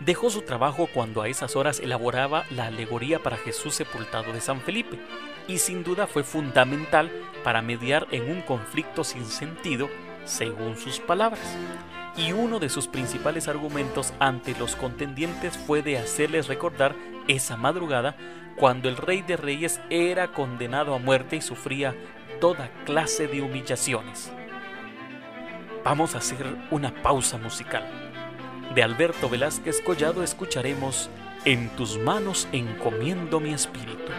Dejó 0.00 0.30
su 0.30 0.42
trabajo 0.42 0.88
cuando 0.92 1.22
a 1.22 1.28
esas 1.28 1.56
horas 1.56 1.80
elaboraba 1.80 2.44
la 2.50 2.66
alegoría 2.66 3.18
para 3.18 3.36
Jesús 3.36 3.74
sepultado 3.74 4.32
de 4.32 4.40
San 4.40 4.60
Felipe, 4.60 4.98
y 5.48 5.58
sin 5.58 5.82
duda 5.82 6.06
fue 6.06 6.22
fundamental 6.22 7.10
para 7.42 7.62
mediar 7.62 8.06
en 8.12 8.30
un 8.30 8.42
conflicto 8.42 9.02
sin 9.02 9.24
sentido, 9.24 9.88
según 10.24 10.76
sus 10.76 11.00
palabras. 11.00 11.56
Y 12.16 12.32
uno 12.32 12.60
de 12.60 12.68
sus 12.68 12.86
principales 12.86 13.48
argumentos 13.48 14.12
ante 14.20 14.56
los 14.56 14.76
contendientes 14.76 15.58
fue 15.58 15.82
de 15.82 15.98
hacerles 15.98 16.46
recordar 16.46 16.94
esa 17.26 17.56
madrugada 17.56 18.16
cuando 18.56 18.88
el 18.88 18.96
rey 18.96 19.22
de 19.22 19.36
reyes 19.36 19.80
era 19.90 20.28
condenado 20.28 20.94
a 20.94 20.98
muerte 20.98 21.36
y 21.36 21.40
sufría 21.40 21.94
toda 22.40 22.70
clase 22.84 23.26
de 23.26 23.42
humillaciones. 23.42 24.32
Vamos 25.84 26.14
a 26.14 26.18
hacer 26.18 26.46
una 26.70 26.94
pausa 27.02 27.38
musical 27.38 28.07
de 28.78 28.84
Alberto 28.84 29.28
Velázquez 29.28 29.80
Collado 29.80 30.22
escucharemos 30.22 31.10
En 31.44 31.68
tus 31.70 31.98
manos 31.98 32.46
encomiendo 32.52 33.40
mi 33.40 33.52
espíritu. 33.52 34.12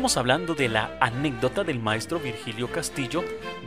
Estamos 0.00 0.16
hablando 0.16 0.54
de 0.54 0.70
la 0.70 0.96
anécdota 0.98 1.62
del 1.62 1.78
maestro 1.78 2.18
Virgilio 2.18 2.72
Castillo 2.72 3.22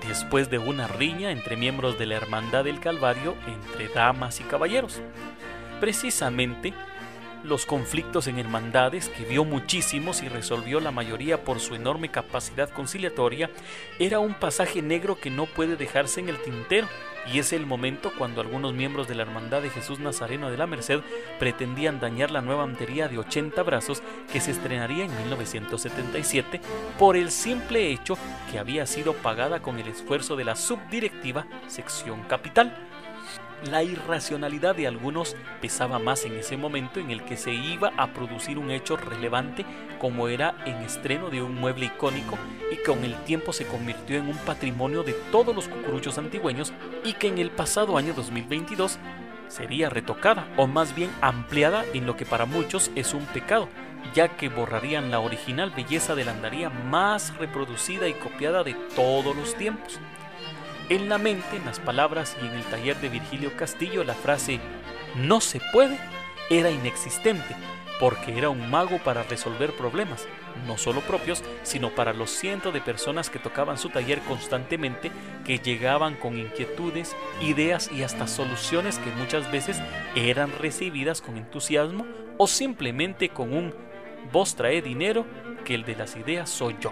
después 0.08 0.50
de 0.50 0.58
una 0.58 0.88
riña 0.88 1.30
entre 1.30 1.56
miembros 1.56 2.00
de 2.00 2.08
la 2.08 2.16
Hermandad 2.16 2.64
del 2.64 2.80
Calvario 2.80 3.36
entre 3.46 3.88
damas 3.90 4.40
y 4.40 4.44
caballeros. 4.44 5.00
Precisamente 5.80 6.74
los 7.44 7.66
conflictos 7.66 8.28
en 8.28 8.40
hermandades, 8.40 9.10
que 9.10 9.26
vio 9.26 9.46
muchísimos 9.46 10.24
y 10.24 10.30
resolvió 10.30 10.80
la 10.80 10.92
mayoría 10.92 11.44
por 11.44 11.60
su 11.60 11.76
enorme 11.76 12.10
capacidad 12.10 12.70
conciliatoria, 12.70 13.50
era 14.00 14.20
un 14.20 14.34
pasaje 14.34 14.82
negro 14.82 15.20
que 15.20 15.30
no 15.30 15.46
puede 15.46 15.76
dejarse 15.76 16.20
en 16.20 16.30
el 16.30 16.42
tintero, 16.42 16.88
y 17.32 17.40
es 17.40 17.54
el 17.54 17.66
momento 17.66 18.12
cuando 18.18 18.42
algunos 18.42 18.74
miembros 18.74 19.08
de 19.08 19.16
la 19.16 19.24
Hermandad 19.24 19.62
de 19.62 19.70
Jesús 19.70 20.00
Nazareno 20.00 20.50
de 20.50 20.58
la 20.58 20.68
Merced 20.68 21.00
pretendían 21.40 22.00
dañar 22.00 22.32
la 22.32 22.42
nueva 22.42 22.64
antería 22.64 23.08
de 23.08 23.18
80 23.18 23.64
brazos 23.64 24.04
que 24.32 24.42
se 24.42 24.52
estrenaría 24.52 25.06
en 25.06 25.18
1977 25.18 26.60
por 27.00 27.16
el 27.16 27.32
simple 27.32 27.92
hecho 27.92 28.18
que 28.52 28.60
había 28.60 28.86
sido 28.86 29.14
pagada 29.14 29.62
con 29.62 29.80
el 29.80 29.88
esfuerzo 29.88 30.36
de 30.36 30.44
la 30.44 30.56
subdirectiva 30.56 31.48
sección 31.68 32.24
capital 32.24 32.93
la 33.70 33.84
irracionalidad 33.84 34.76
de 34.76 34.88
algunos 34.88 35.36
pesaba 35.62 36.00
más 36.00 36.26
en 36.26 36.34
ese 36.34 36.58
momento 36.58 37.00
en 37.00 37.12
el 37.12 37.24
que 37.24 37.38
se 37.38 37.54
iba 37.54 37.92
a 37.98 38.14
producir 38.14 38.58
un 38.58 38.72
hecho 38.72 38.98
relevante 38.98 39.66
como 40.00 40.28
era 40.28 40.56
en 40.66 40.76
estreno 40.78 41.30
de 41.30 41.42
un 41.42 41.56
mueble 41.56 41.86
icónico 41.86 42.38
y 42.72 42.76
que 42.78 42.84
con 42.84 43.04
el 43.04 43.16
tiempo 43.24 43.54
se 43.54 43.66
convirtió 43.66 44.18
en 44.18 44.28
un 44.28 44.38
patrimonio 44.38 45.04
de 45.04 45.14
todos 45.32 45.56
los 45.56 45.68
cucuruchos 45.68 46.18
antigüeños 46.18 46.74
y 47.04 47.14
que 47.14 47.28
en 47.28 47.38
el 47.38 47.52
pasado 47.52 47.98
año 47.98 48.14
2022 48.14 49.00
sería 49.48 49.90
retocada 49.90 50.48
o 50.58 50.68
más 50.68 50.96
bien 50.96 51.10
ampliada 51.22 51.86
en 51.94 52.06
lo 52.06 52.18
que 52.18 52.26
para 52.26 52.46
muchos 52.46 52.92
es 52.96 53.14
un 53.14 53.26
pecado, 53.28 53.70
ya 54.14 54.30
que 54.30 54.50
borrarían 54.50 55.12
la 55.12 55.20
original 55.20 55.72
belleza 55.72 56.16
de 56.16 56.26
la 56.26 56.32
andaría 56.32 56.70
más 56.70 57.36
reproducida 57.38 58.08
y 58.08 58.14
copiada 58.14 58.64
de 58.64 58.74
todos 58.96 59.36
los 59.36 59.56
tiempos. 59.56 60.00
En 60.90 61.08
la 61.08 61.18
mente, 61.18 61.56
en 61.56 61.66
las 61.66 61.80
palabras 61.80 62.36
y 62.42 62.46
en 62.46 62.54
el 62.54 62.64
taller 62.64 62.98
de 62.98 63.10
Virgilio 63.10 63.56
Castillo, 63.56 64.04
la 64.04 64.14
frase 64.14 64.60
no 65.16 65.40
se 65.40 65.62
puede 65.72 65.98
era 66.50 66.70
inexistente, 66.70 67.56
porque 68.00 68.38
era 68.38 68.50
un 68.50 68.70
mago 68.70 68.98
para 69.00 69.24
resolver 69.24 69.72
problemas, 69.72 70.28
no 70.68 70.78
solo 70.78 71.00
propios, 71.02 71.42
sino 71.64 71.90
para 71.90 72.14
los 72.14 72.32
cientos 72.32 72.74
de 72.74 72.82
personas 72.82 73.30
que 73.30 73.40
tocaban 73.40 73.78
su 73.78 73.90
taller 73.90 74.20
constantemente, 74.22 75.12
que 75.46 75.60
llegaban 75.60 76.16
con 76.16 76.38
inquietudes, 76.38 77.16
ideas 77.42 77.90
y 77.92 78.04
hasta 78.04 78.28
soluciones 78.28 79.00
que 79.00 79.10
muchas 79.12 79.50
veces 79.52 79.82
eran 80.16 80.52
recibidas 80.60 81.22
con 81.22 81.38
entusiasmo 81.38 82.06
o 82.38 82.48
simplemente 82.48 83.30
con 83.30 83.54
un 83.54 83.74
vos 84.32 84.56
trae 84.56 84.82
dinero, 84.82 85.26
que 85.64 85.76
el 85.76 85.86
de 85.86 85.96
las 85.96 86.16
ideas 86.16 86.50
soy 86.50 86.76
yo. 86.82 86.92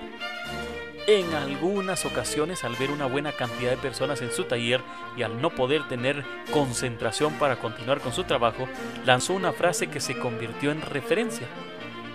En 1.07 1.33
algunas 1.33 2.05
ocasiones, 2.05 2.63
al 2.63 2.75
ver 2.75 2.91
una 2.91 3.07
buena 3.07 3.31
cantidad 3.31 3.71
de 3.71 3.77
personas 3.77 4.21
en 4.21 4.31
su 4.31 4.43
taller 4.43 4.81
y 5.17 5.23
al 5.23 5.41
no 5.41 5.49
poder 5.49 5.87
tener 5.87 6.23
concentración 6.53 7.33
para 7.33 7.57
continuar 7.57 8.01
con 8.01 8.13
su 8.13 8.23
trabajo, 8.23 8.67
lanzó 9.03 9.33
una 9.33 9.51
frase 9.51 9.87
que 9.87 9.99
se 9.99 10.17
convirtió 10.17 10.71
en 10.71 10.81
referencia. 10.81 11.47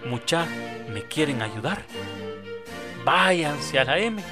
Mucha, 0.05 0.47
¿me 0.89 1.03
quieren 1.03 1.43
ayudar? 1.43 1.83
Váyanse 3.05 3.81
a 3.81 3.85
la 3.85 3.99
M. 3.99 4.23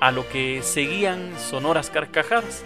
A 0.00 0.10
lo 0.10 0.28
que 0.28 0.62
seguían 0.62 1.38
sonoras 1.38 1.88
carcajadas. 1.88 2.64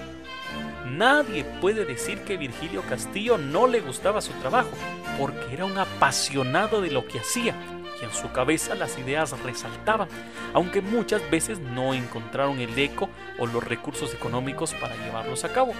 Nadie 0.86 1.44
puede 1.60 1.84
decir 1.84 2.22
que 2.22 2.38
Virgilio 2.38 2.82
Castillo 2.88 3.36
no 3.36 3.66
le 3.66 3.80
gustaba 3.80 4.22
su 4.22 4.32
trabajo, 4.34 4.70
porque 5.18 5.52
era 5.52 5.66
un 5.66 5.76
apasionado 5.76 6.80
de 6.80 6.90
lo 6.90 7.06
que 7.06 7.18
hacía 7.18 7.54
y 8.00 8.04
en 8.04 8.12
su 8.12 8.30
cabeza 8.32 8.74
las 8.74 8.98
ideas 8.98 9.38
resaltaban, 9.42 10.08
aunque 10.52 10.80
muchas 10.80 11.28
veces 11.30 11.58
no 11.58 11.94
encontraron 11.94 12.60
el 12.60 12.78
eco 12.78 13.08
o 13.38 13.46
los 13.46 13.64
recursos 13.64 14.14
económicos 14.14 14.74
para 14.74 14.96
llevarlos 14.96 15.44
a 15.44 15.52
cabo. 15.52 15.72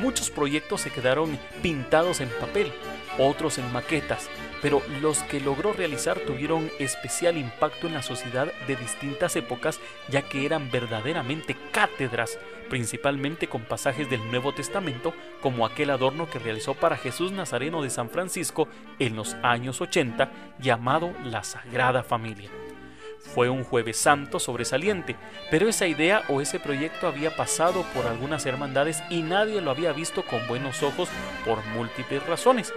Muchos 0.00 0.30
proyectos 0.30 0.82
se 0.82 0.90
quedaron 0.90 1.38
pintados 1.62 2.20
en 2.20 2.28
papel, 2.40 2.72
otros 3.18 3.58
en 3.58 3.72
maquetas, 3.72 4.28
pero 4.60 4.82
los 5.00 5.22
que 5.24 5.40
logró 5.40 5.72
realizar 5.72 6.18
tuvieron 6.20 6.70
especial 6.78 7.36
impacto 7.36 7.86
en 7.86 7.94
la 7.94 8.02
sociedad 8.02 8.52
de 8.66 8.76
distintas 8.76 9.36
épocas, 9.36 9.80
ya 10.08 10.22
que 10.22 10.44
eran 10.44 10.70
verdaderamente 10.70 11.56
cátedras, 11.70 12.38
principalmente 12.68 13.48
con 13.48 13.62
pasajes 13.62 14.10
del 14.10 14.28
Nuevo 14.30 14.52
Testamento, 14.52 15.14
como 15.40 15.64
aquel 15.64 15.90
adorno 15.90 16.28
que 16.28 16.38
realizó 16.38 16.74
para 16.74 16.96
Jesús 16.96 17.32
Nazareno 17.32 17.82
de 17.82 17.90
San 17.90 18.10
Francisco 18.10 18.68
en 18.98 19.16
los 19.16 19.34
años 19.42 19.80
80, 19.80 20.30
llamado 20.58 21.12
la 21.24 21.44
Sagrada 21.44 22.02
Familia. 22.02 22.50
Fue 23.34 23.50
un 23.50 23.64
jueves 23.64 23.96
santo 23.96 24.38
sobresaliente, 24.38 25.16
pero 25.50 25.68
esa 25.68 25.86
idea 25.86 26.22
o 26.28 26.40
ese 26.40 26.60
proyecto 26.60 27.06
había 27.06 27.34
pasado 27.36 27.84
por 27.94 28.06
algunas 28.06 28.46
hermandades 28.46 29.02
y 29.10 29.22
nadie 29.22 29.60
lo 29.60 29.70
había 29.70 29.92
visto 29.92 30.24
con 30.24 30.46
buenos 30.46 30.82
ojos 30.82 31.08
por 31.44 31.64
múltiples 31.66 32.24
razones 32.26 32.72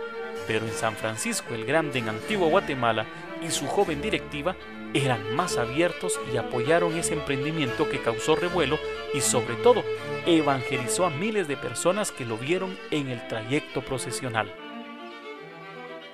pero 0.51 0.65
en 0.65 0.73
San 0.73 0.97
Francisco 0.97 1.55
el 1.55 1.63
Grande 1.63 1.99
en 1.99 2.09
Antigua 2.09 2.49
Guatemala 2.49 3.05
y 3.41 3.51
su 3.51 3.67
joven 3.67 4.01
directiva 4.01 4.57
eran 4.93 5.33
más 5.33 5.57
abiertos 5.57 6.19
y 6.33 6.35
apoyaron 6.35 6.97
ese 6.97 7.13
emprendimiento 7.13 7.87
que 7.87 8.01
causó 8.01 8.35
revuelo 8.35 8.77
y 9.13 9.21
sobre 9.21 9.55
todo 9.55 9.81
evangelizó 10.25 11.05
a 11.05 11.09
miles 11.09 11.47
de 11.47 11.55
personas 11.55 12.11
que 12.11 12.25
lo 12.25 12.37
vieron 12.37 12.77
en 12.91 13.07
el 13.07 13.25
trayecto 13.29 13.81
procesional. 13.81 14.53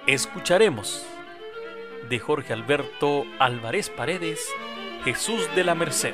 Escucharemos 0.06 1.04
de 2.08 2.20
Jorge 2.20 2.54
Alberto 2.54 3.26
Álvarez 3.40 3.90
Paredes, 3.90 4.48
Jesús 5.04 5.50
de 5.56 5.64
la 5.64 5.74
Merced. 5.74 6.14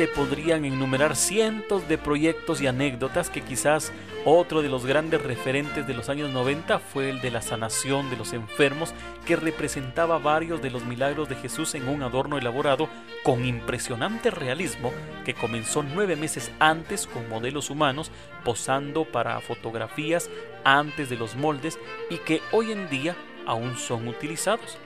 Se 0.00 0.08
podrían 0.08 0.64
enumerar 0.64 1.14
cientos 1.14 1.86
de 1.86 1.98
proyectos 1.98 2.62
y 2.62 2.66
anécdotas 2.66 3.28
que 3.28 3.42
quizás 3.42 3.92
otro 4.24 4.62
de 4.62 4.70
los 4.70 4.86
grandes 4.86 5.20
referentes 5.22 5.86
de 5.86 5.92
los 5.92 6.08
años 6.08 6.30
90 6.30 6.78
fue 6.78 7.10
el 7.10 7.20
de 7.20 7.30
la 7.30 7.42
sanación 7.42 8.08
de 8.08 8.16
los 8.16 8.32
enfermos 8.32 8.94
que 9.26 9.36
representaba 9.36 10.16
varios 10.16 10.62
de 10.62 10.70
los 10.70 10.86
milagros 10.86 11.28
de 11.28 11.34
Jesús 11.34 11.74
en 11.74 11.86
un 11.86 12.02
adorno 12.02 12.38
elaborado 12.38 12.88
con 13.24 13.44
impresionante 13.44 14.30
realismo 14.30 14.90
que 15.26 15.34
comenzó 15.34 15.82
nueve 15.82 16.16
meses 16.16 16.50
antes 16.60 17.06
con 17.06 17.28
modelos 17.28 17.68
humanos 17.68 18.10
posando 18.42 19.04
para 19.04 19.38
fotografías 19.42 20.30
antes 20.64 21.10
de 21.10 21.16
los 21.16 21.36
moldes 21.36 21.78
y 22.08 22.16
que 22.16 22.40
hoy 22.52 22.72
en 22.72 22.88
día 22.88 23.16
aún 23.44 23.76
son 23.76 24.08
utilizados. 24.08 24.78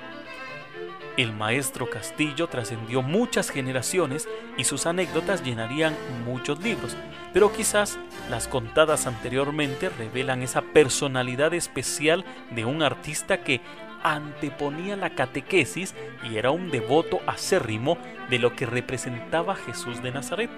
El 1.17 1.33
maestro 1.33 1.89
Castillo 1.89 2.49
trascendió 2.49 3.01
muchas 3.01 3.51
generaciones 3.51 4.29
y 4.57 4.65
sus 4.65 4.85
anécdotas 4.87 5.45
llenarían 5.45 5.95
muchos 6.25 6.59
libros, 6.61 6.97
pero 7.33 7.53
quizás 7.53 7.99
las 8.31 8.49
contadas 8.49 9.07
anteriormente 9.07 9.91
revelan 9.91 10.43
esa 10.43 10.63
personalidad 10.63 11.55
especial 11.55 12.25
de 12.51 12.65
un 12.65 12.83
artista 12.83 13.45
que 13.45 13.61
anteponía 14.03 14.97
la 14.97 15.11
catequesis 15.11 15.95
y 16.29 16.37
era 16.37 16.51
un 16.51 16.73
devoto 16.73 17.21
acérrimo 17.29 17.97
de 18.29 18.41
lo 18.41 18.57
que 18.57 18.67
representaba 18.67 19.55
Jesús 19.55 20.03
de 20.03 20.11
Nazaret, 20.11 20.51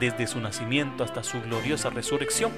desde 0.00 0.26
su 0.26 0.40
nacimiento 0.40 1.04
hasta 1.04 1.22
su 1.22 1.40
gloriosa 1.42 1.90
resurrección. 1.90 2.50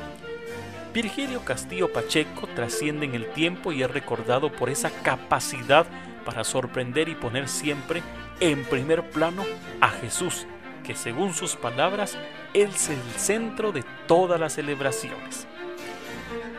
Virgilio 0.95 1.45
Castillo 1.45 1.93
Pacheco 1.93 2.49
trasciende 2.55 3.05
en 3.05 3.15
el 3.15 3.27
tiempo 3.33 3.71
y 3.71 3.83
es 3.83 3.91
recordado 3.91 4.51
por 4.51 4.71
esa 4.71 4.91
capacidad 5.03 5.87
para 6.29 6.45
sorprender 6.45 7.09
y 7.09 7.15
poner 7.15 7.49
siempre 7.49 8.03
en 8.39 8.63
primer 8.67 9.09
plano 9.09 9.47
a 9.81 9.89
Jesús, 9.89 10.47
que 10.85 10.95
según 10.95 11.33
sus 11.33 11.57
palabras 11.57 12.19
es 12.53 12.91
el 12.91 13.01
centro 13.17 13.73
de 13.73 13.83
todas 14.07 14.39
las 14.39 14.53
celebraciones. 14.53 15.47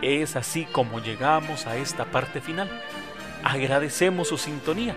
Es 0.02 0.36
así 0.36 0.66
como 0.66 1.02
llegamos 1.02 1.68
a 1.68 1.78
esta 1.78 2.06
parte 2.06 2.42
final. 2.42 2.68
Agradecemos 3.44 4.30
su 4.30 4.40
sintonía 4.40 4.96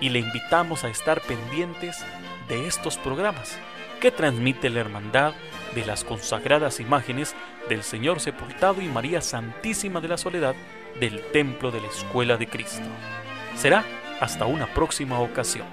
y 0.00 0.08
le 0.08 0.18
invitamos 0.18 0.82
a 0.82 0.88
estar 0.88 1.20
pendientes 1.20 2.04
de 2.48 2.66
estos 2.66 2.98
programas 2.98 3.56
que 4.00 4.10
transmite 4.10 4.68
la 4.68 4.80
hermandad 4.80 5.34
de 5.76 5.86
las 5.86 6.02
consagradas 6.02 6.80
imágenes 6.80 7.36
del 7.68 7.84
Señor 7.84 8.18
sepultado 8.18 8.82
y 8.82 8.88
María 8.88 9.20
Santísima 9.20 10.00
de 10.00 10.08
la 10.08 10.18
Soledad 10.18 10.56
del 10.98 11.22
Templo 11.30 11.70
de 11.70 11.82
la 11.82 11.86
Escuela 11.86 12.36
de 12.36 12.48
Cristo. 12.48 12.88
Será 13.56 13.84
hasta 14.20 14.46
una 14.46 14.66
próxima 14.66 15.18
ocasión. 15.20 15.66